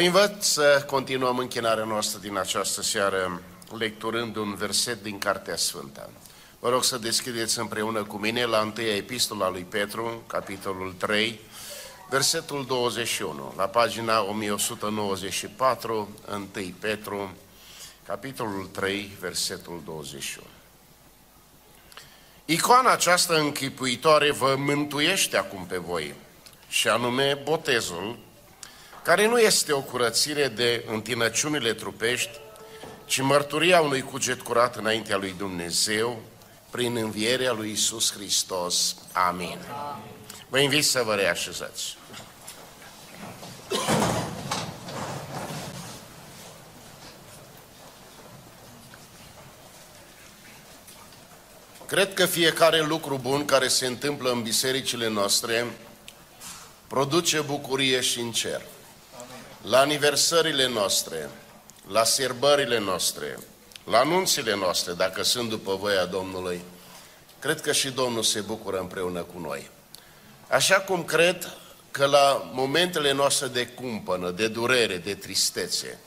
invit 0.00 0.36
să 0.38 0.84
continuăm 0.86 1.38
închinarea 1.38 1.84
noastră 1.84 2.18
din 2.18 2.36
această 2.36 2.82
seară 2.82 3.40
lecturând 3.78 4.36
un 4.36 4.54
verset 4.54 5.02
din 5.02 5.18
Cartea 5.18 5.56
Sfântă. 5.56 6.10
Vă 6.58 6.68
rog 6.68 6.84
să 6.84 6.98
deschideți 6.98 7.58
împreună 7.58 8.02
cu 8.02 8.16
mine 8.16 8.44
la 8.44 8.58
întâia 8.58 8.96
epistola 8.96 9.50
lui 9.50 9.66
Petru, 9.70 10.22
capitolul 10.26 10.94
3, 10.98 11.40
versetul 12.08 12.64
21, 12.66 13.54
la 13.56 13.64
pagina 13.64 14.22
1194, 14.22 16.08
1 16.32 16.46
Petru, 16.80 17.34
capitolul 18.06 18.66
3, 18.72 19.10
versetul 19.20 19.82
21. 19.84 20.46
Icoana 22.44 22.92
aceasta 22.92 23.34
închipuitoare 23.34 24.30
vă 24.30 24.54
mântuiește 24.58 25.36
acum 25.36 25.66
pe 25.66 25.76
voi, 25.76 26.14
și 26.68 26.88
anume 26.88 27.40
botezul, 27.44 28.18
care 29.02 29.26
nu 29.26 29.38
este 29.38 29.72
o 29.72 29.80
curățire 29.80 30.48
de 30.48 30.84
întinăciunile 30.88 31.72
trupești, 31.72 32.38
ci 33.04 33.20
mărturia 33.20 33.80
unui 33.80 34.00
cuget 34.00 34.40
curat 34.40 34.76
înaintea 34.76 35.16
lui 35.16 35.34
Dumnezeu, 35.38 36.22
prin 36.70 36.96
învierea 36.96 37.52
lui 37.52 37.70
Isus 37.70 38.12
Hristos. 38.12 38.96
Amin. 39.12 39.58
Vă 40.48 40.58
invit 40.58 40.84
să 40.84 41.02
vă 41.02 41.14
reașezați. 41.14 41.96
Cred 51.86 52.14
că 52.14 52.26
fiecare 52.26 52.80
lucru 52.80 53.18
bun 53.22 53.44
care 53.44 53.68
se 53.68 53.86
întâmplă 53.86 54.30
în 54.30 54.42
bisericile 54.42 55.08
noastre 55.08 55.66
produce 56.86 57.40
bucurie 57.40 58.00
și 58.00 58.20
în 58.20 58.32
cer. 58.32 58.62
La 59.62 59.78
aniversările 59.78 60.68
noastre, 60.68 61.30
la 61.88 62.04
sărbările 62.04 62.78
noastre, 62.78 63.38
la 63.84 63.98
anunțile 63.98 64.56
noastre, 64.56 64.92
dacă 64.92 65.22
sunt 65.22 65.48
după 65.48 65.74
voia 65.74 66.04
Domnului, 66.04 66.60
cred 67.38 67.60
că 67.60 67.72
și 67.72 67.90
Domnul 67.90 68.22
se 68.22 68.40
bucură 68.40 68.78
împreună 68.78 69.22
cu 69.22 69.38
noi. 69.38 69.70
Așa 70.48 70.80
cum 70.80 71.04
cred 71.04 71.56
că 71.90 72.06
la 72.06 72.50
momentele 72.52 73.12
noastre 73.12 73.46
de 73.46 73.66
cumpănă, 73.66 74.30
de 74.30 74.48
durere, 74.48 74.96
de 74.96 75.14
tristețe, 75.14 75.98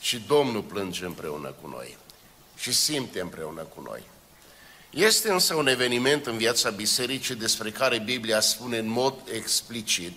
și 0.00 0.22
Domnul 0.26 0.62
plânge 0.62 1.04
împreună 1.04 1.54
cu 1.62 1.68
noi 1.68 1.96
și 2.56 2.72
simte 2.72 3.20
împreună 3.20 3.62
cu 3.62 3.80
noi. 3.80 4.02
Este 4.90 5.30
însă 5.30 5.54
un 5.54 5.66
eveniment 5.66 6.26
în 6.26 6.36
viața 6.36 6.70
bisericii 6.70 7.34
despre 7.34 7.70
care 7.70 7.98
Biblia 7.98 8.40
spune 8.40 8.78
în 8.78 8.88
mod 8.88 9.14
explicit 9.32 10.12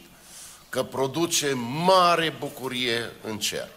că 0.70 0.84
produce 0.84 1.54
mare 1.86 2.36
bucurie 2.40 3.12
în 3.24 3.40
cer. 3.40 3.68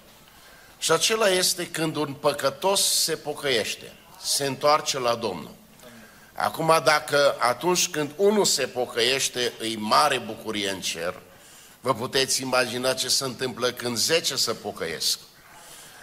Și 0.79 0.93
acela 0.93 1.29
este 1.29 1.67
când 1.67 1.97
un 1.97 2.13
păcătos 2.13 2.83
se 2.83 3.17
pocăiește, 3.17 3.93
se 4.23 4.47
întoarce 4.47 4.99
la 4.99 5.15
Domnul. 5.15 5.55
Acum, 6.35 6.81
dacă 6.85 7.37
atunci 7.39 7.89
când 7.89 8.11
unul 8.17 8.45
se 8.45 8.67
pocăiește, 8.67 9.53
îi 9.59 9.77
mare 9.77 10.19
bucurie 10.19 10.71
în 10.71 10.81
cer, 10.81 11.15
vă 11.81 11.95
puteți 11.95 12.43
imagina 12.43 12.95
ce 12.95 13.09
se 13.09 13.25
întâmplă 13.25 13.71
când 13.71 13.97
zece 13.97 14.37
se 14.37 14.53
pocăiesc. 14.53 15.19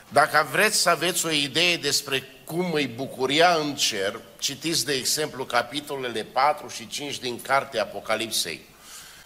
Dacă 0.09 0.47
vreți 0.52 0.77
să 0.77 0.89
aveți 0.89 1.25
o 1.25 1.30
idee 1.30 1.77
despre 1.77 2.23
cum 2.45 2.73
îi 2.73 2.88
bucuria 2.88 3.55
în 3.55 3.75
cer, 3.75 4.20
citiți 4.39 4.86
de 4.86 4.94
exemplu 4.94 5.45
capitolele 5.45 6.23
4 6.23 6.67
și 6.67 6.88
5 6.88 7.20
din 7.20 7.42
cartea 7.42 7.81
Apocalipsei. 7.81 8.75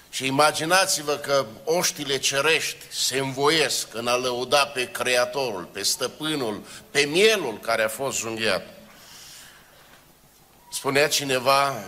Și 0.09 0.25
imaginați-vă 0.25 1.15
că 1.15 1.45
oștile 1.63 2.17
cerești 2.17 2.85
se 2.91 3.17
învoiesc 3.17 3.87
în 3.93 4.07
a 4.07 4.15
lăuda 4.15 4.65
pe 4.65 4.91
Creatorul, 4.91 5.63
pe 5.63 5.83
Stăpânul, 5.83 6.61
pe 6.91 6.99
mielul 7.01 7.59
care 7.59 7.83
a 7.83 7.87
fost 7.87 8.17
junghiat. 8.17 8.67
Spunea 10.71 11.07
cineva, 11.07 11.83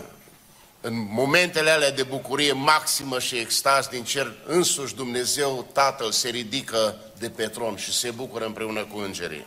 în 0.81 1.07
momentele 1.09 1.69
alea 1.69 1.91
de 1.91 2.03
bucurie 2.03 2.51
maximă 2.51 3.19
și 3.19 3.37
extaz 3.37 3.87
din 3.87 4.03
cer, 4.03 4.33
însuși 4.45 4.95
Dumnezeu 4.95 5.67
Tatăl 5.73 6.11
se 6.11 6.29
ridică 6.29 6.95
de 7.17 7.29
pe 7.29 7.47
tron 7.47 7.75
și 7.75 7.93
se 7.93 8.11
bucură 8.11 8.45
împreună 8.45 8.85
cu 8.85 8.97
îngerii. 8.97 9.45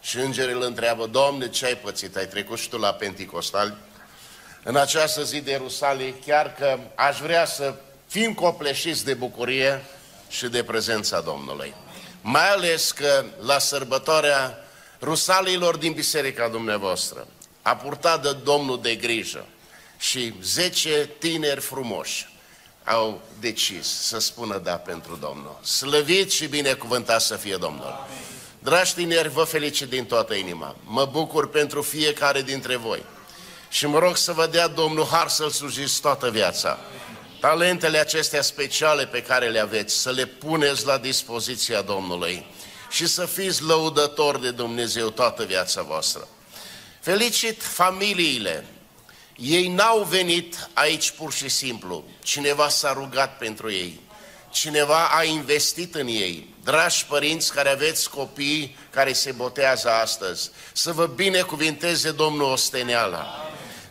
Și 0.00 0.18
îngerii 0.18 0.54
îl 0.54 0.62
întreabă, 0.62 1.06
Doamne, 1.06 1.48
ce 1.48 1.66
ai 1.66 1.76
pățit? 1.76 2.16
Ai 2.16 2.26
trecut 2.26 2.58
și 2.58 2.68
tu 2.68 2.78
la 2.78 2.92
Pentecostal? 2.92 3.78
În 4.62 4.76
această 4.76 5.22
zi 5.22 5.40
de 5.40 5.50
Ierusalim, 5.50 6.14
chiar 6.26 6.54
că 6.54 6.78
aș 6.94 7.18
vrea 7.18 7.44
să 7.44 7.74
fim 8.06 8.34
copleșiți 8.34 9.04
de 9.04 9.14
bucurie 9.14 9.84
și 10.28 10.46
de 10.46 10.64
prezența 10.64 11.20
Domnului. 11.20 11.74
Mai 12.20 12.50
ales 12.50 12.92
că 12.92 13.24
la 13.40 13.58
sărbătoarea 13.58 14.58
rusalilor 15.00 15.76
din 15.76 15.92
biserica 15.92 16.48
dumneavoastră 16.48 17.26
a 17.62 17.76
purtat 17.76 18.22
de 18.22 18.32
Domnul 18.44 18.80
de 18.82 18.94
grijă 18.94 19.46
și 19.98 20.34
zece 20.42 21.10
tineri 21.18 21.60
frumoși 21.60 22.28
au 22.84 23.20
decis 23.40 23.86
să 23.86 24.18
spună 24.18 24.58
da 24.58 24.76
pentru 24.76 25.16
Domnul. 25.20 25.58
Slăvit 25.62 26.30
și 26.30 26.46
binecuvântat 26.46 27.20
să 27.20 27.34
fie 27.34 27.56
Domnul. 27.56 28.06
Dragi 28.58 28.94
tineri, 28.94 29.28
vă 29.28 29.42
felicit 29.42 29.88
din 29.88 30.04
toată 30.04 30.34
inima. 30.34 30.76
Mă 30.84 31.04
bucur 31.04 31.48
pentru 31.48 31.82
fiecare 31.82 32.42
dintre 32.42 32.76
voi. 32.76 33.02
Și 33.68 33.86
mă 33.86 33.98
rog 33.98 34.16
să 34.16 34.32
vă 34.32 34.46
dea 34.46 34.68
Domnul 34.68 35.06
har 35.06 35.28
să-L 35.28 35.50
slujiți 35.50 36.00
toată 36.00 36.30
viața 36.30 36.78
talentele 37.46 37.98
acestea 37.98 38.42
speciale 38.42 39.06
pe 39.06 39.22
care 39.22 39.48
le 39.48 39.58
aveți, 39.58 39.94
să 39.94 40.10
le 40.10 40.24
puneți 40.24 40.86
la 40.86 40.98
dispoziția 40.98 41.82
Domnului 41.82 42.46
și 42.90 43.06
să 43.06 43.26
fiți 43.26 43.62
lăudători 43.62 44.40
de 44.40 44.50
Dumnezeu 44.50 45.10
toată 45.10 45.44
viața 45.44 45.82
voastră. 45.82 46.28
Felicit 47.00 47.62
familiile. 47.62 48.64
Ei 49.36 49.68
n-au 49.68 50.02
venit 50.02 50.68
aici 50.72 51.10
pur 51.10 51.32
și 51.32 51.48
simplu. 51.48 52.04
Cineva 52.22 52.68
s-a 52.68 52.92
rugat 52.92 53.38
pentru 53.38 53.70
ei. 53.70 54.00
Cineva 54.50 55.08
a 55.08 55.24
investit 55.24 55.94
în 55.94 56.06
ei. 56.06 56.54
Dragi 56.64 57.06
părinți 57.06 57.52
care 57.52 57.68
aveți 57.68 58.10
copii 58.10 58.76
care 58.90 59.12
se 59.12 59.32
botează 59.32 59.90
astăzi, 59.90 60.50
să 60.72 60.92
vă 60.92 61.06
binecuvinteze 61.06 62.10
Domnul 62.10 62.50
Osteneala 62.52 63.45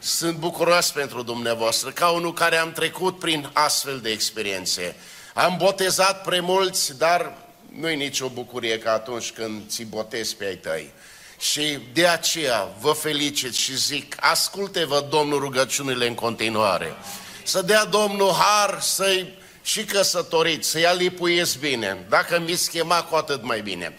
sunt 0.05 0.38
bucuros 0.38 0.91
pentru 0.91 1.21
dumneavoastră, 1.21 1.89
ca 1.89 2.09
unul 2.09 2.33
care 2.33 2.57
am 2.57 2.71
trecut 2.71 3.19
prin 3.19 3.49
astfel 3.53 3.99
de 3.99 4.09
experiențe. 4.09 4.95
Am 5.33 5.55
botezat 5.57 6.23
premulți, 6.23 6.97
dar 6.97 7.38
nu-i 7.79 7.95
nicio 7.95 8.29
bucurie 8.29 8.79
ca 8.79 8.91
atunci 8.91 9.31
când 9.31 9.69
ți 9.69 9.83
botezi 9.83 10.35
pe 10.35 10.45
ai 10.45 10.55
tăi. 10.55 10.91
Și 11.39 11.79
de 11.94 12.07
aceea 12.07 12.67
vă 12.79 12.91
felicit 12.91 13.53
și 13.53 13.77
zic, 13.77 14.15
asculte-vă 14.19 15.07
Domnul 15.09 15.39
rugăciunile 15.39 16.07
în 16.07 16.15
continuare. 16.15 16.95
Să 17.44 17.61
dea 17.61 17.85
Domnul 17.85 18.31
har 18.31 18.81
să-i 18.81 19.38
și 19.63 19.83
căsătoriți, 19.83 20.69
să-i 20.69 20.85
alipuiesc 20.85 21.59
bine. 21.59 22.05
Dacă 22.09 22.39
mi 22.39 22.55
schema, 22.55 23.03
cu 23.03 23.15
atât 23.15 23.44
mai 23.44 23.61
bine. 23.61 23.95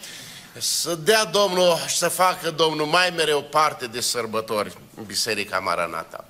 Să 0.58 0.94
dea 0.94 1.24
Domnul 1.24 1.76
și 1.86 1.96
să 1.96 2.08
facă 2.08 2.50
Domnul 2.50 2.86
mai 2.86 3.12
mereu 3.16 3.42
parte 3.42 3.86
de 3.86 4.00
sărbători 4.00 4.76
în 4.96 5.04
Biserica 5.04 5.58
Maranata. 5.58 6.24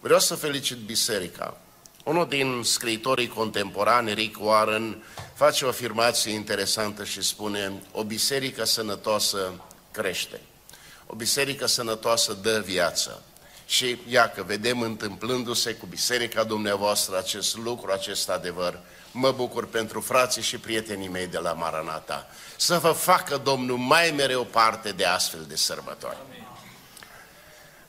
Vreau 0.00 0.18
să 0.18 0.34
felicit 0.34 0.76
Biserica. 0.76 1.56
Unul 2.04 2.28
din 2.28 2.62
scriitorii 2.64 3.28
contemporani, 3.28 4.14
Rick 4.14 4.44
Warren, 4.44 5.02
face 5.34 5.64
o 5.64 5.68
afirmație 5.68 6.32
interesantă 6.32 7.04
și 7.04 7.22
spune 7.22 7.72
o 7.92 8.04
biserică 8.04 8.64
sănătoasă 8.64 9.52
crește. 9.90 10.40
O 11.06 11.14
biserică 11.14 11.66
sănătoasă 11.66 12.38
dă 12.42 12.62
viață. 12.64 13.22
Și 13.66 13.96
iacă, 14.08 14.42
vedem 14.42 14.80
întâmplându-se 14.80 15.74
cu 15.74 15.86
biserica 15.86 16.44
dumneavoastră 16.44 17.18
acest 17.18 17.56
lucru, 17.56 17.92
acest 17.92 18.28
adevăr. 18.28 18.80
Mă 19.12 19.30
bucur 19.30 19.66
pentru 19.66 20.00
frații 20.00 20.42
și 20.42 20.58
prietenii 20.58 21.08
mei 21.08 21.26
de 21.26 21.38
la 21.38 21.52
Maranata. 21.52 22.26
Să 22.56 22.78
vă 22.78 22.92
facă 22.92 23.36
Domnul 23.36 23.76
mai 23.76 24.10
mereu 24.16 24.44
parte 24.44 24.92
de 24.92 25.04
astfel 25.04 25.44
de 25.48 25.56
sărbători. 25.56 26.16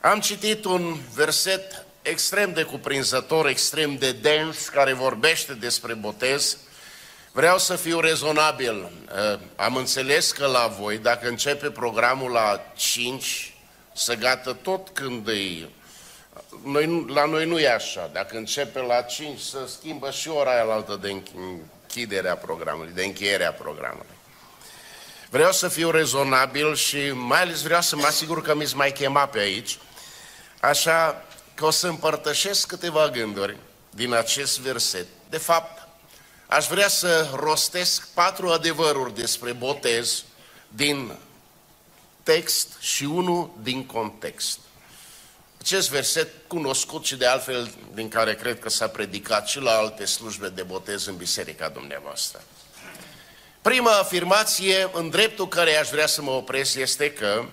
Am 0.00 0.20
citit 0.20 0.64
un 0.64 0.98
verset 1.14 1.84
extrem 2.02 2.52
de 2.52 2.62
cuprinzător, 2.62 3.46
extrem 3.46 3.96
de 3.96 4.12
dens, 4.12 4.68
care 4.68 4.92
vorbește 4.92 5.52
despre 5.52 5.94
botez. 5.94 6.56
Vreau 7.32 7.58
să 7.58 7.76
fiu 7.76 8.00
rezonabil. 8.00 8.90
Eh, 9.16 9.38
am 9.56 9.76
înțeles 9.76 10.32
că 10.32 10.46
la 10.46 10.66
voi, 10.66 10.98
dacă 10.98 11.28
începe 11.28 11.70
programul 11.70 12.30
la 12.30 12.72
5, 12.76 13.54
să 13.94 14.14
gata 14.14 14.54
tot 14.54 14.88
când 14.88 15.28
e... 15.28 15.68
Noi, 16.64 17.04
la 17.08 17.24
noi 17.24 17.46
nu 17.46 17.58
e 17.58 17.72
așa. 17.72 18.10
Dacă 18.12 18.36
începe 18.36 18.80
la 18.80 19.00
5, 19.00 19.40
să 19.40 19.58
schimbă 19.66 20.10
și 20.10 20.28
ora 20.28 20.50
aia 20.50 20.72
altă 20.72 20.98
de 21.00 21.22
închiderea 21.82 22.36
programului, 22.36 22.92
de 22.94 23.04
încheierea 23.04 23.52
programului. 23.52 24.18
Vreau 25.30 25.52
să 25.52 25.68
fiu 25.68 25.90
rezonabil 25.90 26.74
și 26.74 27.10
mai 27.10 27.40
ales 27.40 27.62
vreau 27.62 27.80
să 27.80 27.96
mă 27.96 28.06
asigur 28.06 28.42
că 28.42 28.54
mi-s 28.54 28.72
mai 28.72 28.92
chema 28.92 29.26
pe 29.26 29.38
aici, 29.38 29.78
așa 30.60 31.24
că 31.54 31.64
o 31.64 31.70
să 31.70 31.86
împărtășesc 31.86 32.66
câteva 32.66 33.08
gânduri 33.08 33.56
din 33.90 34.12
acest 34.12 34.58
verset. 34.58 35.06
De 35.28 35.38
fapt, 35.38 35.88
aș 36.46 36.66
vrea 36.66 36.88
să 36.88 37.30
rostesc 37.34 38.08
patru 38.08 38.48
adevăruri 38.48 39.14
despre 39.14 39.52
botez 39.52 40.24
din 40.68 41.18
text 42.22 42.68
și 42.80 43.04
unul 43.04 43.50
din 43.62 43.86
context. 43.86 44.58
Acest 45.60 45.90
verset 45.90 46.28
cunoscut 46.46 47.04
și 47.04 47.16
de 47.16 47.26
altfel 47.26 47.70
din 47.94 48.08
care 48.08 48.34
cred 48.34 48.58
că 48.58 48.68
s-a 48.68 48.88
predicat 48.88 49.48
și 49.48 49.60
la 49.60 49.70
alte 49.70 50.04
slujbe 50.04 50.48
de 50.48 50.62
botez 50.62 51.06
în 51.06 51.16
biserica 51.16 51.68
dumneavoastră. 51.68 52.42
Prima 53.62 53.90
afirmație 53.90 54.90
în 54.92 55.08
dreptul 55.08 55.48
care 55.48 55.76
aș 55.76 55.88
vrea 55.88 56.06
să 56.06 56.22
mă 56.22 56.30
opresc 56.30 56.74
este 56.74 57.12
că 57.12 57.44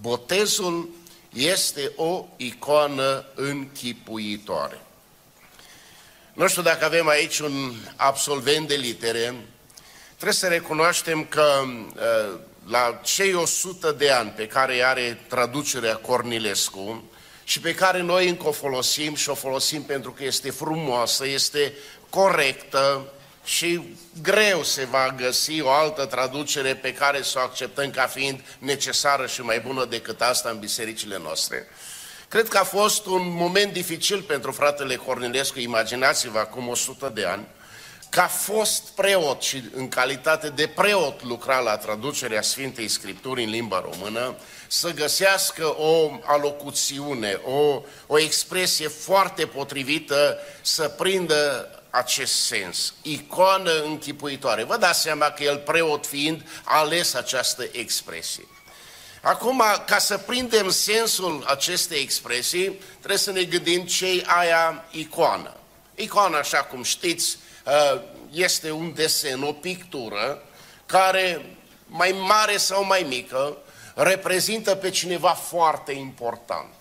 botezul 0.00 0.88
este 1.32 1.92
o 1.96 2.26
icoană 2.36 3.24
închipuitoare. 3.34 4.80
Nu 6.32 6.48
știu 6.48 6.62
dacă 6.62 6.84
avem 6.84 7.08
aici 7.08 7.38
un 7.38 7.74
absolvent 7.96 8.68
de 8.68 8.74
litere, 8.74 9.34
trebuie 10.14 10.32
să 10.32 10.46
recunoaștem 10.46 11.24
că 11.24 11.62
uh, 11.64 12.38
la 12.66 13.00
cei 13.04 13.34
100 13.34 13.92
de 13.92 14.10
ani 14.10 14.30
pe 14.30 14.46
care 14.46 14.82
are 14.82 15.24
traducerea 15.28 15.96
Cornilescu 15.96 17.04
și 17.50 17.60
pe 17.60 17.74
care 17.74 18.00
noi 18.00 18.28
încă 18.28 18.48
o 18.48 18.52
folosim 18.52 19.14
și 19.14 19.28
o 19.28 19.34
folosim 19.34 19.82
pentru 19.82 20.12
că 20.12 20.24
este 20.24 20.50
frumoasă, 20.50 21.26
este 21.26 21.72
corectă 22.10 23.12
și 23.44 23.96
greu 24.22 24.62
se 24.62 24.84
va 24.84 25.14
găsi 25.16 25.60
o 25.60 25.70
altă 25.70 26.04
traducere 26.04 26.74
pe 26.74 26.92
care 26.92 27.22
să 27.22 27.38
o 27.38 27.40
acceptăm 27.40 27.90
ca 27.90 28.06
fiind 28.06 28.40
necesară 28.58 29.26
și 29.26 29.40
mai 29.40 29.60
bună 29.60 29.84
decât 29.84 30.20
asta 30.20 30.48
în 30.48 30.58
bisericile 30.58 31.18
noastre. 31.22 31.68
Cred 32.28 32.48
că 32.48 32.58
a 32.58 32.64
fost 32.64 33.06
un 33.06 33.34
moment 33.34 33.72
dificil 33.72 34.22
pentru 34.22 34.52
fratele 34.52 34.96
Cornilescu, 34.96 35.58
imaginați-vă 35.58 36.38
acum 36.38 36.68
100 36.68 37.10
de 37.14 37.24
ani, 37.24 37.46
ca 38.08 38.26
fost 38.26 38.88
preot 38.88 39.42
și 39.42 39.62
în 39.74 39.88
calitate 39.88 40.48
de 40.48 40.66
preot 40.66 41.22
lucra 41.22 41.58
la 41.58 41.76
traducerea 41.76 42.42
Sfintei 42.42 42.88
Scripturi 42.88 43.44
în 43.44 43.50
limba 43.50 43.80
română, 43.90 44.34
să 44.72 44.90
găsească 44.90 45.74
o 45.78 46.10
alocuțiune, 46.24 47.40
o, 47.44 47.82
o 48.06 48.18
expresie 48.18 48.88
foarte 48.88 49.46
potrivită 49.46 50.38
să 50.60 50.88
prindă 50.88 51.68
acest 51.90 52.44
sens, 52.44 52.94
icoană 53.02 53.82
închipuitoare. 53.82 54.64
Vă 54.64 54.76
dați 54.76 55.00
seama 55.00 55.30
că 55.30 55.42
el 55.42 55.58
preot 55.58 56.06
fiind 56.06 56.42
a 56.64 56.78
ales 56.78 57.14
această 57.14 57.68
expresie. 57.72 58.44
Acum, 59.22 59.62
ca 59.86 59.98
să 59.98 60.18
prindem 60.18 60.70
sensul 60.70 61.44
acestei 61.46 62.00
expresii, 62.00 62.80
trebuie 62.96 63.18
să 63.18 63.30
ne 63.30 63.42
gândim 63.42 63.86
ce 63.86 64.22
aia 64.26 64.84
icoană. 64.90 65.56
Icoana, 65.94 66.38
așa 66.38 66.58
cum 66.58 66.82
știți, 66.82 67.38
ă, 67.66 68.02
este 68.32 68.70
un 68.70 68.94
desen, 68.94 69.42
o 69.42 69.52
pictură, 69.52 70.42
care, 70.86 71.56
mai 71.86 72.14
mare 72.26 72.56
sau 72.56 72.84
mai 72.84 73.06
mică, 73.08 73.56
reprezintă 74.02 74.74
pe 74.74 74.90
cineva 74.90 75.30
foarte 75.30 75.92
important. 75.92 76.74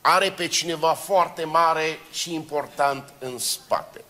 Are 0.00 0.30
pe 0.30 0.46
cineva 0.46 0.94
foarte 0.94 1.44
mare 1.44 1.98
și 2.12 2.34
important 2.34 3.12
în 3.18 3.38
spate. 3.38 4.04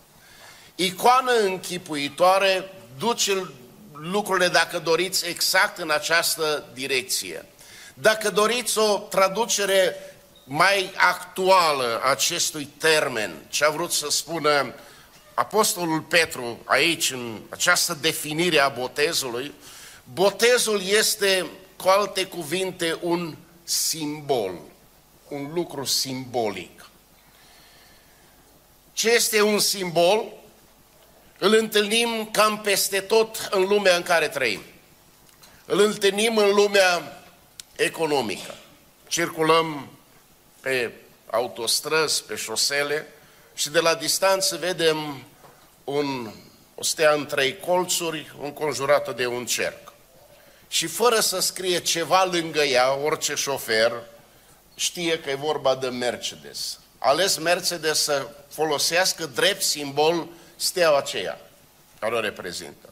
Icoană 0.75 1.31
închipuitoare 1.31 2.71
duce 2.97 3.49
lucrurile, 3.93 4.47
dacă 4.47 4.79
doriți, 4.79 5.27
exact 5.27 5.77
în 5.77 5.89
această 5.89 6.65
direcție. 6.73 7.45
Dacă 7.93 8.29
doriți 8.29 8.77
o 8.77 8.97
traducere 8.97 9.95
mai 10.43 10.93
actuală 10.95 12.01
acestui 12.03 12.65
termen, 12.65 13.45
ce 13.49 13.65
a 13.65 13.69
vrut 13.69 13.91
să 13.91 14.07
spună 14.09 14.73
Apostolul 15.33 16.01
Petru 16.01 16.59
aici, 16.65 17.11
în 17.11 17.41
această 17.49 17.97
definire 18.01 18.59
a 18.59 18.69
botezului, 18.69 19.53
botezul 20.13 20.81
este, 20.85 21.45
cu 21.83 21.89
alte 21.89 22.25
cuvinte, 22.25 22.97
un 23.01 23.35
simbol, 23.63 24.59
un 25.27 25.51
lucru 25.53 25.83
simbolic. 25.83 26.89
Ce 28.93 29.11
este 29.11 29.41
un 29.41 29.59
simbol? 29.59 30.25
Îl 31.39 31.53
întâlnim 31.53 32.29
cam 32.31 32.61
peste 32.61 32.99
tot 32.99 33.49
în 33.51 33.61
lumea 33.61 33.95
în 33.95 34.03
care 34.03 34.27
trăim. 34.27 34.61
Îl 35.65 35.79
întâlnim 35.79 36.37
în 36.37 36.53
lumea 36.53 37.23
economică. 37.75 38.55
Circulăm 39.07 39.87
pe 40.61 40.91
autostrăzi, 41.29 42.23
pe 42.23 42.35
șosele 42.35 43.07
și 43.53 43.69
de 43.69 43.79
la 43.79 43.95
distanță 43.95 44.57
vedem 44.57 45.23
un, 45.83 46.31
o 46.75 46.83
stea 46.83 47.13
în 47.13 47.25
trei 47.25 47.57
colțuri 47.59 48.35
înconjurată 48.41 49.11
de 49.11 49.25
un 49.25 49.45
cerc. 49.45 49.92
Și 50.73 50.87
fără 50.87 51.19
să 51.19 51.39
scrie 51.39 51.79
ceva 51.79 52.23
lângă 52.23 52.61
ea, 52.61 52.95
orice 52.95 53.35
șofer 53.35 53.91
știe 54.75 55.19
că 55.19 55.29
e 55.29 55.35
vorba 55.35 55.75
de 55.75 55.87
Mercedes. 55.87 56.79
Ales 56.97 57.37
Mercedes 57.37 58.03
să 58.03 58.27
folosească 58.49 59.25
drept 59.25 59.61
simbol 59.61 60.27
steaua 60.55 60.97
aceea 60.97 61.39
care 61.99 62.15
o 62.15 62.19
reprezintă. 62.19 62.89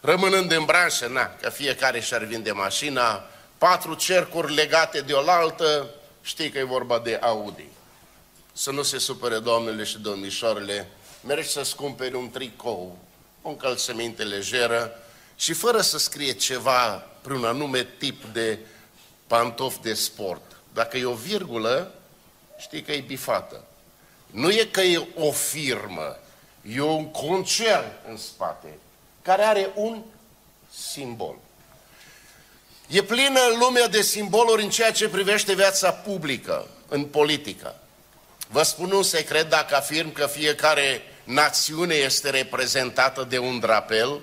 Rămânând 0.00 0.52
în 0.52 0.64
branșă, 0.64 1.06
na, 1.06 1.34
că 1.40 1.50
fiecare 1.50 2.00
și-ar 2.00 2.24
vinde 2.24 2.52
mașina, 2.52 3.30
patru 3.58 3.94
cercuri 3.94 4.54
legate 4.54 5.00
de 5.00 5.12
oaltă, 5.12 5.90
știi 6.22 6.50
că 6.50 6.58
e 6.58 6.64
vorba 6.64 6.98
de 6.98 7.18
Audi. 7.20 7.68
Să 8.52 8.70
nu 8.70 8.82
se 8.82 8.98
supere 8.98 9.38
doamnele 9.38 9.84
și 9.84 9.98
domnișoarele, 9.98 10.88
mergi 11.20 11.48
să-ți 11.48 11.76
cumperi 11.76 12.14
un 12.14 12.30
tricou, 12.30 12.98
o 13.42 13.48
încălțăminte 13.48 14.22
lejeră 14.22 14.98
și 15.36 15.52
fără 15.52 15.80
să 15.80 15.98
scrie 15.98 16.32
ceva 16.32 17.06
prin 17.22 17.36
un 17.36 17.44
anume 17.44 17.86
tip 17.98 18.24
de 18.24 18.58
pantof 19.26 19.76
de 19.82 19.94
sport. 19.94 20.56
Dacă 20.72 20.96
e 20.96 21.04
o 21.04 21.14
virgulă, 21.14 21.94
știi 22.58 22.82
că 22.82 22.92
e 22.92 23.00
bifată. 23.00 23.64
Nu 24.30 24.50
e 24.50 24.68
că 24.70 24.80
e 24.80 25.06
o 25.14 25.30
firmă, 25.30 26.16
e 26.62 26.80
un 26.80 27.10
concern 27.10 27.92
în 28.08 28.16
spate, 28.16 28.78
care 29.22 29.42
are 29.42 29.70
un 29.74 30.02
simbol. 30.74 31.38
E 32.88 33.02
plină 33.02 33.40
lumea 33.58 33.88
de 33.88 34.02
simboluri 34.02 34.62
în 34.62 34.70
ceea 34.70 34.92
ce 34.92 35.08
privește 35.08 35.54
viața 35.54 35.92
publică, 35.92 36.68
în 36.88 37.04
politică. 37.04 37.74
Vă 38.48 38.62
spun 38.62 38.92
un 38.92 39.02
secret 39.02 39.48
dacă 39.48 39.76
afirm 39.76 40.12
că 40.12 40.26
fiecare 40.26 41.02
națiune 41.24 41.94
este 41.94 42.30
reprezentată 42.30 43.26
de 43.28 43.38
un 43.38 43.58
drapel 43.58 44.20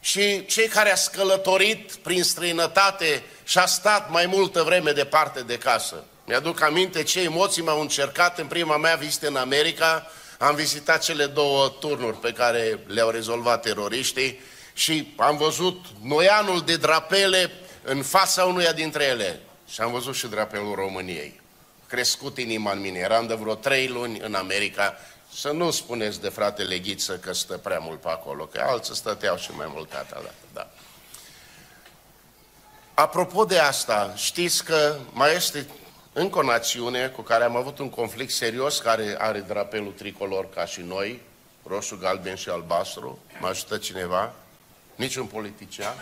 și 0.00 0.46
cei 0.46 0.68
care 0.68 0.92
a 0.92 0.96
scălătorit 0.96 1.92
prin 1.92 2.22
străinătate 2.22 3.22
și 3.44 3.58
a 3.58 3.66
stat 3.66 4.10
mai 4.10 4.26
multă 4.26 4.62
vreme 4.62 4.90
departe 4.90 5.40
de 5.40 5.58
casă. 5.58 6.04
Mi-aduc 6.26 6.62
aminte 6.62 7.02
ce 7.02 7.20
emoții 7.20 7.62
m-au 7.62 7.80
încercat 7.80 8.38
în 8.38 8.46
prima 8.46 8.76
mea 8.76 8.94
vizită 8.94 9.26
în 9.28 9.36
America. 9.36 10.10
Am 10.38 10.54
vizitat 10.54 11.02
cele 11.02 11.26
două 11.26 11.68
turnuri 11.68 12.16
pe 12.16 12.32
care 12.32 12.78
le-au 12.86 13.10
rezolvat 13.10 13.62
teroriștii 13.62 14.40
și 14.72 15.12
am 15.16 15.36
văzut 15.36 15.84
noianul 16.02 16.60
de 16.60 16.76
drapele 16.76 17.50
în 17.82 18.02
fața 18.02 18.44
unuia 18.44 18.72
dintre 18.72 19.04
ele. 19.04 19.40
Și 19.68 19.80
am 19.80 19.92
văzut 19.92 20.14
și 20.14 20.26
drapelul 20.26 20.74
României. 20.74 21.40
Crescut 21.86 22.38
inima 22.38 22.72
în 22.72 22.80
mine. 22.80 22.98
Eram 22.98 23.26
de 23.26 23.34
vreo 23.34 23.54
trei 23.54 23.86
luni 23.86 24.18
în 24.20 24.34
America. 24.34 24.96
Să 25.38 25.50
nu 25.50 25.70
spuneți 25.70 26.20
de 26.20 26.28
fratele 26.28 26.78
Ghiță 26.78 27.18
că 27.18 27.32
stă 27.32 27.58
prea 27.58 27.78
mult 27.78 28.00
pe 28.00 28.08
acolo, 28.08 28.46
că 28.46 28.60
alții 28.60 28.96
stăteau 28.96 29.36
și 29.36 29.50
mai 29.56 29.66
mult 29.70 29.90
data 29.90 30.14
dată. 30.14 30.34
Da. 30.52 30.70
Apropo 32.94 33.44
de 33.44 33.58
asta, 33.58 34.12
știți 34.16 34.64
că 34.64 34.96
mai 35.12 35.34
este 35.34 35.66
încă 36.12 36.38
o 36.38 36.42
națiune 36.42 37.08
cu 37.08 37.22
care 37.22 37.44
am 37.44 37.56
avut 37.56 37.78
un 37.78 37.90
conflict 37.90 38.32
serios, 38.32 38.78
care 38.78 39.16
are 39.18 39.40
drapelul 39.40 39.92
tricolor 39.92 40.48
ca 40.50 40.66
și 40.66 40.80
noi, 40.80 41.22
roșu, 41.66 41.96
galben 41.96 42.36
și 42.36 42.48
albastru. 42.48 43.18
Mă 43.40 43.46
ajută 43.46 43.76
cineva? 43.76 44.32
niciun 44.94 45.26
politician. 45.26 45.94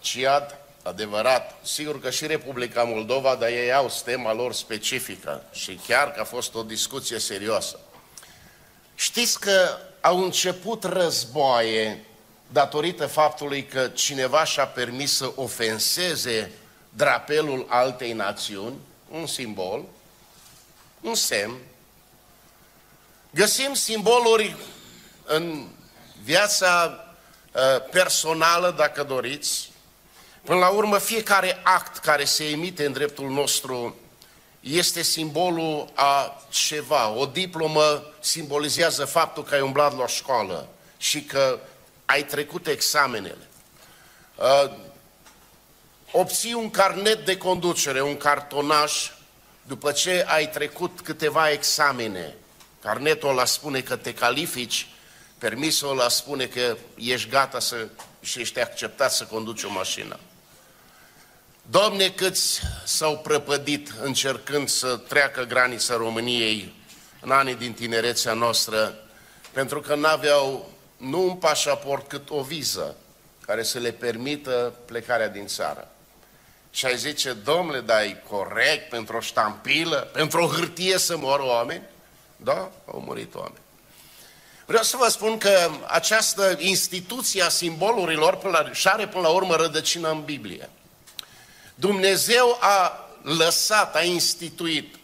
Ciad, 0.00 0.58
adevărat, 0.82 1.54
sigur 1.62 2.00
că 2.00 2.10
și 2.10 2.26
Republica 2.26 2.82
Moldova, 2.82 3.34
dar 3.34 3.48
ei 3.48 3.72
au 3.72 3.88
stema 3.88 4.32
lor 4.32 4.52
specifică 4.52 5.42
și 5.52 5.80
chiar 5.86 6.12
că 6.12 6.20
a 6.20 6.24
fost 6.24 6.54
o 6.54 6.62
discuție 6.62 7.18
serioasă. 7.18 7.78
Știți 8.94 9.40
că 9.40 9.78
au 10.00 10.22
început 10.22 10.84
războaie 10.84 12.04
datorită 12.52 13.06
faptului 13.06 13.64
că 13.64 13.88
cineva 13.88 14.44
și-a 14.44 14.66
permis 14.66 15.16
să 15.16 15.32
ofenseze 15.34 16.52
drapelul 16.90 17.66
altei 17.68 18.12
națiuni, 18.12 18.76
un 19.10 19.26
simbol, 19.26 19.84
un 21.00 21.14
semn. 21.14 21.56
Găsim 23.30 23.74
simboluri 23.74 24.56
în 25.24 25.68
viața 26.22 27.04
uh, 27.52 27.60
personală, 27.90 28.74
dacă 28.76 29.02
doriți. 29.02 29.69
Până 30.44 30.58
la 30.58 30.68
urmă, 30.68 30.98
fiecare 30.98 31.60
act 31.62 31.96
care 31.96 32.24
se 32.24 32.44
emite 32.44 32.84
în 32.84 32.92
dreptul 32.92 33.30
nostru 33.30 33.96
este 34.60 35.02
simbolul 35.02 35.88
a 35.94 36.42
ceva. 36.48 37.08
O 37.08 37.26
diplomă 37.26 38.04
simbolizează 38.20 39.04
faptul 39.04 39.42
că 39.42 39.54
ai 39.54 39.60
umblat 39.60 39.96
la 39.96 40.06
școală 40.06 40.68
și 40.96 41.22
că 41.22 41.58
ai 42.04 42.24
trecut 42.24 42.66
examenele. 42.66 43.48
Uh, 44.34 44.70
obții 46.12 46.52
un 46.52 46.70
carnet 46.70 47.24
de 47.24 47.36
conducere, 47.36 48.02
un 48.02 48.16
cartonaj, 48.16 49.12
după 49.62 49.92
ce 49.92 50.24
ai 50.28 50.50
trecut 50.50 51.00
câteva 51.00 51.50
examene. 51.50 52.34
Carnetul 52.82 53.28
ăla 53.28 53.44
spune 53.44 53.80
că 53.80 53.96
te 53.96 54.14
califici, 54.14 54.86
permisul 55.38 55.90
ăla 55.90 56.08
spune 56.08 56.46
că 56.46 56.76
ești 56.96 57.28
gata 57.28 57.58
să, 57.58 57.88
și 58.20 58.40
ești 58.40 58.60
acceptat 58.60 59.12
să 59.12 59.24
conduci 59.24 59.62
o 59.62 59.70
mașină. 59.70 60.18
Doamne, 61.62 62.08
câți 62.08 62.60
s-au 62.84 63.18
prăpădit 63.18 63.92
încercând 64.02 64.68
să 64.68 64.96
treacă 64.96 65.42
granița 65.42 65.96
României 65.96 66.74
în 67.20 67.30
anii 67.30 67.54
din 67.54 67.72
tinerețea 67.72 68.32
noastră, 68.32 68.94
pentru 69.52 69.80
că 69.80 69.94
n-aveau 69.94 70.70
nu 70.96 71.22
un 71.22 71.34
pașaport, 71.34 72.08
cât 72.08 72.30
o 72.30 72.42
viză 72.42 72.96
care 73.46 73.62
să 73.62 73.78
le 73.78 73.92
permită 73.92 74.74
plecarea 74.84 75.28
din 75.28 75.46
țară. 75.46 75.88
Și 76.70 76.86
ai 76.86 76.96
zice, 76.96 77.32
domnule, 77.32 77.80
dar 77.80 78.00
e 78.00 78.22
corect 78.28 78.88
pentru 78.88 79.16
o 79.16 79.20
ștampilă, 79.20 80.10
pentru 80.12 80.42
o 80.42 80.46
hârtie 80.46 80.98
să 80.98 81.16
moră 81.16 81.44
oameni? 81.44 81.82
Da, 82.36 82.70
au 82.86 83.02
murit 83.06 83.34
oameni. 83.34 83.64
Vreau 84.66 84.82
să 84.82 84.96
vă 84.96 85.08
spun 85.08 85.38
că 85.38 85.70
această 85.86 86.56
instituție 86.58 87.42
a 87.42 87.48
simbolurilor 87.48 88.70
și 88.72 88.88
are 88.88 89.08
până 89.08 89.22
la 89.22 89.34
urmă 89.34 89.54
rădăcină 89.54 90.10
în 90.10 90.22
Biblie. 90.24 90.68
Dumnezeu 91.80 92.58
a 92.60 93.08
lăsat, 93.22 93.96
a 93.96 94.02
instituit 94.02 94.94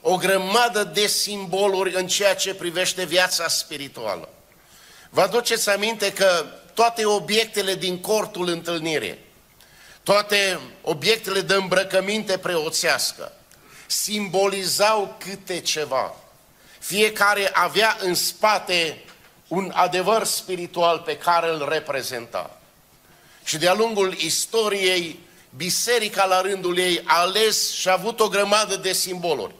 o 0.00 0.16
grămadă 0.16 0.84
de 0.84 1.06
simboluri 1.06 1.94
în 1.94 2.06
ceea 2.06 2.34
ce 2.34 2.54
privește 2.54 3.04
viața 3.04 3.48
spirituală. 3.48 4.28
Vă 5.10 5.20
aduceți 5.20 5.70
aminte 5.70 6.12
că 6.12 6.44
toate 6.74 7.04
obiectele 7.04 7.74
din 7.74 8.00
cortul 8.00 8.48
întâlnirii, 8.48 9.18
toate 10.02 10.60
obiectele 10.82 11.40
de 11.40 11.54
îmbrăcăminte 11.54 12.38
preoțească, 12.38 13.32
simbolizau 13.86 15.16
câte 15.18 15.60
ceva. 15.60 16.14
Fiecare 16.78 17.50
avea 17.52 17.96
în 18.00 18.14
spate 18.14 19.04
un 19.48 19.72
adevăr 19.74 20.24
spiritual 20.24 20.98
pe 20.98 21.16
care 21.16 21.50
îl 21.50 21.68
reprezenta. 21.68 22.58
Și 23.44 23.58
de-a 23.58 23.74
lungul 23.74 24.12
istoriei, 24.12 25.18
biserica 25.56 26.24
la 26.24 26.40
rândul 26.40 26.78
ei 26.78 27.02
a 27.04 27.20
ales 27.20 27.72
și 27.72 27.88
a 27.88 27.92
avut 27.92 28.20
o 28.20 28.28
grămadă 28.28 28.76
de 28.76 28.92
simboluri. 28.92 29.54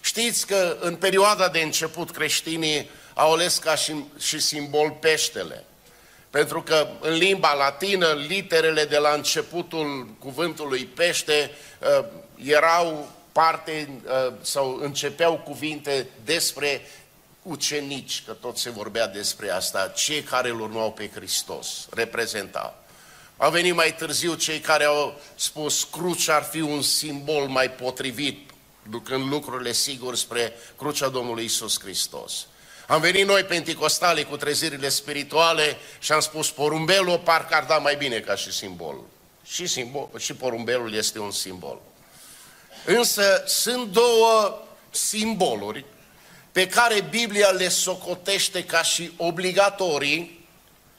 Știți 0.00 0.46
că 0.46 0.76
în 0.80 0.96
perioada 0.96 1.48
de 1.48 1.60
început 1.60 2.10
creștinii 2.10 2.90
au 3.14 3.32
ales 3.32 3.58
ca 3.58 3.74
și, 3.74 4.04
și 4.18 4.38
simbol 4.38 4.90
peștele. 5.00 5.64
Pentru 6.30 6.62
că 6.62 6.88
în 7.00 7.12
limba 7.12 7.54
latină, 7.54 8.12
literele 8.12 8.84
de 8.84 8.98
la 8.98 9.10
începutul 9.10 10.14
cuvântului 10.18 10.84
pește 10.84 11.50
uh, 11.98 12.04
erau 12.44 13.12
parte 13.32 13.88
uh, 14.04 14.32
sau 14.40 14.78
începeau 14.82 15.38
cuvinte 15.38 16.06
despre 16.24 16.80
ucenici, 17.42 18.22
că 18.26 18.32
tot 18.32 18.58
se 18.58 18.70
vorbea 18.70 19.06
despre 19.06 19.50
asta, 19.50 19.92
cei 19.96 20.22
care 20.22 20.48
îl 20.48 20.60
urmau 20.60 20.92
pe 20.92 21.10
Hristos, 21.14 21.86
reprezenta. 21.90 22.82
Au 23.40 23.50
venit 23.50 23.74
mai 23.74 23.94
târziu 23.94 24.34
cei 24.34 24.60
care 24.60 24.84
au 24.84 25.20
spus 25.34 25.84
crucea 25.84 26.34
ar 26.34 26.42
fi 26.42 26.60
un 26.60 26.82
simbol 26.82 27.46
mai 27.46 27.70
potrivit, 27.70 28.50
ducând 28.90 29.30
lucrurile 29.30 29.72
sigur 29.72 30.16
spre 30.16 30.52
crucea 30.76 31.08
Domnului 31.08 31.44
Isus 31.44 31.80
Hristos. 31.80 32.46
Am 32.86 33.00
venit 33.00 33.26
noi 33.26 33.44
penticostale 33.44 34.22
cu 34.22 34.36
trezirile 34.36 34.88
spirituale 34.88 35.76
și 35.98 36.12
am 36.12 36.20
spus 36.20 36.50
porumbelul 36.50 37.18
parcă 37.18 37.54
ar 37.54 37.64
da 37.64 37.78
mai 37.78 37.96
bine 37.96 38.20
ca 38.20 38.34
și 38.34 38.52
simbol. 38.52 39.00
Și, 39.44 39.66
simbol, 39.66 40.10
și 40.18 40.34
porumbelul 40.34 40.94
este 40.94 41.18
un 41.18 41.30
simbol. 41.30 41.80
Însă 42.84 43.42
sunt 43.46 43.92
două 43.92 44.62
simboluri 44.90 45.84
pe 46.52 46.66
care 46.66 47.00
Biblia 47.00 47.48
le 47.48 47.68
socotește 47.68 48.64
ca 48.64 48.82
și 48.82 49.12
obligatorii 49.16 50.46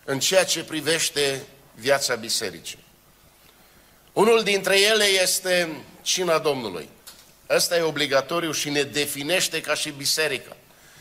în 0.04 0.20
ceea 0.20 0.46
ce 0.46 0.64
privește 0.64 1.46
viața 1.80 2.16
bisericii. 2.16 2.84
Unul 4.14 4.44
dintre 4.44 4.80
ele 4.80 5.06
este 5.06 5.70
cina 6.02 6.38
Domnului. 6.38 6.90
Ăsta 7.50 7.78
e 7.78 7.82
obligatoriu 7.82 8.52
și 8.52 8.70
ne 8.70 8.82
definește 8.82 9.62
ca 9.62 9.74
și 9.74 9.90
biserică. 9.90 10.56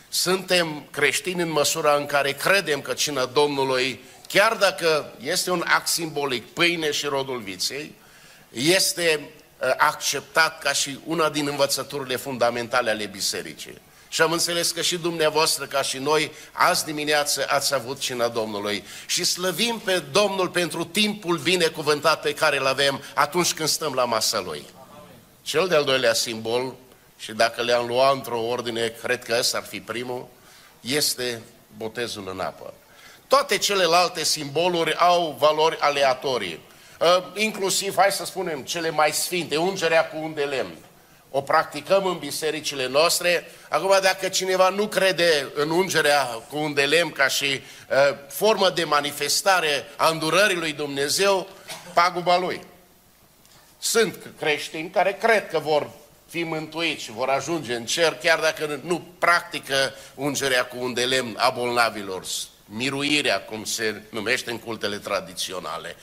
Suntem 0.08 0.86
creștini 0.90 1.42
în 1.42 1.50
măsura 1.50 1.94
în 1.94 2.06
care 2.06 2.32
credem 2.32 2.80
că 2.80 2.92
cina 2.92 3.24
Domnului, 3.24 4.00
chiar 4.28 4.54
dacă 4.54 5.12
este 5.20 5.50
un 5.50 5.64
act 5.66 5.86
simbolic, 5.86 6.46
pâine 6.46 6.90
și 6.90 7.06
rodul 7.06 7.40
viței, 7.40 7.94
este 8.52 9.20
uh, 9.20 9.72
acceptat 9.76 10.62
ca 10.62 10.72
și 10.72 10.98
una 11.04 11.30
din 11.30 11.46
învățăturile 11.46 12.16
fundamentale 12.16 12.90
ale 12.90 13.06
bisericii. 13.06 13.80
Și 14.08 14.22
am 14.22 14.32
înțeles 14.32 14.70
că 14.70 14.82
și 14.82 14.96
dumneavoastră, 14.96 15.64
ca 15.64 15.82
și 15.82 15.98
noi, 15.98 16.32
azi 16.52 16.84
dimineață 16.84 17.46
ați 17.48 17.74
avut 17.74 17.98
cina 17.98 18.28
Domnului. 18.28 18.84
Și 19.06 19.24
slăvim 19.24 19.80
pe 19.84 19.98
Domnul 20.12 20.48
pentru 20.48 20.84
timpul 20.84 21.38
binecuvântat 21.38 22.20
pe 22.20 22.34
care 22.34 22.58
îl 22.58 22.66
avem 22.66 23.02
atunci 23.14 23.52
când 23.52 23.68
stăm 23.68 23.94
la 23.94 24.04
masa 24.04 24.40
Lui. 24.40 24.64
Cel 25.42 25.68
de-al 25.68 25.84
doilea 25.84 26.14
simbol, 26.14 26.74
și 27.18 27.32
dacă 27.32 27.62
le-am 27.62 27.86
luat 27.86 28.12
într-o 28.12 28.40
ordine, 28.40 28.94
cred 29.02 29.24
că 29.24 29.36
ăsta 29.38 29.58
ar 29.58 29.64
fi 29.64 29.80
primul, 29.80 30.26
este 30.80 31.42
botezul 31.76 32.28
în 32.30 32.40
apă. 32.40 32.74
Toate 33.28 33.58
celelalte 33.58 34.24
simboluri 34.24 34.94
au 34.94 35.36
valori 35.38 35.76
aleatorii. 35.80 36.60
Uh, 37.00 37.24
inclusiv, 37.34 37.96
hai 37.96 38.12
să 38.12 38.24
spunem, 38.24 38.62
cele 38.62 38.90
mai 38.90 39.12
sfinte, 39.12 39.56
ungerea 39.56 40.08
cu 40.08 40.16
un 40.16 40.34
de 40.34 40.42
lemn 40.42 40.76
o 41.30 41.40
practicăm 41.40 42.06
în 42.06 42.18
bisericile 42.18 42.86
noastre. 42.86 43.50
Acum, 43.68 43.98
dacă 44.02 44.28
cineva 44.28 44.68
nu 44.68 44.86
crede 44.86 45.48
în 45.54 45.70
ungerea 45.70 46.24
cu 46.24 46.56
un 46.56 46.74
de 46.74 46.82
lemn 46.82 47.10
ca 47.10 47.28
și 47.28 47.44
uh, 47.44 48.16
formă 48.28 48.70
de 48.70 48.84
manifestare 48.84 49.84
a 49.96 50.08
îndurării 50.08 50.56
lui 50.56 50.72
Dumnezeu, 50.72 51.48
paguba 51.94 52.38
lui. 52.38 52.60
Sunt 53.78 54.16
creștini 54.38 54.90
care 54.90 55.16
cred 55.20 55.50
că 55.50 55.58
vor 55.58 55.90
fi 56.28 56.42
mântuiți 56.42 57.02
și 57.02 57.12
vor 57.12 57.28
ajunge 57.28 57.74
în 57.74 57.86
cer, 57.86 58.14
chiar 58.22 58.38
dacă 58.38 58.80
nu 58.82 59.06
practică 59.18 59.94
ungerea 60.14 60.66
cu 60.66 60.76
un 60.78 60.94
de 60.94 61.04
lemn 61.04 61.36
a 61.38 61.50
bolnavilor, 61.50 62.24
miruirea, 62.64 63.40
cum 63.40 63.64
se 63.64 64.02
numește 64.10 64.50
în 64.50 64.58
cultele 64.58 64.96
tradiționale. 64.96 65.96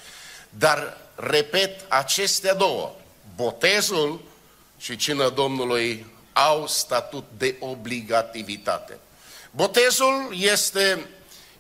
Dar, 0.49 0.97
repet, 1.15 1.85
acestea 1.87 2.53
două, 2.53 2.95
botezul 3.35 4.21
și 4.77 4.95
cină 4.95 5.29
Domnului 5.29 6.05
au 6.33 6.67
statut 6.67 7.25
de 7.37 7.55
obligativitate. 7.59 8.97
Botezul 9.51 10.35
este 10.39 11.05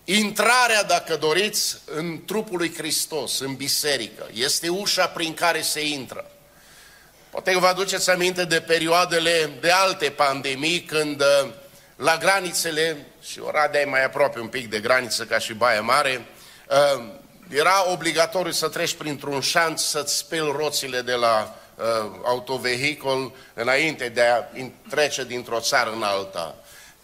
intrarea, 0.03 0.83
dacă 0.83 1.15
doriți, 1.15 1.77
în 1.85 2.25
trupul 2.25 2.57
lui 2.57 2.73
Hristos, 2.73 3.39
în 3.39 3.55
biserică. 3.55 4.27
Este 4.33 4.69
ușa 4.69 5.07
prin 5.07 5.33
care 5.33 5.61
se 5.61 5.85
intră. 5.85 6.29
Poate 7.29 7.51
că 7.51 7.59
vă 7.59 7.67
aduceți 7.67 8.09
aminte 8.09 8.45
de 8.45 8.61
perioadele 8.61 9.49
de 9.61 9.71
alte 9.71 10.09
pandemii, 10.09 10.81
când 10.81 11.21
uh, 11.21 11.49
la 11.95 12.17
granițele, 12.17 13.05
și 13.21 13.39
Oradea 13.39 13.81
e 13.81 13.85
mai 13.85 14.03
aproape 14.03 14.39
un 14.39 14.47
pic 14.47 14.69
de 14.69 14.79
graniță 14.79 15.25
ca 15.25 15.39
și 15.39 15.53
Baia 15.53 15.81
Mare, 15.81 16.25
uh, 16.69 17.03
era 17.49 17.91
obligatoriu 17.91 18.51
să 18.51 18.67
treci 18.67 18.93
printr-un 18.93 19.41
șanț 19.41 19.81
să-ți 19.81 20.17
speli 20.17 20.53
roțile 20.57 21.01
de 21.01 21.13
la 21.13 21.55
uh, 21.75 21.83
autovehicul 22.23 23.31
înainte 23.53 24.09
de 24.09 24.21
a 24.21 24.43
trece 24.89 25.23
dintr-o 25.23 25.59
țară 25.59 25.91
în 25.91 26.03
alta. 26.03 26.55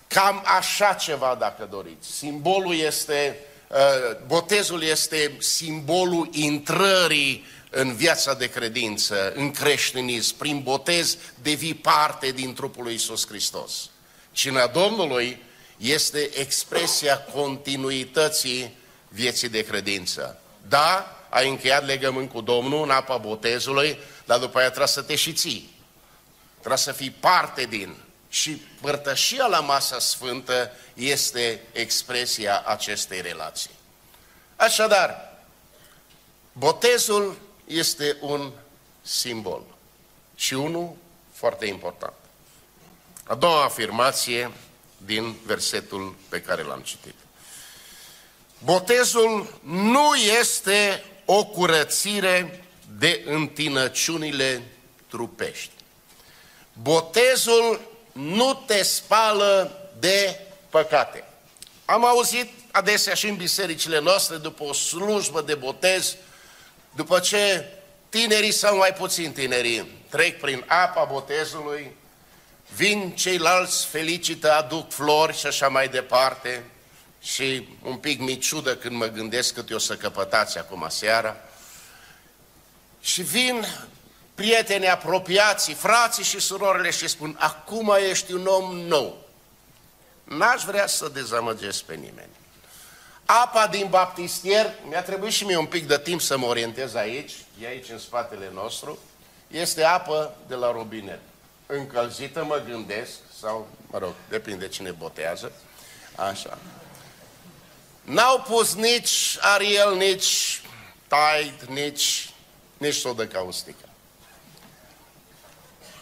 Cam 0.08 0.44
așa 0.46 0.94
ceva, 0.94 1.36
dacă 1.40 1.68
doriți. 1.72 2.12
Simbolul 2.12 2.76
este, 2.76 3.40
uh, 3.68 3.78
botezul 4.26 4.84
este 4.84 5.36
simbolul 5.40 6.30
intrării 6.32 7.46
în 7.70 7.96
viața 7.96 8.34
de 8.34 8.50
credință, 8.50 9.34
în 9.36 9.52
creștinism. 9.52 10.38
Prin 10.38 10.62
botez 10.62 11.18
devii 11.42 11.74
parte 11.74 12.32
din 12.32 12.54
trupul 12.54 12.84
lui 12.84 12.94
Isus 12.94 13.28
Hristos. 13.28 13.90
Cina 14.32 14.68
Domnului 14.68 15.42
este 15.78 16.30
expresia 16.40 17.20
continuității 17.20 18.76
vieții 19.08 19.50
de 19.50 19.62
credință. 19.66 20.42
Da, 20.68 21.16
ai 21.30 21.50
încheiat 21.50 21.86
legământ 21.86 22.30
cu 22.30 22.42
Domnul 22.42 22.84
în 22.84 22.90
apa 22.90 23.18
botezului, 23.18 23.98
dar 24.32 24.40
după 24.40 24.58
aia 24.58 24.68
trebuie 24.68 24.88
să 24.88 25.02
te 25.02 25.16
și 25.16 25.34
ții. 25.34 25.76
Trebuie 26.58 26.78
să 26.78 26.92
fii 26.92 27.12
parte 27.12 27.64
din. 27.64 27.96
Și 28.30 28.52
părtășia 28.82 29.46
la 29.46 29.60
masa 29.60 30.00
sfântă 30.00 30.72
este 30.94 31.62
expresia 31.72 32.64
acestei 32.66 33.22
relații. 33.22 33.70
Așadar, 34.56 35.38
botezul 36.52 37.40
este 37.66 38.18
un 38.22 38.52
simbol 39.02 39.64
și 40.36 40.54
unul 40.54 40.96
foarte 41.34 41.66
important. 41.66 42.14
A 43.24 43.36
doua 43.36 43.64
afirmație 43.64 44.52
din 44.98 45.36
versetul 45.46 46.16
pe 46.30 46.42
care 46.42 46.64
l-am 46.64 46.82
citit. 46.82 47.16
Botezul 48.64 49.60
nu 49.64 50.16
este 50.16 51.06
o 51.26 51.46
curățire 51.46 52.61
de 53.02 53.22
întinăciunile 53.26 54.62
trupești. 55.08 55.72
Botezul 56.74 57.82
nu 58.12 58.64
te 58.66 58.84
spală 58.84 59.80
de 60.00 60.40
păcate. 60.70 61.24
Am 61.86 62.06
auzit 62.06 62.50
adesea 62.72 63.14
și 63.14 63.28
în 63.28 63.36
bisericile 63.36 64.00
noastre, 64.00 64.38
după 64.38 64.64
o 64.64 64.74
slujbă 64.74 65.42
de 65.42 65.56
botez, 65.56 66.16
după 66.96 67.20
ce 67.20 67.70
tinerii 68.10 68.52
sau 68.52 68.78
mai 68.78 68.94
puțin 68.94 69.32
tinerii 69.32 69.88
trec 70.10 70.40
prin 70.40 70.64
apa 70.68 71.04
botezului, 71.04 71.96
vin 72.76 73.12
ceilalți, 73.16 73.86
felicită, 73.86 74.54
aduc 74.54 74.92
flori 74.92 75.38
și 75.38 75.46
așa 75.46 75.68
mai 75.68 75.88
departe, 75.88 76.64
și 77.22 77.68
un 77.84 77.96
pic 77.96 78.20
miciudă 78.20 78.76
când 78.76 78.96
mă 78.96 79.06
gândesc 79.06 79.54
cât 79.54 79.70
eu 79.70 79.78
să 79.78 79.96
căpătați 79.96 80.58
acum 80.58 80.86
seara, 80.90 81.38
și 83.02 83.22
vin 83.22 83.66
prieteni 84.36 84.90
apropiații, 84.90 85.74
frații 85.74 86.24
și 86.24 86.40
surorile 86.40 86.90
și 86.90 87.08
spun, 87.08 87.36
acum 87.40 87.96
ești 88.10 88.34
un 88.34 88.46
om 88.46 88.78
nou. 88.78 89.18
N-aș 90.24 90.64
vrea 90.64 90.88
să 90.88 91.10
dezamăgesc 91.10 91.84
pe 91.84 91.94
nimeni. 91.94 92.30
Apa 93.26 93.68
din 93.68 93.88
baptistier, 93.90 94.74
mi-a 94.90 95.04
trebuit 95.04 95.34
și 95.34 95.46
mie 95.46 95.58
un 95.58 95.66
pic 95.66 95.88
de 95.88 96.00
timp 96.00 96.22
să 96.22 96.38
mă 96.38 96.46
orientez 96.46 96.94
aici, 96.94 97.32
e 97.62 97.68
aici 97.68 97.90
în 97.90 98.00
spatele 98.00 98.50
nostru, 98.54 99.00
este 99.48 99.84
apă 99.84 100.36
de 100.48 100.56
la 100.56 100.72
robinet. 100.72 101.20
Încălzită, 101.66 102.44
mă 102.44 102.62
gândesc, 102.70 103.12
sau, 103.40 103.68
mă 103.88 103.98
rog, 103.98 104.14
depinde 104.30 104.68
cine 104.68 104.92
botează, 104.92 105.52
așa. 106.16 106.58
N-au 108.02 108.42
pus 108.42 108.74
nici 108.74 109.38
Ariel, 109.40 109.96
nici 109.96 110.62
Tide, 111.08 111.82
nici, 111.82 112.31
nici 112.82 112.96
sodă 112.96 113.28
caustică. 113.28 113.90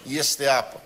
Este 0.07 0.47
apă. 0.47 0.81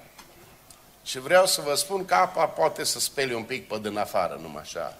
Și 1.03 1.19
vreau 1.19 1.45
să 1.45 1.61
vă 1.61 1.75
spun 1.75 2.05
că 2.05 2.13
apa 2.13 2.47
poate 2.47 2.83
să 2.83 2.99
speli 2.99 3.33
un 3.33 3.43
pic 3.43 3.67
pe 3.67 3.79
din 3.79 3.97
afară, 3.97 4.37
numai 4.41 4.61
așa. 4.61 4.97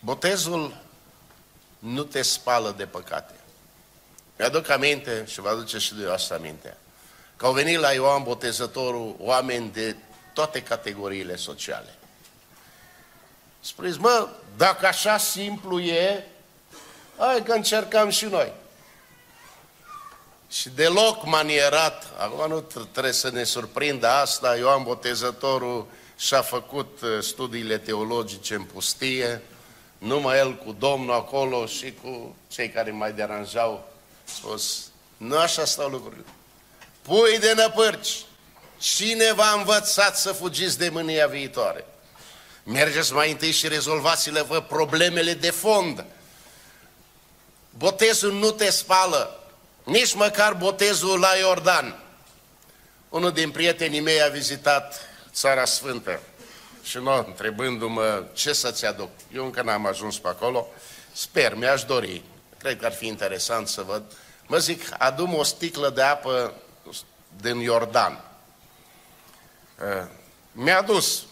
Botezul 0.00 0.82
nu 1.78 2.02
te 2.02 2.22
spală 2.22 2.74
de 2.76 2.86
păcate. 2.86 3.34
Mi-aduc 4.38 4.68
aminte 4.68 5.24
și 5.26 5.40
vă 5.40 5.48
aduce 5.48 5.78
și 5.78 5.94
de 5.94 6.10
asta 6.10 6.34
aminte 6.34 6.76
că 7.36 7.46
au 7.46 7.52
venit 7.52 7.78
la 7.78 7.92
Ioan 7.92 8.22
Botezătorul 8.22 9.16
oameni 9.18 9.72
de 9.72 9.96
toate 10.32 10.62
categoriile 10.62 11.36
sociale. 11.36 11.97
Spuneți, 13.60 13.98
mă, 13.98 14.28
dacă 14.56 14.86
așa 14.86 15.18
simplu 15.18 15.80
e, 15.80 16.24
hai 17.18 17.42
că 17.42 17.52
încercăm 17.52 18.08
și 18.08 18.24
noi. 18.24 18.52
Și 20.50 20.68
deloc 20.68 21.24
manierat, 21.24 22.04
acum 22.18 22.48
nu 22.48 22.60
trebuie 22.92 23.12
să 23.12 23.30
ne 23.30 23.44
surprindă 23.44 24.08
asta, 24.08 24.56
Ioan 24.56 24.82
Botezătorul 24.82 25.86
și-a 26.16 26.42
făcut 26.42 27.00
uh, 27.02 27.22
studiile 27.22 27.78
teologice 27.78 28.54
în 28.54 28.62
pustie, 28.62 29.42
numai 29.98 30.38
el 30.38 30.54
cu 30.54 30.76
Domnul 30.78 31.14
acolo 31.14 31.66
și 31.66 31.94
cu 32.02 32.36
cei 32.48 32.70
care 32.70 32.90
mai 32.90 33.12
deranjau, 33.12 33.92
spus, 34.24 34.86
nu 35.16 35.38
așa 35.38 35.64
stau 35.64 35.88
lucrurile. 35.88 36.24
Pui 37.02 37.38
de 37.38 37.52
năpârci, 37.54 38.24
cine 38.78 39.32
v-a 39.32 39.52
învățat 39.56 40.18
să 40.18 40.32
fugiți 40.32 40.78
de 40.78 40.88
mânia 40.88 41.26
viitoare? 41.26 41.84
Mergeți 42.70 43.12
mai 43.12 43.30
întâi 43.30 43.50
și 43.50 43.68
rezolvați-le 43.68 44.42
vă 44.42 44.60
problemele 44.60 45.34
de 45.34 45.50
fond. 45.50 46.04
Botezul 47.70 48.32
nu 48.32 48.50
te 48.50 48.70
spală, 48.70 49.44
nici 49.84 50.14
măcar 50.14 50.54
botezul 50.54 51.18
la 51.18 51.28
Iordan. 51.40 52.02
Unul 53.08 53.32
din 53.32 53.50
prietenii 53.50 54.00
mei 54.00 54.22
a 54.22 54.28
vizitat 54.28 55.00
Țara 55.32 55.64
Sfântă 55.64 56.20
și 56.82 56.98
nu, 56.98 57.24
întrebându-mă 57.26 58.24
ce 58.32 58.52
să-ți 58.52 58.86
aduc. 58.86 59.10
Eu 59.32 59.44
încă 59.44 59.62
n-am 59.62 59.86
ajuns 59.86 60.18
pe 60.18 60.28
acolo, 60.28 60.66
sper, 61.12 61.54
mi-aș 61.54 61.84
dori, 61.84 62.22
cred 62.58 62.78
că 62.78 62.86
ar 62.86 62.92
fi 62.92 63.06
interesant 63.06 63.68
să 63.68 63.82
văd. 63.82 64.02
Mă 64.46 64.58
zic, 64.58 64.82
adum 64.98 65.34
o 65.34 65.42
sticlă 65.42 65.90
de 65.90 66.02
apă 66.02 66.54
din 67.40 67.58
Iordan. 67.58 68.24
Mi-a 70.52 70.82
dus. 70.82 71.22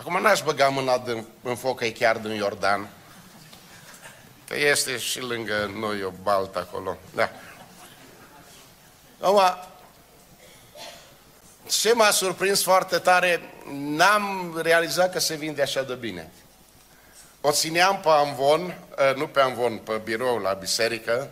Acum 0.00 0.20
n-aș 0.20 0.42
băga 0.42 0.68
mâna 0.68 0.98
din, 0.98 1.26
în 1.42 1.56
foc, 1.56 1.80
e 1.80 1.90
chiar 1.90 2.18
din 2.18 2.30
Iordan. 2.30 2.88
Că 4.48 4.56
este 4.58 4.98
și 4.98 5.20
lângă 5.20 5.70
noi 5.74 6.02
o 6.02 6.10
baltă 6.22 6.58
acolo. 6.58 6.96
Da. 7.14 7.30
Acum, 9.20 9.40
ce 11.66 11.92
m-a 11.94 12.10
surprins 12.10 12.62
foarte 12.62 12.98
tare, 12.98 13.40
n-am 13.72 14.58
realizat 14.62 15.12
că 15.12 15.18
se 15.18 15.34
vinde 15.34 15.62
așa 15.62 15.82
de 15.82 15.94
bine. 15.94 16.30
O 17.40 17.50
țineam 17.50 18.00
pe 18.00 18.08
amvon, 18.08 18.78
nu 19.16 19.26
pe 19.26 19.40
amvon, 19.40 19.78
pe 19.78 20.00
birou 20.04 20.38
la 20.38 20.52
biserică 20.52 21.30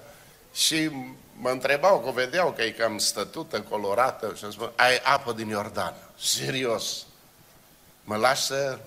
și 0.54 0.90
mă 1.32 1.50
întrebau, 1.50 2.00
că 2.00 2.10
vedeau 2.10 2.52
că 2.52 2.62
e 2.62 2.70
cam 2.70 2.98
stătută, 2.98 3.60
colorată 3.60 4.32
și 4.36 4.44
îmi 4.44 4.52
spun, 4.52 4.72
ai 4.76 4.96
apă 4.96 5.32
din 5.32 5.48
Iordan. 5.48 5.94
Serios. 6.18 7.06
Mă 8.08 8.16
lași 8.16 8.42
să... 8.42 8.78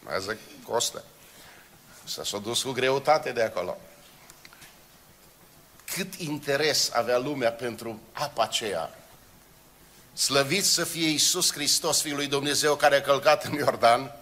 Mă 0.00 0.16
zic, 0.18 0.38
costă. 0.62 1.04
Să 2.04 2.24
s-a 2.24 2.38
dus 2.38 2.62
cu 2.62 2.70
greutate 2.70 3.32
de 3.32 3.42
acolo. 3.42 3.76
Cât 5.94 6.14
interes 6.14 6.90
avea 6.92 7.18
lumea 7.18 7.52
pentru 7.52 8.00
apa 8.12 8.42
aceea. 8.42 8.94
Slăvit 10.12 10.64
să 10.64 10.84
fie 10.84 11.08
Iisus 11.08 11.52
Hristos, 11.52 12.02
Fiul 12.02 12.16
lui 12.16 12.26
Dumnezeu, 12.26 12.74
care 12.74 12.96
a 12.96 13.00
călcat 13.00 13.44
în 13.44 13.52
Iordan. 13.52 14.12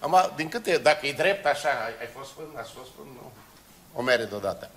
Am, 0.00 0.32
din 0.36 0.48
câte, 0.48 0.78
dacă 0.78 1.06
e 1.06 1.12
drept 1.12 1.46
așa, 1.46 1.68
ai, 1.68 1.94
ai 2.00 2.08
fost 2.16 2.30
până, 2.30 2.48
ați 2.54 2.70
fost 2.70 2.90
până, 2.90 3.08
nu. 3.14 3.32
O 3.92 4.02
mere 4.02 4.24
deodată 4.24 4.70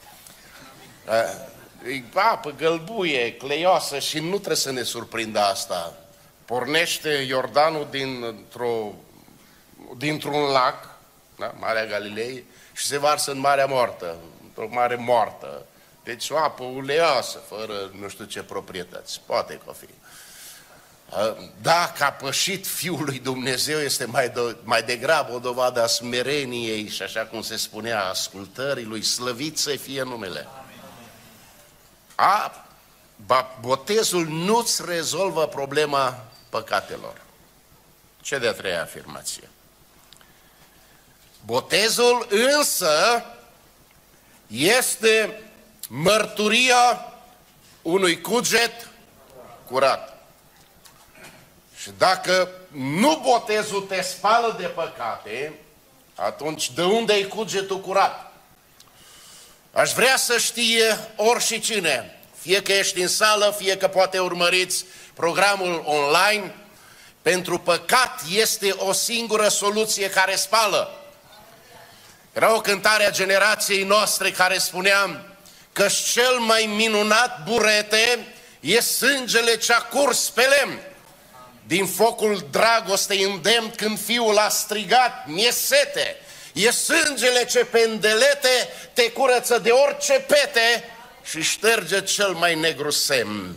e 1.85 2.03
apă 2.13 2.51
gălbuie, 2.51 3.35
cleioasă 3.35 3.99
și 3.99 4.19
nu 4.19 4.35
trebuie 4.35 4.55
să 4.55 4.71
ne 4.71 4.83
surprindă 4.83 5.39
asta. 5.39 5.93
Pornește 6.47 7.09
Iordanul 7.09 7.87
dintr-o, 7.89 8.93
dintr-un 9.97 10.41
lac, 10.41 10.89
da? 11.37 11.53
Marea 11.59 11.85
Galilei, 11.85 12.43
și 12.73 12.85
se 12.85 12.97
varsă 12.97 13.31
în 13.31 13.39
Marea 13.39 13.65
Moartă, 13.65 14.15
într-o 14.43 14.67
mare 14.69 14.95
moartă. 14.95 15.65
Deci 16.03 16.29
o 16.29 16.37
apă 16.37 16.63
uleoasă, 16.63 17.37
fără 17.47 17.91
nu 17.99 18.09
știu 18.09 18.25
ce 18.25 18.43
proprietăți. 18.43 19.21
Poate 19.25 19.61
că 19.65 19.73
fi. 19.79 19.87
Dacă 21.61 22.03
a 22.03 22.11
pășit 22.11 22.67
Fiul 22.67 23.03
lui 23.05 23.19
Dumnezeu 23.19 23.79
este 23.79 24.05
mai, 24.05 24.29
de, 24.29 24.55
mai 24.63 24.83
degrabă 24.83 25.33
o 25.33 25.39
dovadă 25.39 25.83
a 25.83 25.87
smereniei 25.87 26.87
și 26.87 27.01
așa 27.01 27.25
cum 27.25 27.41
se 27.41 27.57
spunea, 27.57 28.03
ascultării 28.03 28.83
lui, 28.83 29.03
slăvit 29.03 29.57
să 29.57 29.69
fie 29.69 30.03
numele. 30.03 30.47
A, 32.15 32.65
botezul 33.61 34.27
nu-ți 34.27 34.81
rezolvă 34.85 35.47
problema 35.47 36.25
păcatelor. 36.49 37.21
Ce 38.21 38.37
de-a 38.37 38.53
treia 38.53 38.81
afirmație? 38.81 39.49
Botezul 41.45 42.27
însă 42.29 43.25
este 44.47 45.41
mărturia 45.89 47.13
unui 47.81 48.21
cuget 48.21 48.89
curat. 49.65 50.17
Și 51.77 51.91
dacă 51.97 52.49
nu 52.71 53.21
botezul 53.23 53.81
te 53.81 54.01
spală 54.01 54.55
de 54.59 54.65
păcate, 54.65 55.53
atunci 56.15 56.71
de 56.71 56.83
unde 56.83 57.13
e 57.13 57.23
cugetul 57.23 57.79
curat? 57.79 58.31
Aș 59.71 59.91
vrea 59.91 60.17
să 60.17 60.37
știe 60.37 60.97
și 61.39 61.59
cine, 61.59 62.19
fie 62.39 62.61
că 62.61 62.71
ești 62.71 63.01
în 63.01 63.07
sală, 63.07 63.55
fie 63.57 63.77
că 63.77 63.87
poate 63.87 64.19
urmăriți 64.19 64.85
programul 65.17 65.83
online, 65.85 66.55
pentru 67.21 67.59
păcat 67.59 68.21
este 68.29 68.71
o 68.77 68.91
singură 68.91 69.47
soluție 69.47 70.09
care 70.09 70.35
spală. 70.35 71.01
Era 72.33 72.55
o 72.55 72.61
cântare 72.61 73.05
a 73.05 73.11
generației 73.11 73.83
noastre 73.83 74.31
care 74.31 74.57
spunea 74.57 75.25
că 75.73 75.87
cel 76.13 76.37
mai 76.39 76.69
minunat 76.75 77.43
burete 77.43 78.27
e 78.59 78.79
sângele 78.81 79.57
ce 79.57 79.73
a 79.73 79.81
curs 79.81 80.29
pe 80.29 80.41
lemn. 80.41 80.79
Din 81.63 81.85
focul 81.85 82.47
dragostei 82.51 83.23
îndemn 83.23 83.71
când 83.75 83.99
fiul 83.99 84.37
a 84.37 84.49
strigat, 84.49 85.27
mi-e 85.27 85.51
sete, 85.51 86.15
E 86.53 86.71
sângele 86.71 87.45
ce 87.45 87.65
pendelete 87.65 88.73
te 88.93 89.11
curăță 89.11 89.59
de 89.59 89.69
orice 89.69 90.13
pete 90.13 90.83
și 91.23 91.41
șterge 91.41 92.01
cel 92.01 92.31
mai 92.31 92.55
negru 92.55 92.89
semn. 92.89 93.55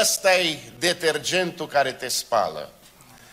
Ăsta 0.00 0.34
e 0.34 0.58
detergentul 0.78 1.66
care 1.66 1.92
te 1.92 2.08
spală. 2.08 2.70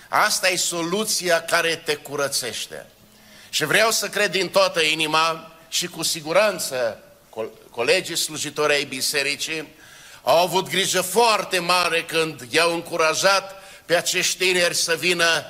Asta 0.10 0.50
e 0.50 0.56
soluția 0.56 1.42
care 1.42 1.76
te 1.76 1.96
curățește. 1.96 2.86
Și 3.50 3.66
vreau 3.66 3.92
să 3.92 4.08
cred 4.08 4.32
din 4.32 4.50
toată 4.50 4.82
inima 4.82 5.52
și 5.70 5.88
cu 5.88 6.04
siguranță 6.04 7.00
colegii 7.70 8.16
slujitori 8.16 8.74
ai 8.74 8.84
bisericii 8.84 9.76
au 10.24 10.38
avut 10.38 10.70
grijă 10.70 11.02
foarte 11.02 11.60
mare 11.60 12.04
când 12.04 12.42
i-au 12.50 12.74
încurajat 12.74 13.64
pe 13.86 13.96
acești 13.96 14.38
tineri 14.38 14.76
să 14.76 14.96
vină 14.96 15.46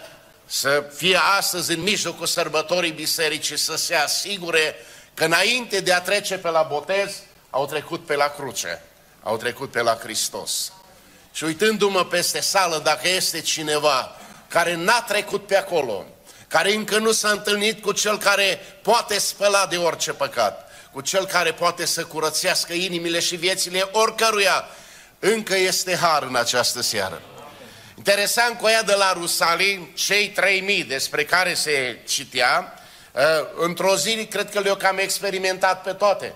să 0.45 0.86
fie 0.95 1.17
astăzi 1.38 1.71
în 1.71 1.81
mijlocul 1.81 2.25
sărbătorii 2.25 2.91
bisericii, 2.91 3.58
să 3.58 3.75
se 3.75 3.95
asigure 3.95 4.75
că 5.13 5.25
înainte 5.25 5.79
de 5.79 5.93
a 5.93 6.01
trece 6.01 6.38
pe 6.38 6.49
la 6.49 6.62
botez, 6.62 7.15
au 7.49 7.65
trecut 7.65 8.05
pe 8.05 8.15
la 8.15 8.27
cruce, 8.27 8.81
au 9.23 9.38
trecut 9.38 9.71
pe 9.71 9.81
la 9.81 9.97
Hristos. 10.01 10.71
Și 11.35 11.43
uitându-mă 11.43 12.05
peste 12.05 12.39
sală, 12.39 12.81
dacă 12.83 13.07
este 13.07 13.41
cineva 13.41 14.15
care 14.47 14.75
n-a 14.75 15.01
trecut 15.01 15.47
pe 15.47 15.57
acolo, 15.57 16.05
care 16.47 16.73
încă 16.73 16.97
nu 16.97 17.11
s-a 17.11 17.29
întâlnit 17.29 17.81
cu 17.81 17.91
cel 17.91 18.17
care 18.17 18.59
poate 18.81 19.19
spăla 19.19 19.65
de 19.65 19.77
orice 19.77 20.11
păcat, 20.11 20.71
cu 20.91 21.01
cel 21.01 21.25
care 21.25 21.51
poate 21.51 21.85
să 21.85 22.03
curățească 22.03 22.73
inimile 22.73 23.19
și 23.19 23.35
viețile 23.35 23.89
oricăruia, 23.91 24.65
încă 25.19 25.55
este 25.55 25.95
har 25.95 26.23
în 26.23 26.35
această 26.35 26.81
seară. 26.81 27.21
Interesant 27.97 28.57
cu 28.57 28.67
ea 28.67 28.83
de 28.83 28.93
la 28.93 29.13
Rusalii, 29.13 29.91
cei 29.95 30.29
3000 30.29 30.83
despre 30.83 31.23
care 31.23 31.53
se 31.53 31.99
citea, 32.07 32.79
uh, 33.11 33.21
într-o 33.57 33.95
zi 33.95 34.25
cred 34.25 34.51
că 34.51 34.59
le-au 34.59 34.75
cam 34.75 34.97
experimentat 34.97 35.81
pe 35.81 35.91
toate. 35.91 36.35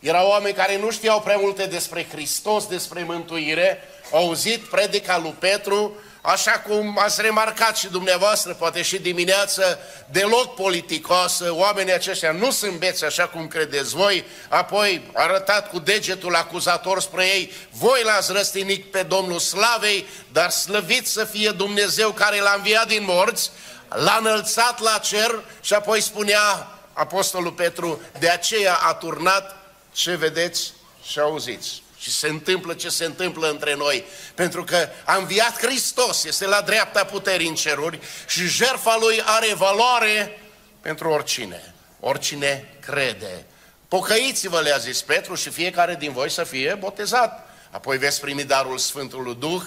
Erau 0.00 0.28
oameni 0.28 0.54
care 0.54 0.78
nu 0.78 0.90
știau 0.90 1.20
prea 1.20 1.36
multe 1.36 1.66
despre 1.66 2.06
Hristos, 2.12 2.66
despre 2.66 3.02
mântuire, 3.02 3.78
au 3.78 3.91
auzit 4.12 4.60
predica 4.60 5.18
lui 5.18 5.34
Petru, 5.38 5.96
așa 6.22 6.50
cum 6.50 6.98
ați 6.98 7.22
remarcat 7.22 7.76
și 7.76 7.88
dumneavoastră, 7.88 8.54
poate 8.54 8.82
și 8.82 8.98
dimineață, 8.98 9.78
deloc 10.10 10.54
politicoasă, 10.54 11.54
oamenii 11.54 11.92
aceștia 11.92 12.32
nu 12.32 12.50
sunt 12.50 12.78
beți 12.78 13.04
așa 13.04 13.28
cum 13.28 13.48
credeți 13.48 13.94
voi, 13.94 14.24
apoi 14.48 15.10
arătat 15.12 15.68
cu 15.68 15.78
degetul 15.78 16.34
acuzator 16.34 17.00
spre 17.00 17.24
ei, 17.24 17.52
voi 17.70 18.00
l-ați 18.04 18.32
răstinit 18.32 18.90
pe 18.90 19.02
Domnul 19.02 19.38
Slavei, 19.38 20.06
dar 20.32 20.50
slăvit 20.50 21.06
să 21.06 21.24
fie 21.24 21.50
Dumnezeu 21.50 22.10
care 22.10 22.40
l-a 22.40 22.54
înviat 22.56 22.86
din 22.86 23.04
morți, 23.04 23.50
l-a 23.88 24.16
înălțat 24.20 24.80
la 24.80 24.98
cer 24.98 25.40
și 25.60 25.74
apoi 25.74 26.00
spunea 26.00 26.68
Apostolul 26.92 27.52
Petru, 27.52 28.00
de 28.18 28.28
aceea 28.28 28.74
a 28.74 28.94
turnat 28.94 29.56
ce 29.92 30.14
vedeți 30.14 30.72
și 31.02 31.18
auziți. 31.18 31.81
Și 32.02 32.10
se 32.10 32.28
întâmplă 32.28 32.74
ce 32.74 32.88
se 32.88 33.04
întâmplă 33.04 33.50
între 33.50 33.74
noi. 33.74 34.04
Pentru 34.34 34.64
că 34.64 34.88
a 35.04 35.16
înviat 35.16 35.58
Hristos, 35.58 36.24
este 36.24 36.46
la 36.46 36.60
dreapta 36.60 37.04
puterii 37.04 37.48
în 37.48 37.54
ceruri 37.54 37.98
și 38.26 38.46
jertfa 38.46 38.96
Lui 39.00 39.22
are 39.24 39.54
valoare 39.54 40.40
pentru 40.80 41.08
oricine. 41.08 41.74
Oricine 42.00 42.74
crede. 42.80 43.46
Pocăiți-vă, 43.88 44.60
le-a 44.60 44.76
zis 44.76 45.02
Petru, 45.02 45.34
și 45.34 45.50
fiecare 45.50 45.94
din 45.94 46.12
voi 46.12 46.30
să 46.30 46.44
fie 46.44 46.74
botezat. 46.74 47.48
Apoi 47.70 47.98
veți 47.98 48.20
primi 48.20 48.44
darul 48.44 48.78
Sfântului 48.78 49.34
Duh 49.34 49.62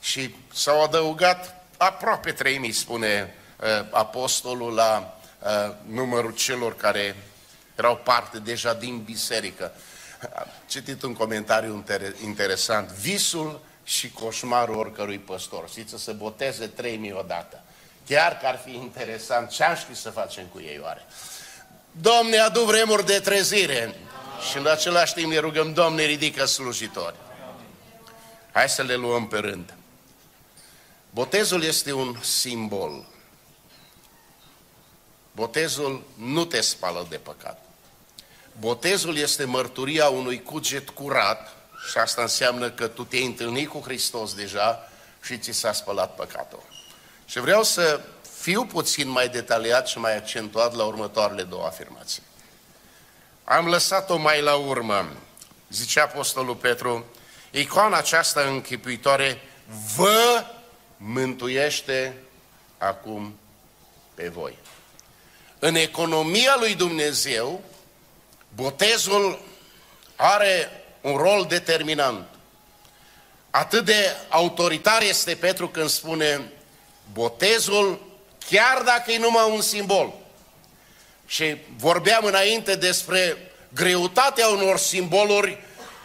și 0.00 0.34
s-au 0.54 0.82
adăugat 0.82 1.64
aproape 1.76 2.32
3000, 2.32 2.72
spune 2.72 3.34
uh, 3.60 3.66
apostolul, 3.90 4.74
la 4.74 5.18
uh, 5.38 5.74
numărul 5.86 6.34
celor 6.34 6.76
care 6.76 7.16
erau 7.76 7.96
parte 7.96 8.38
deja 8.38 8.74
din 8.74 9.02
biserică. 9.02 9.72
Am 10.34 10.46
citit 10.68 11.02
un 11.02 11.14
comentariu 11.14 11.84
interesant. 12.24 12.88
Visul 12.88 13.60
și 13.84 14.10
coșmarul 14.10 14.76
oricărui 14.76 15.18
păstor. 15.18 15.68
Știți, 15.68 15.90
să 15.90 15.98
se 15.98 16.12
boteze 16.12 16.66
3000 16.66 17.12
odată. 17.12 17.62
Chiar 18.06 18.38
că 18.38 18.46
ar 18.46 18.60
fi 18.64 18.74
interesant 18.74 19.50
ce 19.50 19.64
am 19.64 19.74
ști 19.74 19.94
să 19.94 20.10
facem 20.10 20.44
cu 20.46 20.60
ei 20.60 20.80
oare. 20.82 21.06
Domne, 21.90 22.38
adu 22.38 22.60
vremuri 22.60 23.06
de 23.06 23.18
trezire 23.18 23.94
și 24.50 24.58
în 24.58 24.66
același 24.66 25.14
timp 25.14 25.30
ne 25.30 25.38
rugăm, 25.38 25.72
Domne, 25.72 26.04
ridică 26.04 26.44
slujitori. 26.44 27.16
Hai 28.52 28.68
să 28.68 28.82
le 28.82 28.94
luăm 28.94 29.26
pe 29.26 29.38
rând. 29.38 29.74
Botezul 31.10 31.62
este 31.62 31.92
un 31.92 32.16
simbol. 32.20 33.06
Botezul 35.32 36.02
nu 36.18 36.44
te 36.44 36.60
spală 36.60 37.06
de 37.10 37.16
păcat. 37.16 37.63
Botezul 38.58 39.16
este 39.16 39.44
mărturia 39.44 40.08
unui 40.08 40.42
cuget 40.42 40.90
curat 40.90 41.56
și 41.90 41.98
asta 41.98 42.22
înseamnă 42.22 42.70
că 42.70 42.86
tu 42.86 43.04
te-ai 43.04 43.24
întâlnit 43.24 43.68
cu 43.68 43.80
Hristos 43.84 44.34
deja 44.34 44.88
și 45.22 45.38
ți 45.38 45.52
s-a 45.52 45.72
spălat 45.72 46.14
păcatul. 46.14 46.62
Și 47.24 47.40
vreau 47.40 47.62
să 47.62 48.00
fiu 48.40 48.64
puțin 48.64 49.08
mai 49.08 49.28
detaliat 49.28 49.86
și 49.86 49.98
mai 49.98 50.16
accentuat 50.16 50.74
la 50.74 50.84
următoarele 50.84 51.42
două 51.42 51.66
afirmații. 51.66 52.22
Am 53.44 53.66
lăsat-o 53.66 54.16
mai 54.16 54.42
la 54.42 54.54
urmă, 54.54 55.08
zice 55.70 56.00
Apostolul 56.00 56.54
Petru, 56.54 57.04
icoana 57.50 57.96
aceasta 57.96 58.40
închipuitoare 58.40 59.40
vă 59.96 60.44
mântuiește 60.96 62.16
acum 62.78 63.38
pe 64.14 64.28
voi. 64.28 64.58
În 65.58 65.74
economia 65.74 66.56
lui 66.58 66.74
Dumnezeu, 66.74 67.62
Botezul 68.54 69.40
are 70.16 70.70
un 71.00 71.16
rol 71.16 71.46
determinant. 71.48 72.26
Atât 73.50 73.84
de 73.84 74.16
autoritar 74.28 75.02
este 75.02 75.34
Petru 75.34 75.68
când 75.68 75.88
spune 75.88 76.52
botezul, 77.12 78.06
chiar 78.48 78.82
dacă 78.82 79.12
e 79.12 79.18
numai 79.18 79.50
un 79.50 79.60
simbol. 79.60 80.14
Și 81.26 81.56
vorbeam 81.76 82.24
înainte 82.24 82.74
despre 82.74 83.36
greutatea 83.74 84.48
unor 84.48 84.78
simboluri 84.78 85.62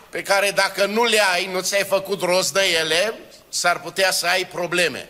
pe 0.09 0.21
care 0.21 0.51
dacă 0.51 0.85
nu 0.85 1.03
le 1.03 1.19
ai, 1.33 1.45
nu 1.45 1.61
ți-ai 1.61 1.83
făcut 1.83 2.21
rost 2.21 2.53
de 2.53 2.61
ele, 2.79 3.13
s-ar 3.49 3.81
putea 3.81 4.11
să 4.11 4.25
ai 4.25 4.45
probleme. 4.45 5.09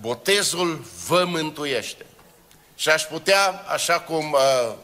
Botezul 0.00 0.84
vă 1.06 1.24
mântuiește. 1.24 2.06
Și 2.76 2.88
aș 2.88 3.02
putea, 3.02 3.64
așa 3.66 4.00
cum 4.00 4.32
uh, 4.32 4.74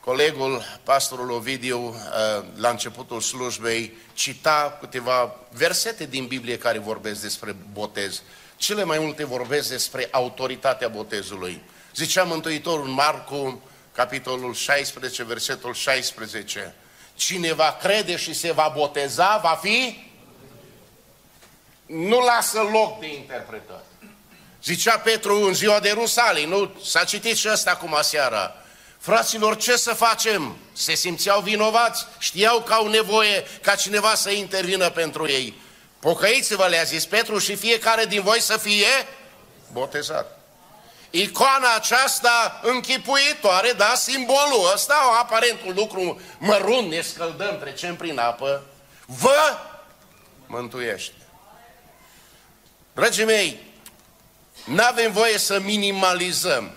colegul, 0.00 0.62
pastorul 0.82 1.30
Ovidiu, 1.30 1.78
uh, 1.88 2.44
la 2.56 2.68
începutul 2.68 3.20
slujbei, 3.20 3.96
cita 4.12 4.76
câteva 4.80 5.34
versete 5.50 6.04
din 6.04 6.26
Biblie 6.26 6.58
care 6.58 6.78
vorbesc 6.78 7.20
despre 7.20 7.56
botez. 7.72 8.22
Cele 8.56 8.84
mai 8.84 8.98
multe 8.98 9.24
vorbesc 9.24 9.68
despre 9.68 10.08
autoritatea 10.10 10.88
botezului. 10.88 11.62
Zicea 11.94 12.22
Mântuitorul 12.22 12.86
în 12.86 12.92
Marcu, 12.92 13.62
capitolul 13.92 14.54
16, 14.54 15.24
versetul 15.24 15.74
16, 15.74 16.74
Cine 17.14 17.52
va 17.52 17.76
crede 17.80 18.16
și 18.16 18.32
se 18.32 18.52
va 18.52 18.72
boteza, 18.76 19.40
va 19.42 19.58
fi... 19.62 20.06
Nu 21.86 22.20
lasă 22.20 22.60
loc 22.60 23.00
de 23.00 23.14
interpretări. 23.14 23.87
Zicea 24.64 24.98
Petru 24.98 25.46
în 25.46 25.54
ziua 25.54 25.80
de 25.80 25.90
Rusalii, 25.90 26.44
nu? 26.44 26.70
S-a 26.84 27.04
citit 27.04 27.36
și 27.36 27.48
ăsta 27.52 27.70
acum 27.70 27.94
aseara. 27.94 28.54
Fraților, 28.98 29.56
ce 29.56 29.76
să 29.76 29.94
facem? 29.94 30.56
Se 30.72 30.94
simțeau 30.94 31.40
vinovați, 31.40 32.06
știau 32.18 32.60
că 32.60 32.72
au 32.72 32.86
nevoie 32.86 33.46
ca 33.62 33.74
cineva 33.74 34.14
să 34.14 34.30
intervină 34.30 34.90
pentru 34.90 35.28
ei. 35.28 35.54
Pocăiți-vă, 35.98 36.66
le-a 36.66 36.82
zis 36.82 37.06
Petru, 37.06 37.38
și 37.38 37.56
fiecare 37.56 38.04
din 38.04 38.22
voi 38.22 38.40
să 38.40 38.56
fie 38.56 38.86
botezat. 39.72 40.38
Icoana 41.10 41.74
aceasta 41.74 42.60
închipuitoare, 42.62 43.72
da, 43.72 43.94
simbolul 43.94 44.70
ăsta, 44.74 45.18
aparent 45.20 45.60
un 45.66 45.74
lucru 45.74 46.20
mărunt, 46.38 46.90
ne 46.90 47.00
scăldăm, 47.00 47.58
trecem 47.58 47.96
prin 47.96 48.18
apă, 48.18 48.62
vă 49.06 49.58
mântuiește. 50.46 51.12
Dragii 52.94 53.24
mei, 53.24 53.67
nu 54.68 54.82
avem 54.84 55.12
voie 55.12 55.38
să 55.38 55.60
minimalizăm 55.60 56.70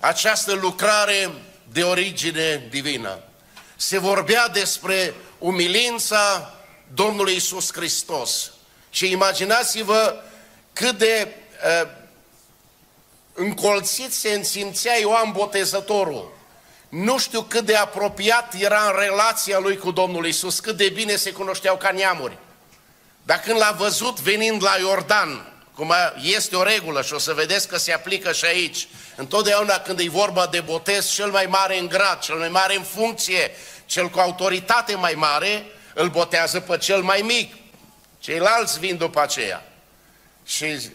această 0.00 0.52
lucrare 0.52 1.30
de 1.72 1.82
origine 1.82 2.66
divină. 2.70 3.18
Se 3.76 3.98
vorbea 3.98 4.48
despre 4.48 5.14
umilința 5.38 6.54
Domnului 6.94 7.34
Isus 7.34 7.72
Hristos. 7.72 8.50
Și 8.90 9.10
imaginați-vă 9.10 10.22
cât 10.72 10.98
de 10.98 11.28
uh, 11.82 11.88
încolțit 13.34 14.12
se 14.12 14.32
însimțea 14.32 14.98
Ioan 14.98 15.32
Botezătorul. 15.32 16.32
Nu 16.88 17.18
știu 17.18 17.42
cât 17.42 17.64
de 17.64 17.76
apropiat 17.76 18.54
era 18.54 18.82
în 18.86 18.98
relația 18.98 19.58
lui 19.58 19.76
cu 19.76 19.90
Domnul 19.90 20.26
Isus, 20.26 20.60
cât 20.60 20.76
de 20.76 20.88
bine 20.88 21.16
se 21.16 21.32
cunoșteau 21.32 21.76
ca 21.76 21.90
neamuri. 21.90 22.38
Dar 23.22 23.40
când 23.40 23.58
l-a 23.58 23.74
văzut 23.78 24.20
venind 24.20 24.62
la 24.62 24.76
Iordan, 24.80 25.51
cum 25.74 25.94
este 26.22 26.56
o 26.56 26.62
regulă 26.62 27.02
și 27.02 27.12
o 27.12 27.18
să 27.18 27.32
vedeți 27.32 27.68
că 27.68 27.76
se 27.76 27.92
aplică 27.92 28.32
și 28.32 28.44
aici. 28.44 28.88
Întotdeauna 29.16 29.78
când 29.78 29.98
e 29.98 30.08
vorba 30.08 30.46
de 30.46 30.60
botez, 30.60 31.10
cel 31.10 31.30
mai 31.30 31.46
mare 31.46 31.78
în 31.78 31.88
grad, 31.88 32.18
cel 32.18 32.36
mai 32.36 32.48
mare 32.48 32.76
în 32.76 32.82
funcție, 32.82 33.50
cel 33.86 34.08
cu 34.08 34.18
autoritate 34.18 34.94
mai 34.94 35.12
mare, 35.16 35.64
îl 35.94 36.08
botează 36.08 36.60
pe 36.60 36.78
cel 36.78 37.02
mai 37.02 37.20
mic. 37.20 37.54
Ceilalți 38.18 38.78
vin 38.78 38.96
după 38.96 39.20
aceea. 39.20 39.72
Și 40.46 40.90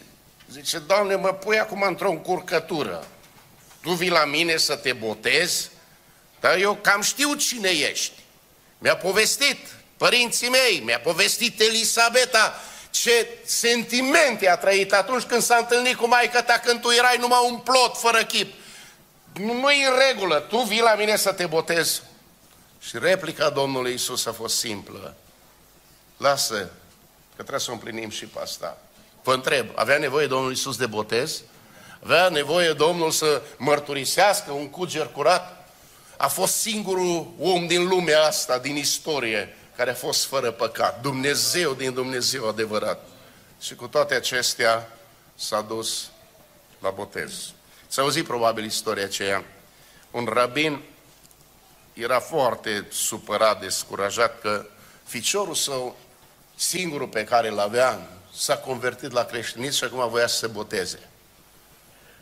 zice, 0.50 0.78
Doamne, 0.78 1.14
mă 1.14 1.32
pui 1.32 1.58
acum 1.58 1.82
într-o 1.82 2.10
încurcătură. 2.10 3.06
Tu 3.82 3.92
vii 3.92 4.10
la 4.10 4.24
mine 4.24 4.56
să 4.56 4.76
te 4.76 4.92
botezi, 4.92 5.70
dar 6.40 6.56
eu 6.56 6.74
cam 6.74 7.02
știu 7.02 7.34
cine 7.34 7.68
ești. 7.68 8.12
Mi-a 8.78 8.96
povestit 8.96 9.58
părinții 9.96 10.48
mei, 10.48 10.82
mi-a 10.84 11.00
povestit 11.00 11.60
Elisabeta 11.60 12.60
ce 13.02 13.28
sentimente 13.44 14.48
a 14.48 14.56
trăit 14.56 14.92
atunci 14.92 15.22
când 15.22 15.42
s-a 15.42 15.56
întâlnit 15.56 15.96
cu 15.96 16.06
maica 16.06 16.42
ta 16.42 16.58
când 16.64 16.80
tu 16.80 16.90
erai 16.90 17.16
numai 17.18 17.38
un 17.50 17.56
plot 17.56 17.96
fără 17.96 18.24
chip. 18.24 18.52
Nu 19.32 19.70
e 19.70 19.86
în 19.86 19.98
regulă, 20.08 20.38
tu 20.38 20.58
vii 20.58 20.80
la 20.80 20.94
mine 20.94 21.16
să 21.16 21.32
te 21.32 21.46
botezi. 21.46 22.02
Și 22.80 22.98
replica 22.98 23.50
Domnului 23.50 23.94
Isus 23.94 24.26
a 24.26 24.32
fost 24.32 24.58
simplă. 24.58 25.14
Lasă, 26.16 26.54
că 27.36 27.44
trebuie 27.44 27.60
să 27.60 27.70
o 27.70 27.72
împlinim 27.72 28.10
și 28.10 28.24
pe 28.24 28.38
asta. 28.42 28.78
Vă 29.22 29.34
întreb, 29.34 29.66
avea 29.74 29.98
nevoie 29.98 30.26
Domnul 30.26 30.52
Isus 30.52 30.76
de 30.76 30.86
botez? 30.86 31.42
Avea 32.02 32.28
nevoie 32.28 32.72
Domnul 32.72 33.10
să 33.10 33.42
mărturisească 33.56 34.52
un 34.52 34.70
cuger 34.70 35.06
curat? 35.06 35.68
A 36.16 36.28
fost 36.28 36.54
singurul 36.54 37.32
om 37.38 37.66
din 37.66 37.88
lumea 37.88 38.22
asta, 38.22 38.58
din 38.58 38.76
istorie, 38.76 39.56
care 39.78 39.90
a 39.90 39.94
fost 39.94 40.24
fără 40.24 40.50
păcat. 40.50 41.00
Dumnezeu 41.00 41.74
din 41.74 41.92
Dumnezeu 41.92 42.48
adevărat. 42.48 43.06
Și 43.60 43.74
cu 43.74 43.86
toate 43.86 44.14
acestea 44.14 44.92
s-a 45.34 45.60
dus 45.60 46.10
la 46.78 46.90
botez. 46.90 47.52
S-a 47.86 48.02
auzit 48.02 48.26
probabil 48.26 48.64
istoria 48.64 49.04
aceea. 49.04 49.44
Un 50.10 50.24
rabin 50.24 50.82
era 51.92 52.20
foarte 52.20 52.86
supărat, 52.90 53.60
descurajat 53.60 54.40
că 54.40 54.66
ficiorul 55.04 55.54
său, 55.54 55.96
singurul 56.56 57.08
pe 57.08 57.24
care 57.24 57.48
îl 57.48 57.58
avea, 57.58 58.08
s-a 58.34 58.56
convertit 58.56 59.12
la 59.12 59.24
creștinism 59.24 59.76
și 59.76 59.84
acum 59.84 60.08
voia 60.08 60.26
să 60.26 60.36
se 60.36 60.46
boteze. 60.46 61.08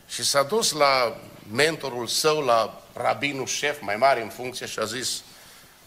Și 0.07 0.23
s-a 0.23 0.43
dus 0.43 0.71
la 0.71 1.17
mentorul 1.51 2.07
său, 2.07 2.39
la 2.39 2.81
rabinul 2.93 3.45
șef 3.45 3.81
mai 3.81 3.95
mare 3.95 4.21
în 4.21 4.29
funcție 4.29 4.65
și 4.65 4.79
a 4.79 4.85
zis, 4.85 5.21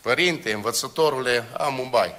Părinte, 0.01 0.53
învățătorule, 0.53 1.47
am 1.57 1.79
un 1.79 1.91
bai. 1.91 2.17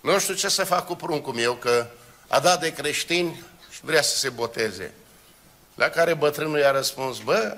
Nu 0.00 0.18
știu 0.18 0.34
ce 0.34 0.48
să 0.48 0.64
fac 0.64 0.86
cu 0.86 0.94
pruncul 0.94 1.34
meu, 1.34 1.54
că 1.54 1.86
a 2.28 2.40
dat 2.40 2.60
de 2.60 2.72
creștini 2.72 3.44
și 3.70 3.80
vrea 3.82 4.02
să 4.02 4.16
se 4.16 4.28
boteze. 4.28 4.94
La 5.74 5.88
care 5.88 6.14
bătrânul 6.14 6.58
i-a 6.58 6.70
răspuns, 6.70 7.18
bă, 7.18 7.56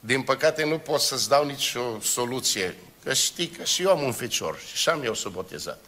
din 0.00 0.22
păcate 0.22 0.64
nu 0.64 0.78
pot 0.78 1.00
să-ți 1.00 1.28
dau 1.28 1.44
nicio 1.44 2.00
soluție, 2.00 2.76
că 3.04 3.12
știi 3.12 3.48
că 3.48 3.64
și 3.64 3.82
eu 3.82 3.90
am 3.90 4.02
un 4.02 4.12
ficior 4.12 4.58
și 4.74 4.88
am 4.88 5.02
eu 5.04 5.14
să 5.14 5.28
botezat. 5.28 5.78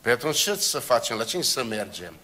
Păi 0.00 0.12
atunci 0.12 0.36
ce 0.36 0.54
să 0.54 0.78
facem? 0.78 1.16
La 1.16 1.24
cine 1.24 1.42
să 1.42 1.64
mergem? 1.64 2.14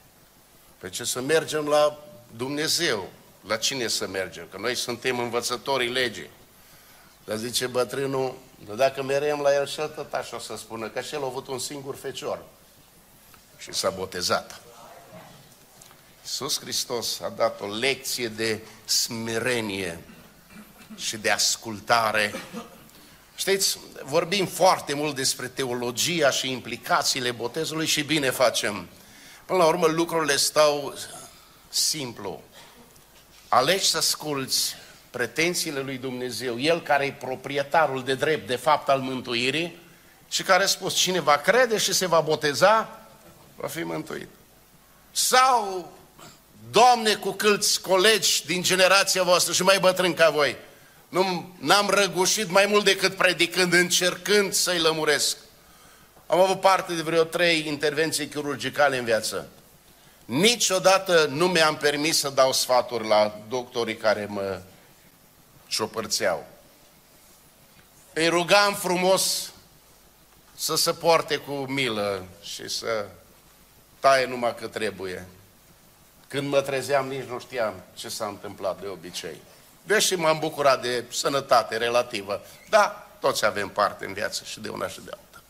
Păi 0.79 0.91
ce 0.91 1.05
să 1.05 1.21
mergem 1.21 1.69
la 1.69 2.05
Dumnezeu. 2.37 3.11
La 3.47 3.57
cine 3.57 3.89
să 3.89 4.07
mergem? 4.07 4.47
Că 4.51 4.57
noi 4.59 4.75
suntem 4.75 5.19
învățătorii 5.19 5.89
legii. 5.89 6.31
Dar 7.25 7.37
zice 7.37 7.67
bătrânul, 7.67 8.35
dacă 8.77 9.03
merem 9.03 9.41
la 9.41 9.55
el 9.55 9.67
și 9.67 9.77
tot 9.77 10.13
așa 10.13 10.37
o 10.37 10.39
să 10.39 10.57
spună 10.57 10.89
că 10.89 11.01
și 11.01 11.15
el 11.15 11.23
a 11.23 11.27
avut 11.27 11.47
un 11.47 11.59
singur 11.59 11.97
fecior 11.97 12.45
și 13.59 13.73
s-a 13.73 13.91
botezat. 13.91 14.61
Iisus 16.23 16.61
Hristos 16.61 17.21
a 17.21 17.29
dat 17.29 17.61
o 17.61 17.67
lecție 17.67 18.29
de 18.29 18.61
smirenie 18.85 20.05
și 20.97 21.17
de 21.17 21.31
ascultare. 21.31 22.35
Știți, 23.35 23.79
vorbim 24.05 24.47
foarte 24.47 24.95
mult 24.95 25.15
despre 25.15 25.49
teologia 25.49 26.31
și 26.31 26.51
implicațiile 26.51 27.31
botezului 27.31 27.87
și 27.87 28.03
bine 28.03 28.31
facem. 28.31 28.89
Până 29.47 29.59
la 29.59 29.67
urmă 29.67 29.87
lucrurile 29.87 30.37
stau 30.37 30.95
simplu. 31.69 32.43
Alegi 33.49 33.89
să 33.89 33.97
asculți 33.97 34.75
pretențiile 35.13 35.81
lui 35.81 35.97
Dumnezeu, 35.97 36.61
El 36.61 36.83
care 36.83 37.05
e 37.05 37.13
proprietarul 37.13 38.05
de 38.05 38.15
drept, 38.15 38.47
de 38.47 38.57
fapt, 38.57 38.89
al 38.89 39.01
mântuirii, 39.01 39.79
și 40.29 40.43
care 40.43 40.63
a 40.63 40.67
spus, 40.67 40.95
cine 40.95 41.21
va 41.21 41.37
crede 41.37 41.79
și 41.79 41.93
se 41.93 42.07
va 42.07 42.21
boteza, 42.21 43.01
va 43.57 43.67
fi 43.67 43.83
mântuit. 43.83 44.29
Sau, 45.11 45.93
Doamne, 46.71 47.15
cu 47.15 47.31
câți 47.31 47.81
colegi 47.81 48.47
din 48.47 48.63
generația 48.63 49.23
voastră 49.23 49.53
și 49.53 49.63
mai 49.63 49.79
bătrâni 49.81 50.15
ca 50.15 50.31
voi, 50.31 50.57
nu 51.09 51.55
n-am 51.59 51.91
răgușit 51.91 52.51
mai 52.51 52.67
mult 52.67 52.85
decât 52.85 53.15
predicând, 53.15 53.73
încercând 53.73 54.53
să-i 54.53 54.79
lămuresc. 54.79 55.37
Am 56.27 56.41
avut 56.41 56.61
parte 56.61 56.93
de 56.93 57.03
vreo 57.03 57.25
trei 57.25 57.65
intervenții 57.67 58.29
chirurgicale 58.29 58.99
în 58.99 59.05
viață. 59.05 59.49
Niciodată 60.25 61.27
nu 61.31 61.47
mi-am 61.47 61.77
permis 61.77 62.19
să 62.19 62.29
dau 62.29 62.53
sfaturi 62.53 63.09
la 63.09 63.39
doctorii 63.49 63.97
care 63.97 64.27
mă 64.29 64.61
șopărțeau. 65.73 66.47
Îi 68.13 68.29
rugam 68.29 68.75
frumos 68.75 69.53
să 70.55 70.77
se 70.77 70.93
poarte 70.93 71.37
cu 71.37 71.53
milă 71.53 72.25
și 72.43 72.69
să 72.69 73.07
taie 74.01 74.27
numai 74.27 74.55
că 74.55 74.67
trebuie. 74.67 75.27
Când 76.29 76.49
mă 76.49 76.61
trezeam, 76.61 77.07
nici 77.07 77.29
nu 77.29 77.39
știam 77.39 77.75
ce 77.95 78.09
s-a 78.09 78.27
întâmplat 78.27 78.81
de 78.81 78.87
obicei. 78.87 79.37
Deși 79.83 80.15
m-am 80.15 80.39
bucurat 80.39 80.83
de 80.83 81.05
sănătate 81.11 81.77
relativă. 81.77 82.43
Da, 82.69 83.09
toți 83.21 83.45
avem 83.45 83.69
parte 83.69 84.05
în 84.05 84.13
viață 84.13 84.45
și 84.45 84.61
de 84.61 84.69
una 84.69 84.89
și 84.89 85.01
de 85.05 85.11
alta. 85.11 85.43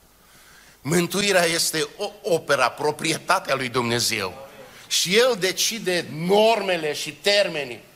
Mântuirea 0.80 1.44
este 1.44 1.88
o 1.96 2.10
opera, 2.22 2.70
proprietatea 2.70 3.54
lui 3.54 3.68
Dumnezeu. 3.68 4.48
Și 4.86 5.16
El 5.16 5.36
decide 5.38 6.06
normele 6.12 6.92
și 6.92 7.12
termenii. 7.12 7.90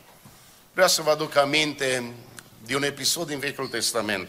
Vreau 0.77 0.91
să 0.91 1.03
vă 1.03 1.11
aduc 1.11 1.37
aminte 1.37 2.15
de 2.67 2.77
un 2.77 2.83
episod 2.83 3.27
din 3.27 3.39
Vechiul 3.39 3.69
Testament. 3.69 4.29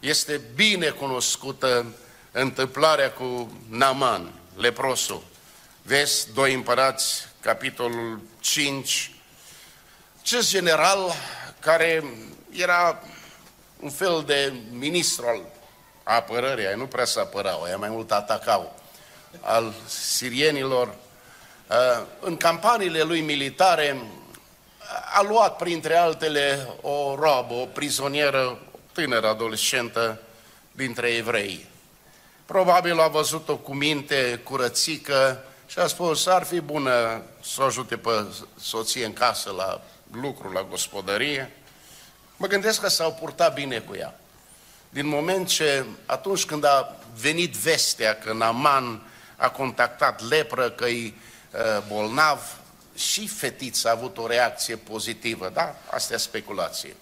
Este 0.00 0.40
bine 0.54 0.88
cunoscută 0.88 1.94
întâmplarea 2.32 3.12
cu 3.12 3.52
Naman, 3.68 4.32
leprosul. 4.54 5.22
Vezi, 5.82 6.32
doi 6.34 6.54
împărați, 6.54 7.28
capitolul 7.40 8.20
5. 8.40 9.10
Acest 10.20 10.50
general 10.50 11.12
care 11.60 12.04
era 12.50 13.02
un 13.80 13.90
fel 13.90 14.22
de 14.26 14.52
ministru 14.70 15.26
al 15.26 15.40
apărării, 16.02 16.76
nu 16.76 16.86
prea 16.86 17.04
să 17.04 17.20
apărau, 17.20 17.62
aia 17.62 17.76
mai 17.76 17.88
mult 17.88 18.12
atacau, 18.12 18.80
al 19.40 19.74
sirienilor. 19.86 20.94
În 22.20 22.36
campaniile 22.36 23.02
lui 23.02 23.20
militare 23.20 24.02
a 25.14 25.22
luat 25.22 25.56
printre 25.56 25.96
altele 25.96 26.68
o 26.80 27.14
roabă, 27.18 27.54
o 27.54 27.64
prizonieră, 27.64 28.58
o 28.72 28.78
tânără 28.92 29.28
adolescentă 29.28 30.20
dintre 30.72 31.08
evrei. 31.08 31.66
Probabil 32.46 33.00
a 33.00 33.08
văzut-o 33.08 33.56
cu 33.56 33.74
minte 33.74 34.40
curățică 34.44 35.44
și 35.66 35.78
a 35.78 35.86
spus, 35.86 36.26
ar 36.26 36.44
fi 36.44 36.60
bună 36.60 37.22
să 37.42 37.62
o 37.62 37.64
ajute 37.64 37.96
pe 37.96 38.24
soție 38.60 39.04
în 39.04 39.12
casă 39.12 39.52
la 39.56 39.80
lucru, 40.12 40.52
la 40.52 40.62
gospodărie. 40.62 41.52
Mă 42.36 42.46
gândesc 42.46 42.80
că 42.80 42.88
s-au 42.88 43.12
purtat 43.12 43.54
bine 43.54 43.78
cu 43.78 43.94
ea. 43.94 44.14
Din 44.88 45.06
moment 45.06 45.48
ce 45.48 45.84
atunci 46.06 46.44
când 46.44 46.64
a 46.64 46.96
venit 47.20 47.52
vestea 47.52 48.18
că 48.18 48.32
Naman 48.32 49.02
a 49.36 49.50
contactat 49.50 50.28
lepră, 50.28 50.70
că 50.70 50.86
e 50.86 51.12
uh, 51.52 51.60
bolnav, 51.88 52.40
și 52.96 53.26
fetița 53.26 53.88
a 53.88 53.92
avut 53.92 54.18
o 54.18 54.26
reacție 54.26 54.76
pozitivă, 54.76 55.50
da? 55.54 55.74
Asta 55.90 56.14
e 56.14 56.16
speculație. 56.16 56.96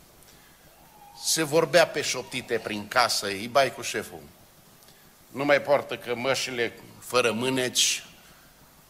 Se 1.25 1.43
vorbea 1.43 1.87
pe 1.87 2.03
șoptite 2.03 2.59
prin 2.59 2.89
casă, 2.89 3.27
îi 3.27 3.49
bai 3.49 3.75
cu 3.75 3.83
șeful. 3.83 4.21
Nu 5.31 5.45
mai 5.45 5.63
poartă 5.63 5.97
cămășile 5.97 6.73
fără 6.99 7.33
mâneci, 7.33 8.05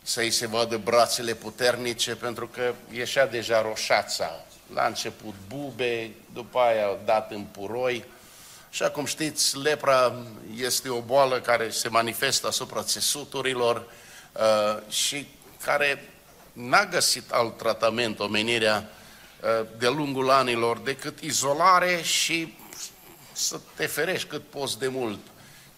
să-i 0.03 0.31
se 0.31 0.47
vadă 0.47 0.77
brațele 0.77 1.35
puternice, 1.35 2.15
pentru 2.15 2.49
că 2.49 2.75
ieșea 2.91 3.27
deja 3.27 3.63
roșața. 3.63 4.45
La 4.75 4.87
început 4.87 5.35
bube, 5.49 6.11
după 6.33 6.59
aia 6.59 6.99
dat 7.05 7.31
în 7.31 7.43
puroi. 7.43 8.05
Și 8.71 8.83
acum 8.83 9.05
știți, 9.05 9.57
lepra 9.57 10.15
este 10.57 10.89
o 10.89 11.01
boală 11.01 11.41
care 11.41 11.71
se 11.71 11.89
manifestă 11.89 12.47
asupra 12.47 12.83
țesuturilor 12.83 13.87
uh, 14.33 14.93
și 14.93 15.27
care 15.65 16.14
n-a 16.55 16.85
găsit 16.85 17.31
alt 17.31 17.57
tratament 17.57 18.21
omenirea 18.21 18.89
uh, 19.41 19.67
de 19.79 19.89
lungul 19.89 20.31
anilor 20.31 20.79
decât 20.79 21.21
izolare 21.21 22.03
și 22.03 22.55
să 23.33 23.61
te 23.75 23.87
ferești 23.87 24.29
cât 24.29 24.43
poți 24.43 24.79
de 24.79 24.89
mult. 24.89 25.19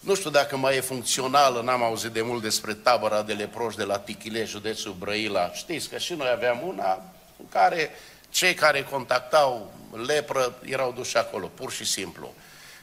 Nu 0.00 0.14
știu 0.14 0.30
dacă 0.30 0.56
mai 0.56 0.76
e 0.76 0.80
funcțională, 0.80 1.60
n-am 1.60 1.82
auzit 1.82 2.10
de 2.10 2.22
mult 2.22 2.42
despre 2.42 2.74
tabăra 2.74 3.22
de 3.22 3.32
leproși 3.32 3.76
de 3.76 3.84
la 3.84 3.98
Tichile, 3.98 4.44
județul 4.44 4.92
Brăila. 4.92 5.52
Știți 5.52 5.88
că 5.88 5.98
și 5.98 6.14
noi 6.14 6.28
aveam 6.28 6.62
una 6.66 7.02
în 7.38 7.48
care 7.48 7.90
cei 8.30 8.54
care 8.54 8.82
contactau 8.82 9.74
lepră 10.06 10.58
erau 10.64 10.92
duși 10.92 11.16
acolo, 11.16 11.46
pur 11.46 11.72
și 11.72 11.84
simplu. 11.84 12.34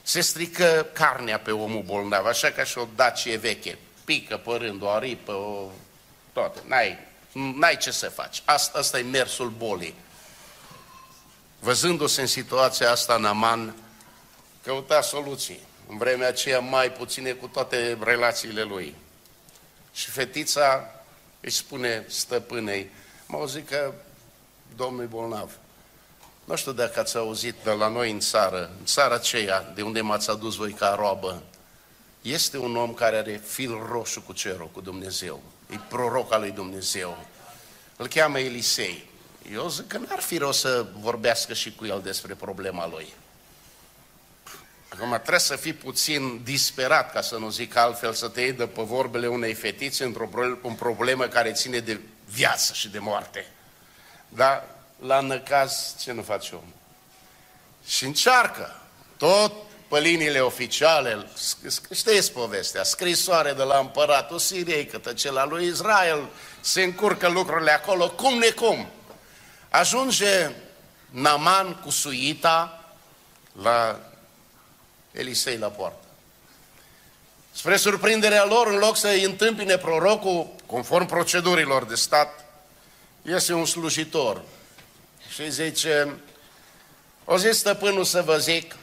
Se 0.01 0.21
strică 0.21 0.87
carnea 0.93 1.39
pe 1.39 1.51
omul 1.51 1.81
bolnav, 1.81 2.25
așa 2.25 2.51
ca 2.51 2.63
și 2.63 2.77
o 2.77 2.87
dacie 2.95 3.37
veche. 3.37 3.77
Pică 4.03 4.37
pe 4.37 4.51
rând, 4.57 4.81
o 4.81 4.89
aripă, 4.89 5.31
o... 5.31 5.71
toate. 6.33 6.59
N-ai, 6.67 6.97
n-ai 7.33 7.77
ce 7.77 7.91
să 7.91 8.09
faci. 8.09 8.41
Asta, 8.45 8.77
asta 8.77 8.99
e 8.99 9.01
mersul 9.01 9.49
bolii. 9.49 9.95
Văzându-se 11.59 12.21
în 12.21 12.27
situația 12.27 12.91
asta, 12.91 13.17
Naman 13.17 13.75
căuta 14.63 15.01
soluții. 15.01 15.59
În 15.87 15.97
vremea 15.97 16.27
aceea 16.27 16.59
mai 16.59 16.91
puține 16.91 17.31
cu 17.31 17.47
toate 17.47 17.97
relațiile 18.01 18.61
lui. 18.63 18.95
Și 19.93 20.09
fetița 20.09 20.89
îi 21.41 21.49
spune 21.51 22.05
stăpânei, 22.07 22.89
mă 23.25 23.37
auzit 23.37 23.67
că 23.67 23.93
domnul 24.75 25.03
e 25.03 25.05
bolnav. 25.05 25.51
Nu 26.45 26.55
știu 26.55 26.71
dacă 26.71 26.99
ați 26.99 27.17
auzit 27.17 27.55
de 27.63 27.71
la 27.71 27.87
noi 27.87 28.11
în 28.11 28.19
țară, 28.19 28.71
în 28.79 28.85
țara 28.85 29.15
aceea 29.15 29.71
de 29.75 29.81
unde 29.81 30.01
m-ați 30.01 30.29
adus 30.29 30.55
voi 30.55 30.71
ca 30.71 30.95
roabă, 30.95 31.43
este 32.21 32.57
un 32.57 32.75
om 32.75 32.93
care 32.93 33.17
are 33.17 33.41
fil 33.45 33.85
roșu 33.91 34.21
cu 34.21 34.33
cerul, 34.33 34.69
cu 34.73 34.81
Dumnezeu. 34.81 35.41
E 35.73 35.79
proroc 35.87 36.33
al 36.33 36.39
lui 36.39 36.51
Dumnezeu. 36.51 37.25
Îl 37.95 38.07
cheamă 38.07 38.39
Elisei. 38.39 39.09
Eu 39.51 39.69
zic 39.69 39.87
că 39.87 39.97
n-ar 39.97 40.19
fi 40.19 40.37
rost 40.37 40.59
să 40.59 40.85
vorbească 40.99 41.53
și 41.53 41.75
cu 41.75 41.85
el 41.85 42.01
despre 42.01 42.33
problema 42.33 42.87
lui. 42.87 43.13
Acum 44.89 45.09
trebuie 45.09 45.39
să 45.39 45.55
fii 45.55 45.73
puțin 45.73 46.43
disperat, 46.43 47.11
ca 47.11 47.21
să 47.21 47.37
nu 47.37 47.49
zic 47.49 47.75
altfel, 47.75 48.13
să 48.13 48.27
te 48.27 48.41
iei 48.41 48.51
de 48.51 48.67
pe 48.67 48.81
vorbele 48.81 49.27
unei 49.27 49.53
fetițe 49.53 50.03
într-o 50.03 50.29
problemă 50.77 51.27
care 51.27 51.51
ține 51.51 51.79
de 51.79 51.99
viață 52.25 52.73
și 52.73 52.89
de 52.89 52.99
moarte. 52.99 53.45
Dar 54.29 54.63
la 54.99 55.19
năcaz 55.19 55.95
ce 56.01 56.11
nu 56.11 56.21
face 56.21 56.55
om? 56.55 56.73
Și 57.85 58.05
încearcă 58.05 58.81
tot 59.17 59.53
pe 59.93 59.99
liniile 59.99 60.39
oficiale, 60.39 61.25
știți 61.93 62.31
povestea, 62.31 62.83
scrisoare 62.83 63.53
de 63.53 63.63
la 63.63 63.77
împăratul 63.77 64.39
Siriei, 64.39 64.85
către 64.85 65.13
cel 65.13 65.37
al 65.37 65.49
lui 65.49 65.67
Israel, 65.67 66.29
se 66.61 66.83
încurcă 66.83 67.27
lucrurile 67.27 67.71
acolo, 67.71 68.09
cum 68.09 68.37
necum. 68.37 68.87
Ajunge 69.69 70.51
Naman 71.09 71.73
cu 71.83 71.89
suita 71.89 72.83
la 73.61 73.99
Elisei 75.11 75.57
la 75.57 75.67
poartă. 75.67 76.05
Spre 77.51 77.77
surprinderea 77.77 78.45
lor, 78.45 78.67
în 78.67 78.77
loc 78.77 78.97
să 78.97 79.07
îi 79.07 79.23
întâmpine 79.23 79.77
prorocul, 79.77 80.55
conform 80.65 81.05
procedurilor 81.05 81.85
de 81.85 81.95
stat, 81.95 82.45
este 83.21 83.53
un 83.53 83.65
slujitor. 83.65 84.41
Și 85.33 85.51
zice, 85.51 86.15
o 87.25 87.37
zis 87.37 87.57
stăpânul 87.57 88.03
să 88.03 88.21
vă 88.21 88.37
zic, 88.37 88.69
că 88.71 88.77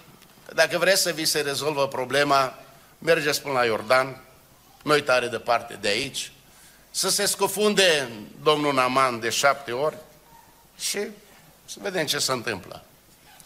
dacă 0.54 0.78
vreți 0.78 1.02
să 1.02 1.10
vi 1.10 1.24
se 1.24 1.40
rezolvă 1.40 1.88
problema, 1.88 2.58
mergeți 2.98 3.42
până 3.42 3.54
la 3.54 3.64
Iordan, 3.64 4.20
noi 4.82 5.02
tare 5.02 5.26
departe 5.26 5.78
de 5.80 5.88
aici, 5.88 6.32
să 6.90 7.10
se 7.10 7.26
scufunde 7.26 8.08
domnul 8.42 8.74
Naman 8.74 9.20
de 9.20 9.30
șapte 9.30 9.72
ori 9.72 9.96
și 10.78 10.98
să 11.64 11.76
vedem 11.80 12.06
ce 12.06 12.18
se 12.18 12.32
întâmplă. 12.32 12.84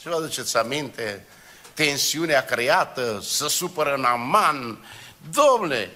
Și 0.01 0.09
vă 0.09 0.15
aduceți 0.15 0.57
aminte, 0.57 1.27
tensiunea 1.75 2.45
creată, 2.45 3.21
să 3.23 3.49
supără 3.49 3.97
Naman. 3.97 4.87
Domnule, 5.31 5.91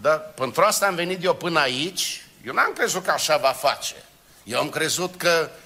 dar 0.00 0.32
pentru 0.34 0.62
asta 0.62 0.86
am 0.86 0.94
venit 0.94 1.24
eu 1.24 1.34
până 1.34 1.60
aici, 1.60 2.26
eu 2.46 2.52
n-am 2.52 2.72
crezut 2.72 3.04
că 3.04 3.10
așa 3.10 3.36
va 3.36 3.48
face. 3.48 3.94
Eu 4.44 4.58
am 4.58 4.68
crezut 4.68 5.16
că 5.16 5.50
uh, 5.50 5.63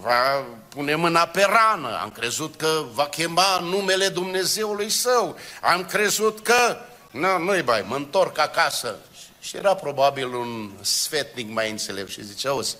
va 0.00 0.44
pune 0.68 0.94
mâna 0.94 1.26
pe 1.26 1.42
rană, 1.42 1.98
am 2.02 2.10
crezut 2.10 2.56
că 2.56 2.84
va 2.92 3.06
chema 3.06 3.58
numele 3.58 4.08
Dumnezeului 4.08 4.90
său, 4.90 5.36
am 5.62 5.84
crezut 5.84 6.40
că, 6.40 6.76
nu, 7.10 7.38
nu-i 7.38 7.62
bai, 7.62 7.84
mă 7.86 7.96
întorc 7.96 8.38
acasă. 8.38 8.96
Și 9.40 9.56
era 9.56 9.74
probabil 9.74 10.34
un 10.34 10.70
sfetnic 10.80 11.50
mai 11.50 11.70
înțelept 11.70 12.10
și 12.10 12.24
zice, 12.24 12.48
auzi, 12.48 12.76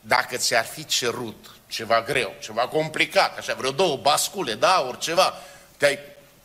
dacă 0.00 0.36
ți-ar 0.36 0.64
fi 0.64 0.84
cerut 0.84 1.50
ceva 1.66 2.02
greu, 2.02 2.34
ceva 2.40 2.68
complicat, 2.68 3.38
așa 3.38 3.54
vreo 3.54 3.70
două 3.70 3.96
bascule 3.96 4.54
de 4.54 4.66
aur, 4.66 4.98
ceva, 4.98 5.34
te-ai... 5.76 5.98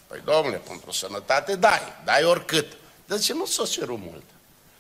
Păi, 0.08 0.21
domnule, 0.25 0.62
pentru 0.67 0.91
sănătate 0.91 1.56
dai, 1.56 1.82
dai 2.04 2.23
oricât. 2.23 2.67
De 3.06 3.17
ce 3.17 3.34
nu 3.34 3.45
ți-o 3.45 3.65
cerut 3.65 3.99
mult? 3.99 4.23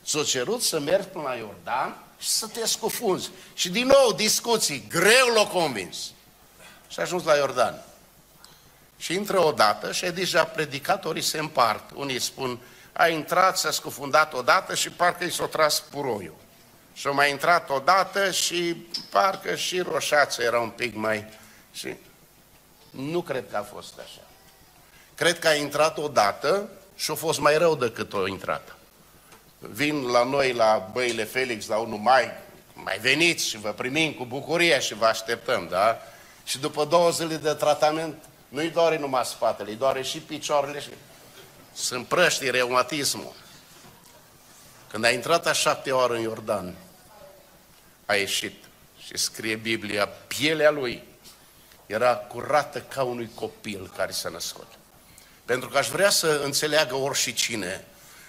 Ți-o 0.05 0.23
cerut 0.23 0.61
să 0.61 0.79
mergi 0.79 1.07
până 1.07 1.23
la 1.23 1.35
Iordan 1.35 2.04
și 2.17 2.29
să 2.29 2.47
te 2.47 2.67
scufunzi. 2.67 3.29
Și 3.53 3.69
din 3.69 3.85
nou 3.85 4.13
discuții, 4.13 4.87
greu 4.89 5.27
l-o 5.35 5.47
convins. 5.47 5.97
Și 6.87 6.99
ajuns 6.99 7.23
la 7.23 7.35
Iordan. 7.35 7.83
Și 8.97 9.13
intră 9.13 9.39
odată 9.39 9.91
și 9.91 10.05
deja 10.05 10.43
predicatorii 10.43 11.21
se 11.21 11.37
împart. 11.37 11.91
Unii 11.93 12.19
spun, 12.19 12.59
a 12.93 13.07
intrat, 13.07 13.57
s-a 13.57 13.71
scufundat 13.71 14.33
odată 14.33 14.75
și 14.75 14.89
parcă 14.89 15.23
i 15.23 15.31
s-a 15.31 15.45
tras 15.45 15.79
puroiul. 15.79 16.35
Și 16.93 17.07
a 17.07 17.11
mai 17.11 17.31
intrat 17.31 17.69
odată 17.69 18.31
și 18.31 18.87
parcă 19.09 19.55
și 19.55 19.79
roșață 19.79 20.41
era 20.41 20.59
un 20.59 20.69
pic 20.69 20.95
mai... 20.95 21.25
Și 21.73 21.95
nu 22.89 23.21
cred 23.21 23.43
că 23.49 23.57
a 23.57 23.63
fost 23.63 23.93
așa. 23.97 24.21
Cred 25.15 25.39
că 25.39 25.47
a 25.47 25.53
intrat 25.53 25.97
odată 25.97 26.69
și 26.95 27.11
a 27.11 27.13
fost 27.13 27.39
mai 27.39 27.57
rău 27.57 27.75
decât 27.75 28.13
o 28.13 28.27
intrat. 28.27 28.74
Vin 29.71 30.05
la 30.05 30.23
noi, 30.23 30.53
la 30.53 30.89
băile 30.91 31.23
Felix, 31.23 31.67
la 31.67 31.77
unul 31.77 31.97
mai, 31.97 32.31
mai 32.73 32.97
veniți 32.99 33.47
și 33.47 33.57
vă 33.57 33.69
primim 33.69 34.13
cu 34.13 34.25
bucurie 34.25 34.79
și 34.79 34.93
vă 34.93 35.05
așteptăm, 35.05 35.67
da? 35.69 36.01
Și 36.43 36.59
după 36.59 36.85
două 36.85 37.09
zile 37.09 37.35
de 37.35 37.53
tratament, 37.53 38.23
nu-i 38.47 38.69
doare 38.69 38.97
numai 38.97 39.25
spatele, 39.25 39.69
îi 39.69 39.75
doare 39.75 40.01
și 40.01 40.19
picioarele 40.19 40.79
și 40.79 40.89
sunt 41.73 42.07
prăștii 42.07 42.51
reumatismul. 42.51 43.33
Când 44.91 45.05
a 45.05 45.09
intrat 45.09 45.47
a 45.47 45.53
șapte 45.53 45.91
ori 45.91 46.15
în 46.17 46.21
Iordan, 46.21 46.75
a 48.05 48.13
ieșit 48.13 48.63
și 49.05 49.17
scrie 49.17 49.55
Biblia, 49.55 50.07
pielea 50.07 50.71
lui 50.71 51.03
era 51.85 52.15
curată 52.15 52.79
ca 52.79 53.03
unui 53.03 53.29
copil 53.35 53.91
care 53.97 54.11
s-a 54.11 54.29
născut. 54.29 54.67
Pentru 55.45 55.69
că 55.69 55.77
aș 55.77 55.87
vrea 55.87 56.09
să 56.09 56.41
înțeleagă 56.43 56.95
oricine, 56.95 57.85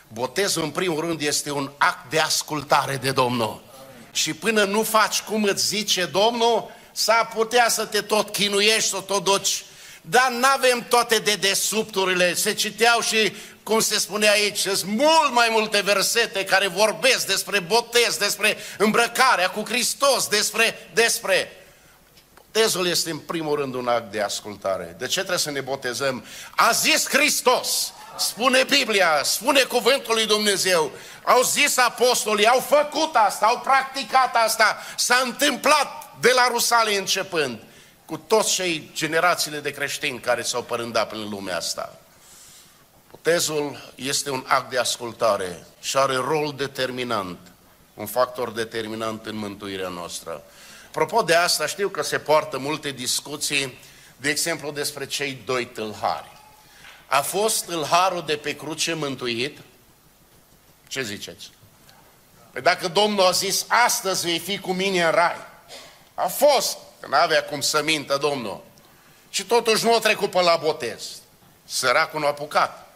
botezul 0.09 0.63
în 0.63 0.71
primul 0.71 1.01
rând 1.01 1.21
este 1.21 1.51
un 1.51 1.71
act 1.79 2.11
de 2.11 2.19
ascultare 2.19 2.97
de 2.97 3.11
Domnul. 3.11 3.63
Și 4.13 4.35
până 4.35 4.65
nu 4.65 4.83
faci 4.83 5.21
cum 5.21 5.43
îți 5.43 5.67
zice 5.67 6.05
Domnul, 6.05 6.71
s-ar 6.93 7.29
putea 7.35 7.69
să 7.69 7.85
te 7.85 8.01
tot 8.01 8.31
chinuiești, 8.31 8.89
să 8.89 9.01
tot 9.01 9.25
duci. 9.25 9.65
Dar 10.01 10.31
nu 10.31 10.47
avem 10.47 10.87
toate 10.89 11.19
dedesubturile. 11.19 12.35
Se 12.35 12.55
citeau 12.55 13.01
și, 13.01 13.33
cum 13.63 13.81
se 13.81 13.99
spune 13.99 14.29
aici, 14.29 14.59
sunt 14.59 14.85
mult 14.85 15.33
mai 15.33 15.49
multe 15.51 15.81
versete 15.81 16.45
care 16.45 16.67
vorbesc 16.67 17.27
despre 17.27 17.59
botez, 17.59 18.17
despre 18.17 18.57
îmbrăcarea 18.79 19.51
cu 19.51 19.63
Hristos, 19.65 20.27
despre, 20.27 20.89
despre 20.95 21.51
Botezul 22.57 22.87
este 22.87 23.11
în 23.11 23.19
primul 23.19 23.57
rând 23.57 23.75
un 23.75 23.89
act 23.89 24.13
de 24.13 24.21
ascultare. 24.21 24.95
De 24.99 25.07
ce 25.07 25.19
trebuie 25.19 25.39
să 25.39 25.51
ne 25.51 25.61
botezăm? 25.61 26.25
A 26.51 26.71
zis 26.71 27.09
Hristos, 27.09 27.93
spune 28.21 28.65
Biblia, 28.65 29.23
spune 29.23 29.63
cuvântul 29.63 30.15
lui 30.15 30.27
Dumnezeu, 30.27 30.91
au 31.25 31.43
zis 31.43 31.77
apostolii, 31.77 32.47
au 32.47 32.61
făcut 32.61 33.15
asta, 33.15 33.47
au 33.47 33.61
practicat 33.61 34.37
asta, 34.45 34.83
s-a 34.97 35.21
întâmplat 35.25 36.11
de 36.21 36.33
la 36.35 36.49
Rusalii 36.49 36.97
începând, 36.97 37.59
cu 38.05 38.17
toți 38.17 38.53
cei 38.53 38.91
generațiile 38.95 39.59
de 39.59 39.71
creștini 39.71 40.19
care 40.19 40.43
s-au 40.43 40.63
părândat 40.63 41.09
prin 41.09 41.29
lumea 41.29 41.57
asta. 41.57 41.99
Botezul 43.11 43.93
este 43.95 44.31
un 44.31 44.45
act 44.47 44.71
de 44.71 44.79
ascultare 44.79 45.67
și 45.81 45.97
are 45.97 46.15
rol 46.15 46.55
determinant, 46.57 47.39
un 47.95 48.07
factor 48.07 48.51
determinant 48.51 49.27
în 49.27 49.37
mântuirea 49.37 49.89
noastră. 49.89 50.43
Apropo 50.87 51.23
de 51.23 51.35
asta, 51.35 51.67
știu 51.67 51.89
că 51.89 52.03
se 52.03 52.19
poartă 52.19 52.59
multe 52.59 52.91
discuții, 52.91 53.79
de 54.17 54.29
exemplu, 54.31 54.71
despre 54.71 55.07
cei 55.07 55.43
doi 55.45 55.67
tâlhari. 55.67 56.36
A 57.07 57.21
fost 57.21 57.65
tâlharul 57.65 58.23
de 58.27 58.37
pe 58.37 58.57
cruce 58.57 58.95
mântuit? 58.95 59.59
Ce 60.89 61.03
ziceți? 61.03 61.51
Păi 62.53 62.63
dacă 62.63 62.89
Domnul 62.89 63.27
a 63.27 63.31
zis, 63.31 63.65
astăzi 63.69 64.25
vei 64.25 64.39
fi 64.39 64.59
cu 64.59 64.73
mine 64.73 65.05
în 65.05 65.11
rai, 65.11 65.37
a 66.15 66.27
fost, 66.27 66.79
că 67.01 67.07
n-avea 67.09 67.45
cum 67.45 67.61
să 67.61 67.83
mintă 67.83 68.17
Domnul. 68.17 68.65
Și 69.31 69.45
totuși 69.45 69.85
nu 69.85 69.95
a 69.95 69.99
trecut 69.99 70.31
pe 70.31 70.41
la 70.41 70.57
botez. 70.57 71.05
Săracul 71.65 72.21
nu 72.21 72.27
a 72.27 72.29
apucat. 72.29 72.95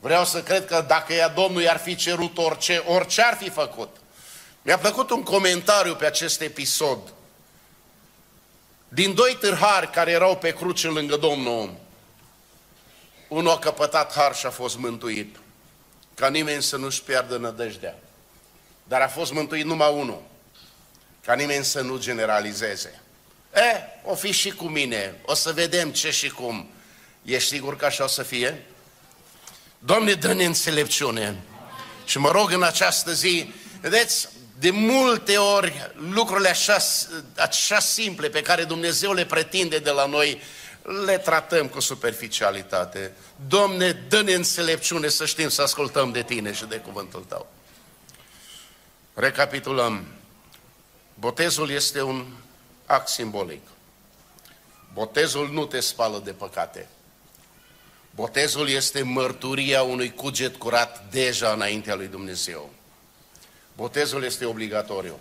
Vreau 0.00 0.24
să 0.24 0.42
cred 0.42 0.66
că 0.66 0.84
dacă 0.86 1.12
ea 1.12 1.28
Domnul 1.28 1.62
i-ar 1.62 1.78
fi 1.78 1.94
cerut 1.94 2.38
orice, 2.38 2.82
orice 2.86 3.22
ar 3.22 3.36
fi 3.36 3.50
făcut. 3.50 3.96
Mi-a 4.62 4.78
plăcut 4.78 5.10
un 5.10 5.22
comentariu 5.22 5.94
pe 5.94 6.06
acest 6.06 6.40
episod 6.40 6.98
din 8.88 9.14
doi 9.14 9.36
târhari 9.40 9.90
care 9.90 10.10
erau 10.10 10.36
pe 10.36 10.52
cruce 10.52 10.88
lângă 10.88 11.16
Domnul, 11.16 11.74
unul 13.30 13.50
a 13.50 13.58
căpătat 13.58 14.12
har 14.12 14.34
și 14.34 14.46
a 14.46 14.50
fost 14.50 14.76
mântuit. 14.76 15.36
ca 16.14 16.28
nimeni 16.28 16.62
să 16.62 16.76
nu-și 16.76 17.02
piardă 17.02 17.36
nădejdea. 17.36 17.98
Dar 18.84 19.00
a 19.00 19.08
fost 19.08 19.32
mântuit 19.32 19.64
numai 19.64 19.92
unul, 19.92 20.22
ca 21.24 21.34
nimeni 21.34 21.64
să 21.64 21.80
nu 21.80 21.98
generalizeze. 21.98 23.00
E, 23.54 24.00
o 24.04 24.14
fi 24.14 24.30
și 24.32 24.50
cu 24.50 24.64
mine, 24.64 25.14
o 25.24 25.34
să 25.34 25.52
vedem 25.52 25.90
ce 25.90 26.10
și 26.10 26.28
cum. 26.28 26.68
Ești 27.22 27.48
sigur 27.48 27.76
că 27.76 27.84
așa 27.84 28.04
o 28.04 28.06
să 28.06 28.22
fie? 28.22 28.66
Doamne, 29.78 30.12
dă-ne 30.12 30.44
înțelepciune. 30.44 31.36
Și 32.04 32.18
mă 32.18 32.30
rog 32.30 32.52
în 32.52 32.62
această 32.62 33.12
zi, 33.12 33.52
vedeți, 33.80 34.28
de 34.58 34.70
multe 34.70 35.36
ori 35.36 35.90
lucrurile 36.10 36.48
așa, 36.48 36.76
așa 37.36 37.78
simple 37.78 38.28
pe 38.28 38.42
care 38.42 38.64
Dumnezeu 38.64 39.12
le 39.12 39.24
pretinde 39.24 39.78
de 39.78 39.90
la 39.90 40.06
noi, 40.06 40.40
le 40.82 41.18
tratăm 41.18 41.68
cu 41.68 41.80
superficialitate. 41.80 43.12
Domne, 43.48 43.92
dă-ne 43.92 44.32
înțelepciune 44.32 45.08
să 45.08 45.26
știm 45.26 45.48
să 45.48 45.62
ascultăm 45.62 46.12
de 46.12 46.22
Tine 46.22 46.52
și 46.52 46.64
de 46.64 46.76
cuvântul 46.76 47.24
Tău. 47.28 47.52
Recapitulăm. 49.14 50.04
Botezul 51.14 51.70
este 51.70 52.02
un 52.02 52.26
act 52.86 53.08
simbolic. 53.08 53.62
Botezul 54.92 55.50
nu 55.50 55.66
te 55.66 55.80
spală 55.80 56.20
de 56.24 56.32
păcate. 56.32 56.88
Botezul 58.14 58.68
este 58.68 59.02
mărturia 59.02 59.82
unui 59.82 60.14
cuget 60.14 60.56
curat 60.56 61.10
deja 61.10 61.52
înaintea 61.52 61.94
lui 61.94 62.06
Dumnezeu. 62.06 62.70
Botezul 63.76 64.24
este 64.24 64.44
obligatoriu. 64.44 65.18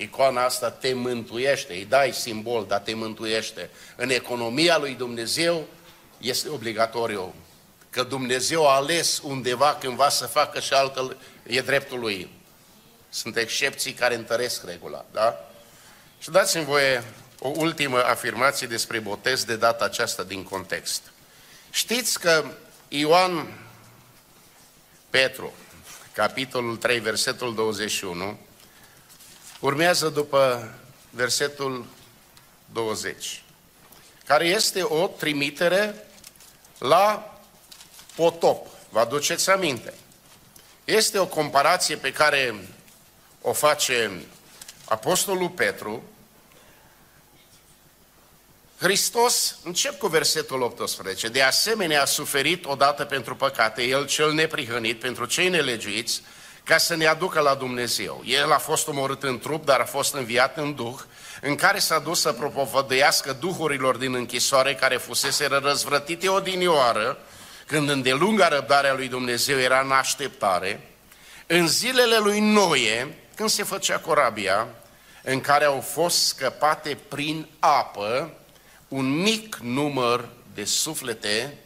Icoana 0.00 0.44
asta 0.44 0.70
te 0.70 0.92
mântuiește, 0.92 1.72
îi 1.72 1.84
dai 1.84 2.12
simbol, 2.12 2.66
dar 2.66 2.78
te 2.78 2.94
mântuiește. 2.94 3.70
În 3.96 4.10
economia 4.10 4.78
lui 4.78 4.94
Dumnezeu 4.94 5.66
este 6.18 6.48
obligatoriu. 6.48 7.34
Că 7.90 8.02
Dumnezeu 8.02 8.68
a 8.68 8.74
ales 8.74 9.20
undeva 9.22 9.76
cândva 9.80 10.08
să 10.08 10.26
facă 10.26 10.60
și 10.60 10.72
altă, 10.72 11.16
e 11.42 11.60
dreptul 11.60 11.98
lui. 11.98 12.30
Sunt 13.08 13.36
excepții 13.36 13.92
care 13.92 14.14
întăresc 14.14 14.64
regula, 14.64 15.04
da? 15.12 15.50
Și 16.18 16.30
dați-mi 16.30 16.64
voie 16.64 17.04
o 17.38 17.48
ultimă 17.48 18.04
afirmație 18.04 18.66
despre 18.66 18.98
botez 18.98 19.44
de 19.44 19.56
data 19.56 19.84
aceasta 19.84 20.22
din 20.22 20.42
context. 20.42 21.02
Știți 21.70 22.20
că 22.20 22.44
Ioan 22.88 23.58
Petru, 25.10 25.52
capitolul 26.12 26.76
3, 26.76 26.98
versetul 26.98 27.54
21, 27.54 28.38
urmează 29.60 30.08
după 30.08 30.72
versetul 31.10 31.86
20, 32.72 33.42
care 34.26 34.46
este 34.46 34.82
o 34.82 35.06
trimitere 35.06 36.08
la 36.78 37.38
potop. 38.14 38.66
Vă 38.88 39.00
aduceți 39.00 39.50
aminte? 39.50 39.94
Este 40.84 41.18
o 41.18 41.26
comparație 41.26 41.96
pe 41.96 42.12
care 42.12 42.68
o 43.40 43.52
face 43.52 44.22
Apostolul 44.84 45.48
Petru 45.48 46.02
Hristos, 48.80 49.58
încep 49.64 49.98
cu 49.98 50.06
versetul 50.06 50.62
18, 50.62 51.28
de 51.28 51.42
asemenea 51.42 52.02
a 52.02 52.04
suferit 52.04 52.64
odată 52.64 53.04
pentru 53.04 53.36
păcate, 53.36 53.82
El 53.82 54.06
cel 54.06 54.32
neprihănit, 54.32 55.00
pentru 55.00 55.24
cei 55.24 55.48
nelegiuiți, 55.48 56.22
ca 56.68 56.78
să 56.78 56.96
ne 56.96 57.06
aducă 57.06 57.40
la 57.40 57.54
Dumnezeu. 57.54 58.22
El 58.24 58.52
a 58.52 58.58
fost 58.58 58.88
omorât 58.88 59.22
în 59.22 59.38
trup, 59.38 59.64
dar 59.64 59.80
a 59.80 59.84
fost 59.84 60.14
înviat 60.14 60.56
în 60.56 60.74
Duh, 60.74 60.98
în 61.40 61.54
care 61.54 61.78
s-a 61.78 61.98
dus 61.98 62.20
să 62.20 62.32
propovădăiască 62.32 63.32
duhurilor 63.32 63.96
din 63.96 64.14
închisoare 64.14 64.74
care 64.74 64.96
fusese 64.96 65.46
răzvrătite 65.46 66.28
odinioară, 66.28 67.18
când 67.66 67.88
îndelunga 67.88 68.48
răbdarea 68.48 68.94
lui 68.94 69.08
Dumnezeu 69.08 69.58
era 69.58 69.80
în 69.80 69.90
așteptare, 69.90 70.80
în 71.46 71.68
zilele 71.68 72.16
lui 72.16 72.40
Noie, 72.40 73.14
când 73.34 73.48
se 73.48 73.62
făcea 73.62 73.98
corabia, 73.98 74.66
în 75.22 75.40
care 75.40 75.64
au 75.64 75.80
fost 75.80 76.26
scăpate 76.26 76.98
prin 77.08 77.48
apă 77.58 78.30
un 78.88 79.20
mic 79.20 79.56
număr 79.62 80.28
de 80.54 80.64
suflete 80.64 81.58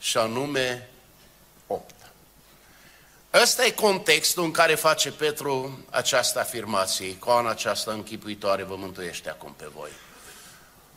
și 0.00 0.16
anume 0.16 0.72
opt. 0.72 0.89
Ăsta 3.32 3.64
e 3.64 3.70
contextul 3.70 4.44
în 4.44 4.50
care 4.50 4.74
face 4.74 5.10
Petru 5.10 5.84
această 5.90 6.40
afirmație. 6.40 7.08
Icoana 7.08 7.50
aceasta 7.50 7.92
închipuitoare 7.92 8.62
vă 8.62 8.76
mântuiește 8.76 9.30
acum 9.30 9.54
pe 9.56 9.66
voi. 9.74 9.90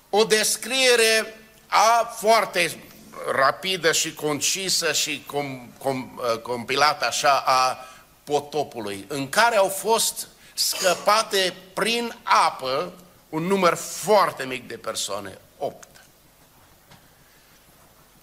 O 0.09 0.23
descriere 0.23 1.35
a 1.67 2.15
foarte 2.19 2.83
rapidă 3.31 3.91
și 3.91 4.13
concisă 4.13 4.93
și 4.93 5.23
com, 5.27 5.69
com, 5.77 6.19
compilată 6.41 7.05
așa 7.05 7.43
a 7.45 7.77
potopului, 8.23 9.05
în 9.07 9.29
care 9.29 9.55
au 9.55 9.67
fost 9.67 10.27
scăpate 10.53 11.53
prin 11.73 12.15
apă 12.23 12.93
un 13.29 13.43
număr 13.43 13.73
foarte 13.75 14.45
mic 14.45 14.67
de 14.67 14.77
persoane, 14.77 15.37
8. 15.57 15.87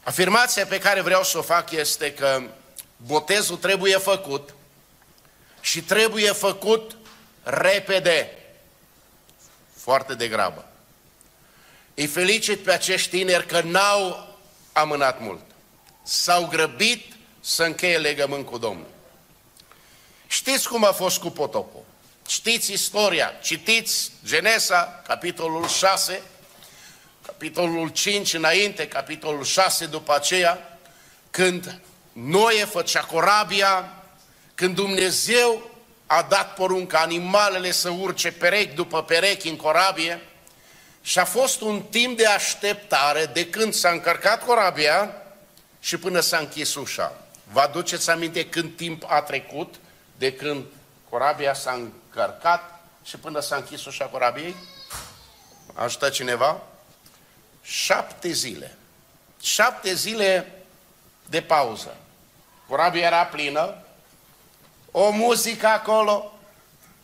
Afirmația 0.02 0.66
pe 0.66 0.78
care 0.78 1.00
vreau 1.00 1.22
să 1.22 1.38
o 1.38 1.42
fac 1.42 1.70
este 1.70 2.12
că 2.12 2.42
botezul 3.06 3.56
trebuie 3.56 3.96
făcut 3.96 4.54
și 5.60 5.82
trebuie 5.82 6.32
făcut 6.32 6.96
repede, 7.42 8.38
foarte 9.76 10.14
degrabă. 10.14 10.68
Îi 11.94 12.06
felicit 12.06 12.62
pe 12.62 12.72
acești 12.72 13.08
tineri 13.10 13.46
că 13.46 13.60
n-au 13.60 14.36
amânat 14.72 15.20
mult. 15.20 15.42
S-au 16.02 16.46
grăbit 16.46 17.12
să 17.40 17.62
încheie 17.62 17.98
legământ 17.98 18.46
cu 18.46 18.58
Domnul. 18.58 18.86
Știți 20.26 20.68
cum 20.68 20.84
a 20.84 20.92
fost 20.92 21.18
cu 21.18 21.30
potopul? 21.30 21.84
Știți 22.28 22.72
istoria, 22.72 23.32
citiți 23.42 24.12
Genesa, 24.24 25.02
capitolul 25.06 25.68
6, 25.68 26.22
capitolul 27.26 27.88
5 27.88 28.34
înainte, 28.34 28.88
capitolul 28.88 29.44
6 29.44 29.86
după 29.86 30.14
aceea, 30.14 30.78
când 31.30 31.80
Noe 32.12 32.64
făcea 32.64 33.00
corabia, 33.00 33.92
când 34.54 34.74
Dumnezeu 34.74 35.70
a 36.06 36.22
dat 36.22 36.54
porunca 36.54 36.98
animalele 36.98 37.70
să 37.70 37.90
urce 37.90 38.32
perechi 38.32 38.74
după 38.74 39.02
perechi 39.02 39.48
în 39.48 39.56
corabie 39.56 40.20
și 41.02 41.18
a 41.18 41.24
fost 41.24 41.60
un 41.60 41.82
timp 41.82 42.16
de 42.16 42.26
așteptare 42.26 43.24
de 43.24 43.50
când 43.50 43.74
s-a 43.74 43.90
încărcat 43.90 44.44
corabia 44.44 45.14
și 45.80 45.96
până 45.96 46.20
s-a 46.20 46.38
închis 46.38 46.74
ușa. 46.74 47.12
Vă 47.52 47.60
aduceți 47.60 48.10
aminte 48.10 48.48
când 48.48 48.76
timp 48.76 49.04
a 49.06 49.22
trecut 49.22 49.74
de 50.18 50.32
când 50.32 50.64
corabia 51.08 51.54
s-a 51.54 51.72
încărcat 51.72 52.80
și 53.04 53.16
până 53.16 53.40
s-a 53.40 53.56
închis 53.56 53.84
ușa 53.84 54.04
corabiei? 54.04 54.54
Ajută 55.74 56.08
cineva? 56.08 56.62
șapte 57.62 58.32
zile. 58.32 58.76
Șapte 59.40 59.94
zile 59.94 60.52
de 61.30 61.40
pauză. 61.42 61.96
Corabia 62.68 63.06
era 63.06 63.24
plină, 63.24 63.74
o 64.90 65.10
muzică 65.10 65.66
acolo, 65.66 66.38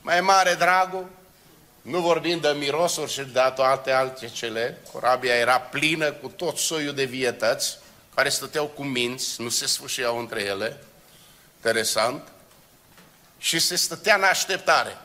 mai 0.00 0.20
mare 0.20 0.54
dragul, 0.54 1.08
nu 1.82 2.00
vorbim 2.00 2.40
de 2.40 2.48
mirosuri 2.48 3.12
și 3.12 3.22
de 3.22 3.52
toate 3.54 3.90
alte 3.90 4.28
cele, 4.28 4.78
corabia 4.92 5.34
era 5.34 5.60
plină 5.60 6.12
cu 6.12 6.28
tot 6.28 6.56
soiul 6.56 6.94
de 6.94 7.04
vietăți, 7.04 7.78
care 8.14 8.28
stăteau 8.28 8.66
cu 8.66 8.82
minți, 8.82 9.40
nu 9.40 9.48
se 9.48 9.66
sfârșeau 9.66 10.18
între 10.18 10.42
ele, 10.42 10.82
interesant, 11.56 12.28
și 13.38 13.58
se 13.58 13.76
stătea 13.76 14.16
în 14.16 14.22
așteptare. 14.22 14.98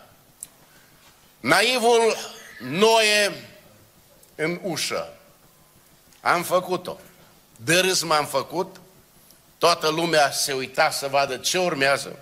Naivul 1.40 2.16
Noe 2.60 3.46
în 4.36 4.60
ușă, 4.64 5.14
am 6.22 6.44
făcut-o. 6.44 7.00
De 7.56 7.80
râs 7.80 8.02
m-am 8.02 8.26
făcut, 8.26 8.81
toată 9.62 9.90
lumea 9.90 10.32
se 10.32 10.54
uita 10.54 10.90
să 10.90 11.08
vadă 11.08 11.38
ce 11.38 11.60
urmează. 11.60 12.20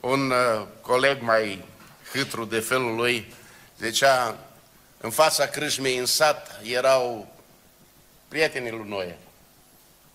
Un 0.00 0.30
uh, 0.30 0.66
coleg 0.80 1.20
mai 1.20 1.64
hâtru 2.12 2.44
de 2.44 2.60
felul 2.60 2.94
lui 2.94 3.34
zicea, 3.78 4.38
în 5.00 5.10
fața 5.10 5.46
crâșmei 5.46 5.96
în 5.96 6.06
sat 6.06 6.60
erau 6.62 7.34
prietenii 8.28 8.70
lui 8.70 8.88
Noe. 8.88 9.18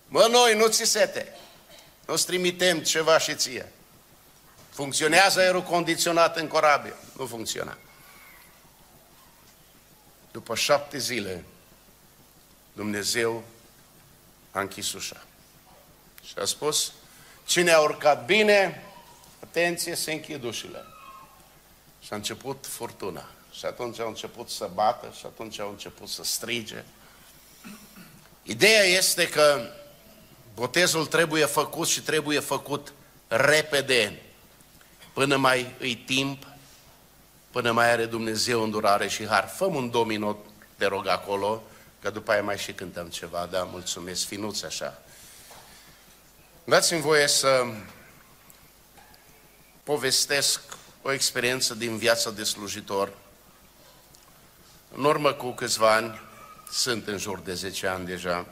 Mă, 0.08 0.28
noi, 0.30 0.56
nu 0.56 0.66
ți 0.66 0.84
sete, 0.84 1.36
nu-ți 2.06 2.26
trimitem 2.26 2.80
ceva 2.80 3.18
și 3.18 3.34
ție. 3.34 3.72
Funcționează 4.70 5.40
aerul 5.40 5.62
condiționat 5.62 6.36
în 6.36 6.46
corabie. 6.46 6.94
Nu 7.16 7.26
funcționa. 7.26 7.78
După 10.30 10.54
șapte 10.54 10.98
zile, 10.98 11.44
Dumnezeu 12.72 13.44
a 14.50 14.60
închis 14.60 14.92
ușa. 14.92 15.22
Și 16.24 16.34
a 16.40 16.44
spus, 16.44 16.92
cine 17.44 17.70
a 17.70 17.80
urcat 17.80 18.24
bine, 18.24 18.82
atenție, 19.42 19.94
se 19.94 20.12
închid 20.12 20.44
ușile. 20.44 20.84
Și 22.00 22.12
a 22.12 22.14
început 22.14 22.66
furtuna. 22.68 23.24
Și 23.52 23.64
atunci 23.64 24.00
au 24.00 24.08
început 24.08 24.48
să 24.48 24.70
bată 24.74 25.14
și 25.18 25.22
atunci 25.26 25.58
au 25.58 25.70
început 25.70 26.08
să 26.08 26.24
strige. 26.24 26.84
Ideea 28.42 28.82
este 28.82 29.28
că 29.28 29.70
botezul 30.54 31.06
trebuie 31.06 31.44
făcut 31.44 31.88
și 31.88 32.00
trebuie 32.00 32.38
făcut 32.38 32.92
repede, 33.28 34.22
până 35.12 35.36
mai 35.36 35.74
îi 35.78 35.96
timp, 35.96 36.46
până 37.50 37.72
mai 37.72 37.90
are 37.90 38.04
Dumnezeu 38.04 38.62
îndurare 38.62 39.08
și 39.08 39.26
har. 39.26 39.48
Fă 39.48 39.64
un 39.64 39.90
domino, 39.90 40.36
te 40.76 40.86
rog, 40.86 41.06
acolo, 41.06 41.62
că 42.00 42.10
după 42.10 42.32
aia 42.32 42.42
mai 42.42 42.58
și 42.58 42.72
cântăm 42.72 43.08
ceva, 43.08 43.48
da, 43.50 43.62
mulțumesc, 43.62 44.26
finuți 44.26 44.64
așa. 44.64 45.02
Dați-mi 46.64 47.00
voie 47.00 47.26
să 47.26 47.64
povestesc 49.82 50.60
o 51.02 51.12
experiență 51.12 51.74
din 51.74 51.96
viața 51.96 52.30
de 52.30 52.44
slujitor. 52.44 53.12
În 54.96 55.04
urmă 55.04 55.32
cu 55.32 55.50
câțiva 55.50 55.94
ani, 55.94 56.20
sunt 56.70 57.06
în 57.06 57.18
jur 57.18 57.38
de 57.38 57.54
10 57.54 57.86
ani 57.86 58.06
deja, 58.06 58.46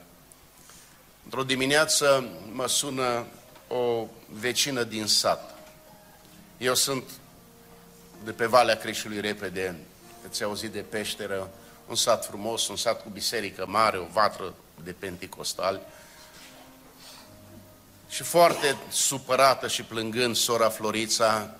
într-o 1.24 1.42
dimineață 1.42 2.28
mă 2.52 2.66
sună 2.66 3.26
o 3.68 4.06
vecină 4.28 4.82
din 4.82 5.06
sat. 5.06 5.54
Eu 6.58 6.74
sunt 6.74 7.04
de 8.24 8.32
pe 8.32 8.46
Valea 8.46 8.76
Creșului 8.76 9.20
repede, 9.20 9.76
ți 10.28 10.42
auzit 10.42 10.70
de 10.70 10.80
peșteră, 10.80 11.50
un 11.88 11.94
sat 11.94 12.26
frumos, 12.26 12.68
un 12.68 12.76
sat 12.76 13.02
cu 13.02 13.08
biserică 13.08 13.66
mare, 13.68 13.98
o 13.98 14.06
vatră 14.12 14.54
de 14.84 14.92
penticostali. 14.92 15.80
Și 18.10 18.22
foarte 18.22 18.76
supărată 18.88 19.68
și 19.68 19.82
plângând 19.82 20.36
sora 20.36 20.68
Florița, 20.68 21.50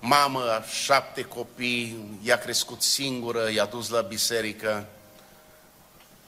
mamă, 0.00 0.64
șapte 0.84 1.22
copii, 1.22 2.18
i-a 2.22 2.38
crescut 2.38 2.82
singură, 2.82 3.50
i-a 3.50 3.64
dus 3.64 3.88
la 3.88 4.00
biserică. 4.00 4.86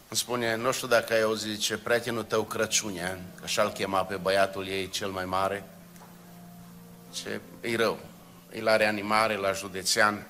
Îmi 0.09 0.21
spune, 0.21 0.57
nu 0.57 0.73
știu 0.73 0.87
dacă 0.87 1.13
ai 1.13 1.23
auzit, 1.23 1.59
ce 1.59 1.79
prietenul 1.79 2.23
tău 2.23 2.43
Crăciunia, 2.43 3.09
că 3.09 3.43
așa-l 3.43 3.73
chema 3.73 4.05
pe 4.05 4.17
băiatul 4.17 4.69
ei 4.69 4.89
cel 4.89 5.11
mai 5.11 5.25
mare, 5.25 5.65
ce 7.13 7.41
e 7.61 7.77
rău, 7.77 7.99
e 8.53 8.61
la 8.61 8.77
reanimare, 8.77 9.37
la 9.37 9.53
județean. 9.53 10.27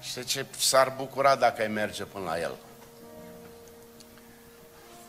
Și 0.00 0.24
ce 0.24 0.46
s-ar 0.58 0.94
bucura 0.96 1.36
dacă 1.36 1.62
ai 1.62 1.68
merge 1.68 2.04
până 2.04 2.24
la 2.24 2.40
el. 2.40 2.54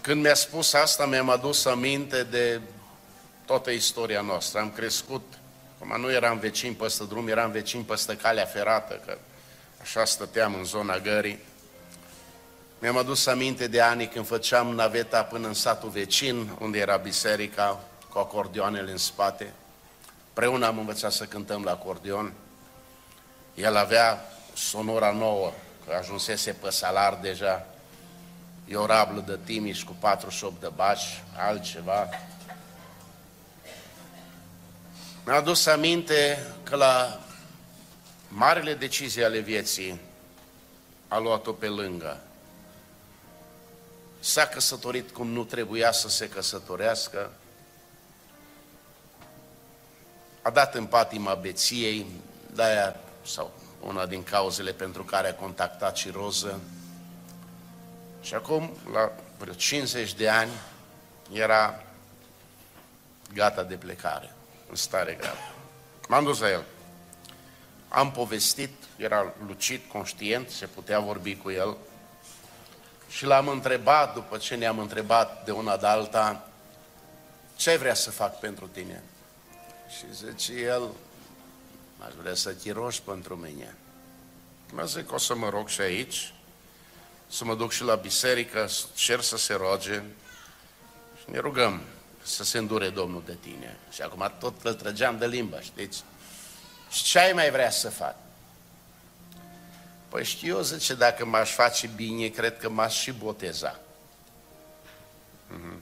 Când 0.07 0.21
mi-a 0.21 0.33
spus 0.33 0.73
asta, 0.73 1.05
mi-am 1.05 1.29
adus 1.29 1.65
aminte 1.65 2.23
de 2.23 2.61
toată 3.45 3.71
istoria 3.71 4.21
noastră. 4.21 4.59
Am 4.59 4.71
crescut, 4.71 5.33
cum 5.79 6.01
nu 6.01 6.11
eram 6.11 6.39
vecini 6.39 6.75
peste 6.75 7.03
drum, 7.03 7.27
eram 7.27 7.51
vecini 7.51 7.83
peste 7.83 8.15
calea 8.15 8.45
ferată, 8.45 9.01
că 9.05 9.17
așa 9.81 10.05
stăteam 10.05 10.53
în 10.53 10.63
zona 10.63 10.97
gării. 10.97 11.39
Mi-am 12.79 12.97
adus 12.97 13.25
aminte 13.25 13.67
de 13.67 13.81
ani 13.81 14.07
când 14.07 14.27
făceam 14.27 14.67
naveta 14.67 15.23
până 15.23 15.47
în 15.47 15.53
satul 15.53 15.89
vecin, 15.89 16.49
unde 16.59 16.77
era 16.77 16.97
biserica, 16.97 17.79
cu 18.09 18.17
acordioanele 18.17 18.91
în 18.91 18.97
spate. 18.97 19.53
Preună 20.33 20.65
am 20.65 20.77
învățat 20.77 21.11
să 21.11 21.23
cântăm 21.23 21.63
la 21.63 21.71
acordion. 21.71 22.33
El 23.55 23.75
avea 23.75 24.25
sonora 24.53 25.11
nouă, 25.11 25.51
că 25.87 25.93
ajunsese 25.93 26.51
pe 26.51 26.69
salar 26.69 27.17
deja, 27.21 27.65
e 28.67 28.75
o 28.75 28.85
rablă 28.85 29.21
de 29.21 29.39
Timiș 29.43 29.83
cu 29.83 29.95
48 29.99 30.59
de 30.61 30.71
bași, 30.75 31.23
altceva. 31.37 32.09
Mi-a 35.25 35.35
adus 35.35 35.65
aminte 35.65 36.45
că 36.63 36.75
la 36.75 37.19
marile 38.27 38.73
decizii 38.73 39.23
ale 39.23 39.39
vieții 39.39 39.99
a 41.07 41.17
luat-o 41.17 41.51
pe 41.51 41.67
lângă. 41.67 42.19
S-a 44.19 44.45
căsătorit 44.45 45.11
cum 45.11 45.27
nu 45.27 45.43
trebuia 45.43 45.91
să 45.91 46.09
se 46.09 46.29
căsătorească, 46.29 47.31
a 50.41 50.49
dat 50.49 50.75
în 50.75 50.85
patima 50.85 51.33
beției, 51.33 52.05
de-aia, 52.53 52.95
sau 53.25 53.51
una 53.79 54.05
din 54.05 54.23
cauzele 54.23 54.71
pentru 54.71 55.03
care 55.03 55.27
a 55.27 55.35
contactat 55.35 55.97
și 55.97 56.09
Roză. 56.09 56.59
Și 58.21 58.33
acum, 58.33 58.77
la 58.91 59.11
vreo 59.37 59.53
50 59.53 60.13
de 60.13 60.29
ani, 60.29 60.51
era 61.31 61.83
gata 63.33 63.63
de 63.63 63.75
plecare, 63.75 64.33
în 64.69 64.75
stare 64.75 65.17
gravă. 65.19 65.37
M-am 66.07 66.23
dus 66.23 66.39
la 66.39 66.49
el. 66.49 66.63
Am 67.87 68.11
povestit, 68.11 68.71
era 68.97 69.33
lucid, 69.47 69.81
conștient, 69.91 70.49
se 70.49 70.65
putea 70.65 70.99
vorbi 70.99 71.35
cu 71.35 71.49
el. 71.51 71.77
Și 73.09 73.25
l-am 73.25 73.47
întrebat, 73.47 74.13
după 74.13 74.37
ce 74.37 74.55
ne-am 74.55 74.79
întrebat 74.79 75.45
de 75.45 75.51
una 75.51 75.77
de 75.77 75.87
alta, 75.87 76.47
ce 77.55 77.75
vrea 77.75 77.93
să 77.93 78.11
fac 78.11 78.39
pentru 78.39 78.67
tine? 78.67 79.03
Și 79.97 80.13
zice 80.13 80.53
el, 80.53 80.89
aș 82.05 82.13
vrea 82.21 82.33
să 82.33 82.53
te 82.53 82.71
rogi 82.71 83.01
pentru 83.01 83.35
mine. 83.35 83.75
Mă 84.71 84.83
zic, 84.83 85.11
o 85.11 85.17
să 85.17 85.35
mă 85.35 85.49
rog 85.49 85.67
și 85.67 85.81
aici, 85.81 86.33
să 87.29 87.45
mă 87.45 87.55
duc 87.55 87.71
și 87.71 87.83
la 87.83 87.95
biserică, 87.95 88.67
să 88.67 88.85
cer 88.93 89.21
să 89.21 89.37
se 89.37 89.53
roage 89.53 90.03
și 91.19 91.31
ne 91.31 91.39
rugăm 91.39 91.81
să 92.23 92.43
se 92.43 92.57
îndure 92.57 92.89
Domnul 92.89 93.23
de 93.25 93.37
tine. 93.41 93.77
Și 93.91 94.01
acum 94.01 94.33
tot 94.39 94.63
îl 94.63 94.73
trăgeam 94.73 95.17
de 95.17 95.27
limba, 95.27 95.61
știți? 95.61 96.03
Și 96.91 97.03
ce 97.03 97.19
ai 97.19 97.31
mai 97.31 97.51
vrea 97.51 97.69
să 97.69 97.89
fac? 97.89 98.15
Păi 100.09 100.23
știu 100.23 100.55
eu, 100.55 100.61
zice, 100.61 100.93
dacă 100.93 101.25
m-aș 101.25 101.51
face 101.51 101.89
bine, 101.95 102.27
cred 102.27 102.57
că 102.57 102.69
m-aș 102.69 102.99
și 102.99 103.11
boteza. 103.11 103.79
Mm-hmm. 105.51 105.81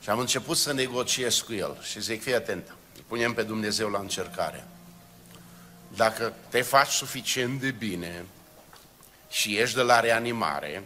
Și 0.00 0.10
am 0.10 0.18
început 0.18 0.56
să 0.56 0.72
negociez 0.72 1.38
cu 1.38 1.52
el 1.52 1.82
și 1.82 2.00
zic, 2.00 2.22
fii 2.22 2.34
atent, 2.34 2.74
punem 3.06 3.34
pe 3.34 3.42
Dumnezeu 3.42 3.88
la 3.90 3.98
încercare. 3.98 4.64
Dacă 5.96 6.32
te 6.48 6.62
faci 6.62 6.90
suficient 6.90 7.60
de 7.60 7.70
bine 7.70 8.24
și 9.30 9.56
ești 9.56 9.76
de 9.76 9.82
la 9.82 10.00
reanimare, 10.00 10.84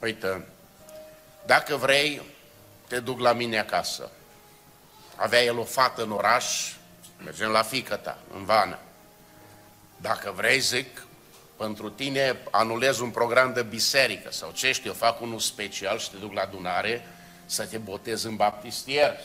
uite, 0.00 0.46
dacă 1.46 1.76
vrei, 1.76 2.22
te 2.88 3.00
duc 3.00 3.20
la 3.20 3.32
mine 3.32 3.58
acasă. 3.58 4.10
Avea 5.16 5.42
el 5.42 5.58
o 5.58 5.64
fată 5.64 6.02
în 6.02 6.10
oraș, 6.10 6.72
mergem 7.24 7.50
la 7.50 7.62
fică 7.62 7.96
ta, 7.96 8.18
în 8.34 8.44
vană. 8.44 8.78
Dacă 9.96 10.32
vrei, 10.36 10.58
zic, 10.58 11.06
pentru 11.56 11.90
tine 11.90 12.36
anulez 12.50 12.98
un 12.98 13.10
program 13.10 13.52
de 13.52 13.62
biserică 13.62 14.32
sau 14.32 14.50
ce 14.50 14.72
știu, 14.72 14.92
fac 14.92 15.20
unul 15.20 15.38
special 15.38 15.98
și 15.98 16.10
te 16.10 16.16
duc 16.16 16.32
la 16.32 16.40
adunare 16.40 17.06
să 17.46 17.66
te 17.66 17.78
botez 17.78 18.24
în 18.24 18.36
baptistier 18.36 19.16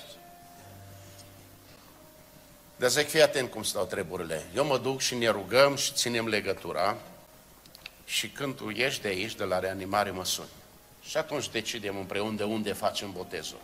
dar 2.76 2.89
zic, 2.89 3.09
fii 3.09 3.21
atent 3.21 3.51
cum 3.51 3.63
stau 3.63 3.86
treburile. 3.86 4.43
Eu 4.55 4.65
mă 4.65 4.78
duc 4.78 4.99
și 4.99 5.15
ne 5.15 5.30
rugăm 5.30 5.76
și 5.76 5.93
ținem 5.93 6.28
legătura 6.28 6.97
și 8.06 8.30
când 8.30 8.56
tu 8.56 8.70
ieși 8.70 9.01
de 9.01 9.08
aici, 9.08 9.36
de 9.36 9.43
la 9.43 9.60
reanimare, 9.60 10.12
mă 10.12 10.26
suni. 10.26 10.49
Și 11.01 11.18
atunci 11.18 11.49
decidem 11.49 11.97
împreună 11.97 12.38
de 12.38 12.43
unde 12.43 12.74
facem 12.74 13.12
botezul. 13.12 13.62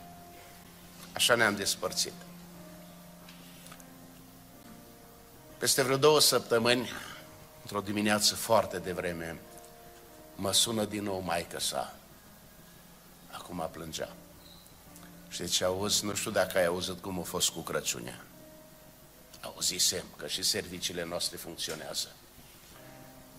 Așa 1.13 1.35
ne-am 1.35 1.55
despărțit. 1.55 2.13
Peste 5.57 5.83
vreo 5.83 5.97
două 5.97 6.19
săptămâni, 6.19 6.89
într-o 7.61 7.81
dimineață 7.81 8.35
foarte 8.35 8.79
devreme, 8.79 9.39
mă 10.35 10.53
sună 10.53 10.85
din 10.85 11.03
nou 11.03 11.19
maică 11.19 11.59
sa. 11.59 11.95
Acum 13.31 13.69
plângea. 13.71 14.09
Și 15.29 15.45
zice, 15.45 15.63
auzi, 15.63 16.05
nu 16.05 16.15
știu 16.15 16.31
dacă 16.31 16.57
ai 16.57 16.65
auzit 16.65 17.01
cum 17.01 17.19
a 17.19 17.23
fost 17.23 17.49
cu 17.49 17.59
Crăciunea 17.59 18.23
auzisem 19.41 20.03
că 20.17 20.27
și 20.27 20.43
serviciile 20.43 21.05
noastre 21.05 21.37
funcționează. 21.37 22.07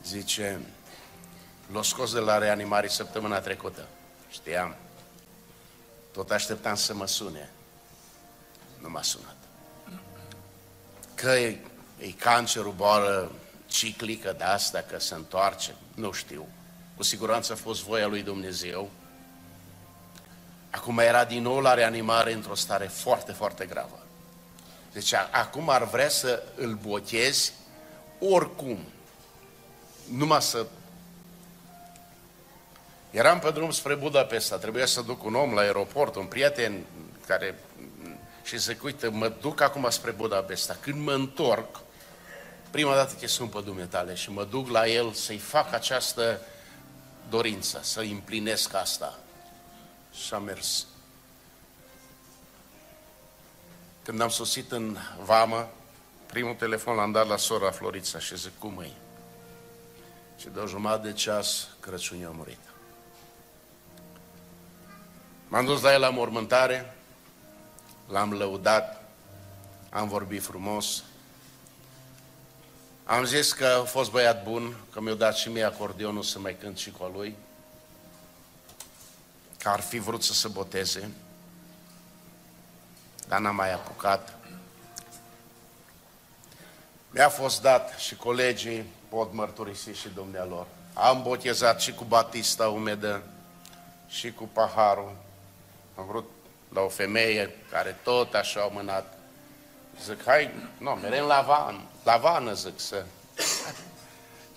Zice, 0.05 0.61
l-a 1.73 1.83
scos 1.83 2.13
de 2.13 2.19
la 2.19 2.39
reanimare 2.39 2.89
săptămâna 2.89 3.41
trecută. 3.41 3.87
Știam. 4.31 4.75
Tot 6.13 6.31
așteptam 6.31 6.75
să 6.75 6.95
mă 6.95 7.07
sune. 7.07 7.51
Nu 8.81 8.89
m-a 8.89 9.03
sunat. 9.03 9.37
Că 11.15 11.31
e, 11.31 11.59
e 11.99 12.11
cancerul, 12.11 12.73
boală 12.73 13.31
ciclică 13.67 14.35
de 14.39 14.45
asta, 14.45 14.81
că 14.81 14.99
se 14.99 15.15
întoarce, 15.15 15.75
nu 15.95 16.13
știu. 16.13 16.47
Cu 16.97 17.03
siguranță 17.03 17.53
a 17.53 17.57
fost 17.57 17.83
voia 17.83 18.07
lui 18.07 18.23
Dumnezeu. 18.23 18.91
Acum 20.71 20.99
era 20.99 21.25
din 21.25 21.43
nou 21.43 21.61
la 21.61 21.75
reanimare 21.75 22.33
într-o 22.33 22.55
stare 22.55 22.87
foarte, 22.87 23.33
foarte 23.33 23.67
gravă. 23.67 23.99
Deci 24.93 25.13
acum 25.13 25.69
ar 25.69 25.85
vrea 25.85 26.09
să 26.09 26.43
îl 26.57 26.75
botezi 26.75 27.53
oricum. 28.19 28.79
Numai 30.13 30.43
să... 30.43 30.67
Eram 33.11 33.39
pe 33.39 33.51
drum 33.51 33.71
spre 33.71 33.95
Budapesta, 33.95 34.57
trebuia 34.57 34.87
să 34.87 35.01
duc 35.03 35.25
un 35.25 35.35
om 35.35 35.53
la 35.53 35.61
aeroport, 35.61 36.15
un 36.15 36.27
prieten 36.27 36.85
care... 37.27 37.59
Și 38.43 38.59
zic, 38.59 38.83
uite, 38.83 39.09
mă 39.09 39.33
duc 39.41 39.61
acum 39.61 39.91
spre 39.91 40.11
Budapesta. 40.11 40.77
Când 40.81 41.05
mă 41.05 41.13
întorc, 41.13 41.81
prima 42.71 42.95
dată 42.95 43.15
că 43.21 43.27
sunt 43.27 43.51
pe 43.51 43.61
Dumnezeu 43.65 44.15
și 44.15 44.31
mă 44.31 44.45
duc 44.45 44.69
la 44.69 44.89
el 44.89 45.13
să-i 45.13 45.39
fac 45.39 45.73
această 45.73 46.41
dorință, 47.29 47.81
să-i 47.83 48.11
împlinesc 48.11 48.75
asta. 48.75 49.19
Și 50.13 50.35
a 50.35 50.39
mers 50.39 50.87
Când 54.03 54.21
am 54.21 54.29
sosit 54.29 54.73
în 54.73 54.97
vamă, 55.25 55.71
primul 56.27 56.55
telefon 56.55 56.97
l-am 56.97 57.13
dat 57.13 57.27
la 57.27 57.37
sora 57.37 57.71
Florița 57.71 58.19
și 58.19 58.37
zic, 58.37 58.59
cum 58.59 58.81
e? 58.81 58.91
Și 60.39 60.49
de 60.49 60.59
o 60.59 60.67
jumătate 60.67 61.09
de 61.09 61.13
ceas, 61.13 61.69
Crăciun 61.81 62.25
a 62.25 62.31
murit. 62.31 62.70
M-am 65.51 65.65
dus 65.65 65.81
la 65.81 65.93
el 65.93 66.01
la 66.01 66.11
mormântare, 66.11 66.95
l-am 68.09 68.33
lăudat, 68.33 69.03
am 69.89 70.09
vorbit 70.09 70.43
frumos, 70.43 71.03
am 73.05 73.25
zis 73.25 73.53
că 73.53 73.67
a 73.67 73.85
fost 73.85 74.11
băiat 74.11 74.45
bun, 74.45 74.77
că 74.93 75.01
mi-a 75.01 75.15
dat 75.15 75.37
și 75.37 75.49
mie 75.49 75.63
acordeonul 75.63 76.23
să 76.23 76.39
mai 76.39 76.57
cânt 76.57 76.79
și 76.79 76.91
cu 76.91 77.11
lui, 77.15 77.37
că 79.59 79.69
ar 79.69 79.81
fi 79.81 79.99
vrut 79.99 80.23
să 80.23 80.33
se 80.33 80.49
boteze, 80.49 81.11
dar 83.29 83.41
n-am 83.41 83.55
mai 83.55 83.73
apucat. 83.73 84.37
Mi-a 87.11 87.29
fost 87.29 87.63
dat 87.63 87.99
și 87.99 88.17
colegii 88.17 88.85
pot 89.09 89.33
mărturisi 89.33 89.91
și 89.91 90.09
dumnealor. 90.09 90.67
Am 90.95 91.23
botezat 91.23 91.81
și 91.81 91.93
cu 91.93 92.05
batista 92.05 92.69
umedă 92.69 93.23
și 94.09 94.33
cu 94.33 94.45
paharul. 94.53 95.29
Am 95.95 96.07
vrut 96.07 96.31
la 96.73 96.81
o 96.81 96.89
femeie 96.89 97.57
care 97.71 97.97
tot 98.03 98.35
așa 98.35 98.61
au 98.61 98.71
mânat. 98.75 99.19
Zic, 100.05 100.25
hai, 100.25 100.51
nu, 100.79 100.91
merem 100.91 101.25
la 101.25 101.45
van, 101.47 101.89
la 102.05 102.17
vană, 102.17 102.53
zic, 102.53 102.81
să... 102.81 103.05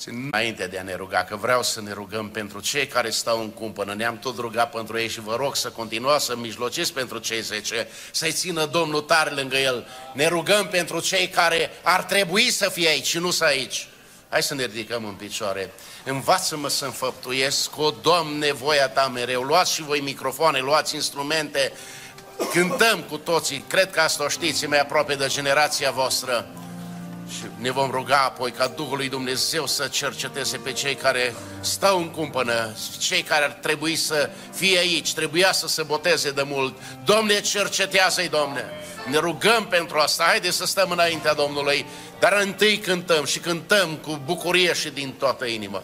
Înainte 0.06 0.68
de 0.68 0.80
a 0.80 0.84
ne 0.84 0.96
ruga, 0.96 1.24
că 1.24 1.36
vreau 1.36 1.64
să 1.64 1.82
ne 1.82 1.92
rugăm 1.92 2.30
pentru 2.30 2.60
cei 2.60 2.88
care 2.88 3.10
stau 3.10 3.40
în 3.40 3.50
cumpănă, 3.50 3.94
ne-am 3.94 4.20
tot 4.20 4.38
rugat 4.38 4.72
pentru 4.72 5.00
ei 5.00 5.08
și 5.08 5.20
vă 5.20 5.36
rog 5.36 5.56
să 5.56 5.70
continuați 5.70 6.26
să 6.26 6.36
mijlociți 6.36 6.94
pentru 6.94 7.18
cei 7.18 7.42
10, 7.42 7.88
să-i 8.12 8.32
țină 8.32 8.66
Domnul 8.66 9.02
tare 9.02 9.30
lângă 9.30 9.58
el. 9.58 9.88
Ne 10.14 10.28
rugăm 10.28 10.68
pentru 10.68 11.00
cei 11.00 11.28
care 11.28 11.70
ar 11.84 12.04
trebui 12.04 12.52
să 12.52 12.70
fie 12.70 12.88
aici 12.88 13.06
și 13.06 13.18
nu 13.18 13.32
să 13.32 13.44
aici. 13.44 13.88
Hai 14.30 14.44
să 14.44 14.54
ne 14.54 14.66
ridicăm 14.66 15.06
în 15.06 15.14
picioare. 15.14 15.72
Învață-mă 16.06 16.70
să 16.70 16.86
înfăptuiesc 16.86 17.70
cu, 17.70 17.96
Doamne, 18.02 18.52
voia 18.52 18.90
Ta 18.90 19.08
mereu. 19.08 19.42
Luați 19.42 19.74
și 19.74 19.84
voi 19.84 20.00
microfoane, 20.00 20.60
luați 20.60 20.96
instrumente, 20.96 21.74
cântăm 22.52 23.00
cu 23.10 23.18
toții. 23.18 23.64
Cred 23.68 23.92
că 23.92 24.00
asta 24.00 24.24
o 24.24 24.28
știți, 24.28 24.66
mai 24.66 24.80
aproape 24.80 25.16
de 25.16 25.28
generația 25.28 25.92
voastră. 25.92 26.48
Și 27.30 27.44
ne 27.58 27.72
vom 27.72 27.92
ruga 27.92 28.18
apoi 28.18 28.52
ca 28.52 28.68
Duhul 28.68 28.98
lui 28.98 29.10
Dumnezeu 29.10 29.68
să 29.68 29.88
cerceteze 29.88 30.58
pe 30.58 30.72
cei 30.72 30.96
care 30.96 31.36
stau 31.60 31.98
în 31.98 32.10
cumpănă, 32.10 32.76
cei 32.98 33.22
care 33.22 33.44
ar 33.44 33.52
trebui 33.52 33.96
să 33.96 34.30
fie 34.54 34.78
aici, 34.78 35.14
trebuia 35.14 35.52
să 35.52 35.68
se 35.68 35.84
boteze 35.84 36.32
de 36.32 36.44
mult. 36.46 36.78
Domne, 37.06 37.42
cercetează-i, 37.42 38.28
Domne! 38.28 38.64
Ne 39.10 39.18
rugăm 39.18 39.66
pentru 39.66 39.98
asta, 39.98 40.24
haide 40.24 40.52
să 40.52 40.66
stăm 40.66 40.90
înaintea 40.90 41.34
Domnului, 41.34 41.86
dar 42.20 42.42
întâi 42.42 42.78
cântăm 42.78 43.26
și 43.26 43.40
cântăm 43.40 43.96
cu 43.96 44.22
bucurie 44.26 44.74
și 44.74 44.90
din 44.90 45.14
toată 45.14 45.46
inima. 45.46 45.84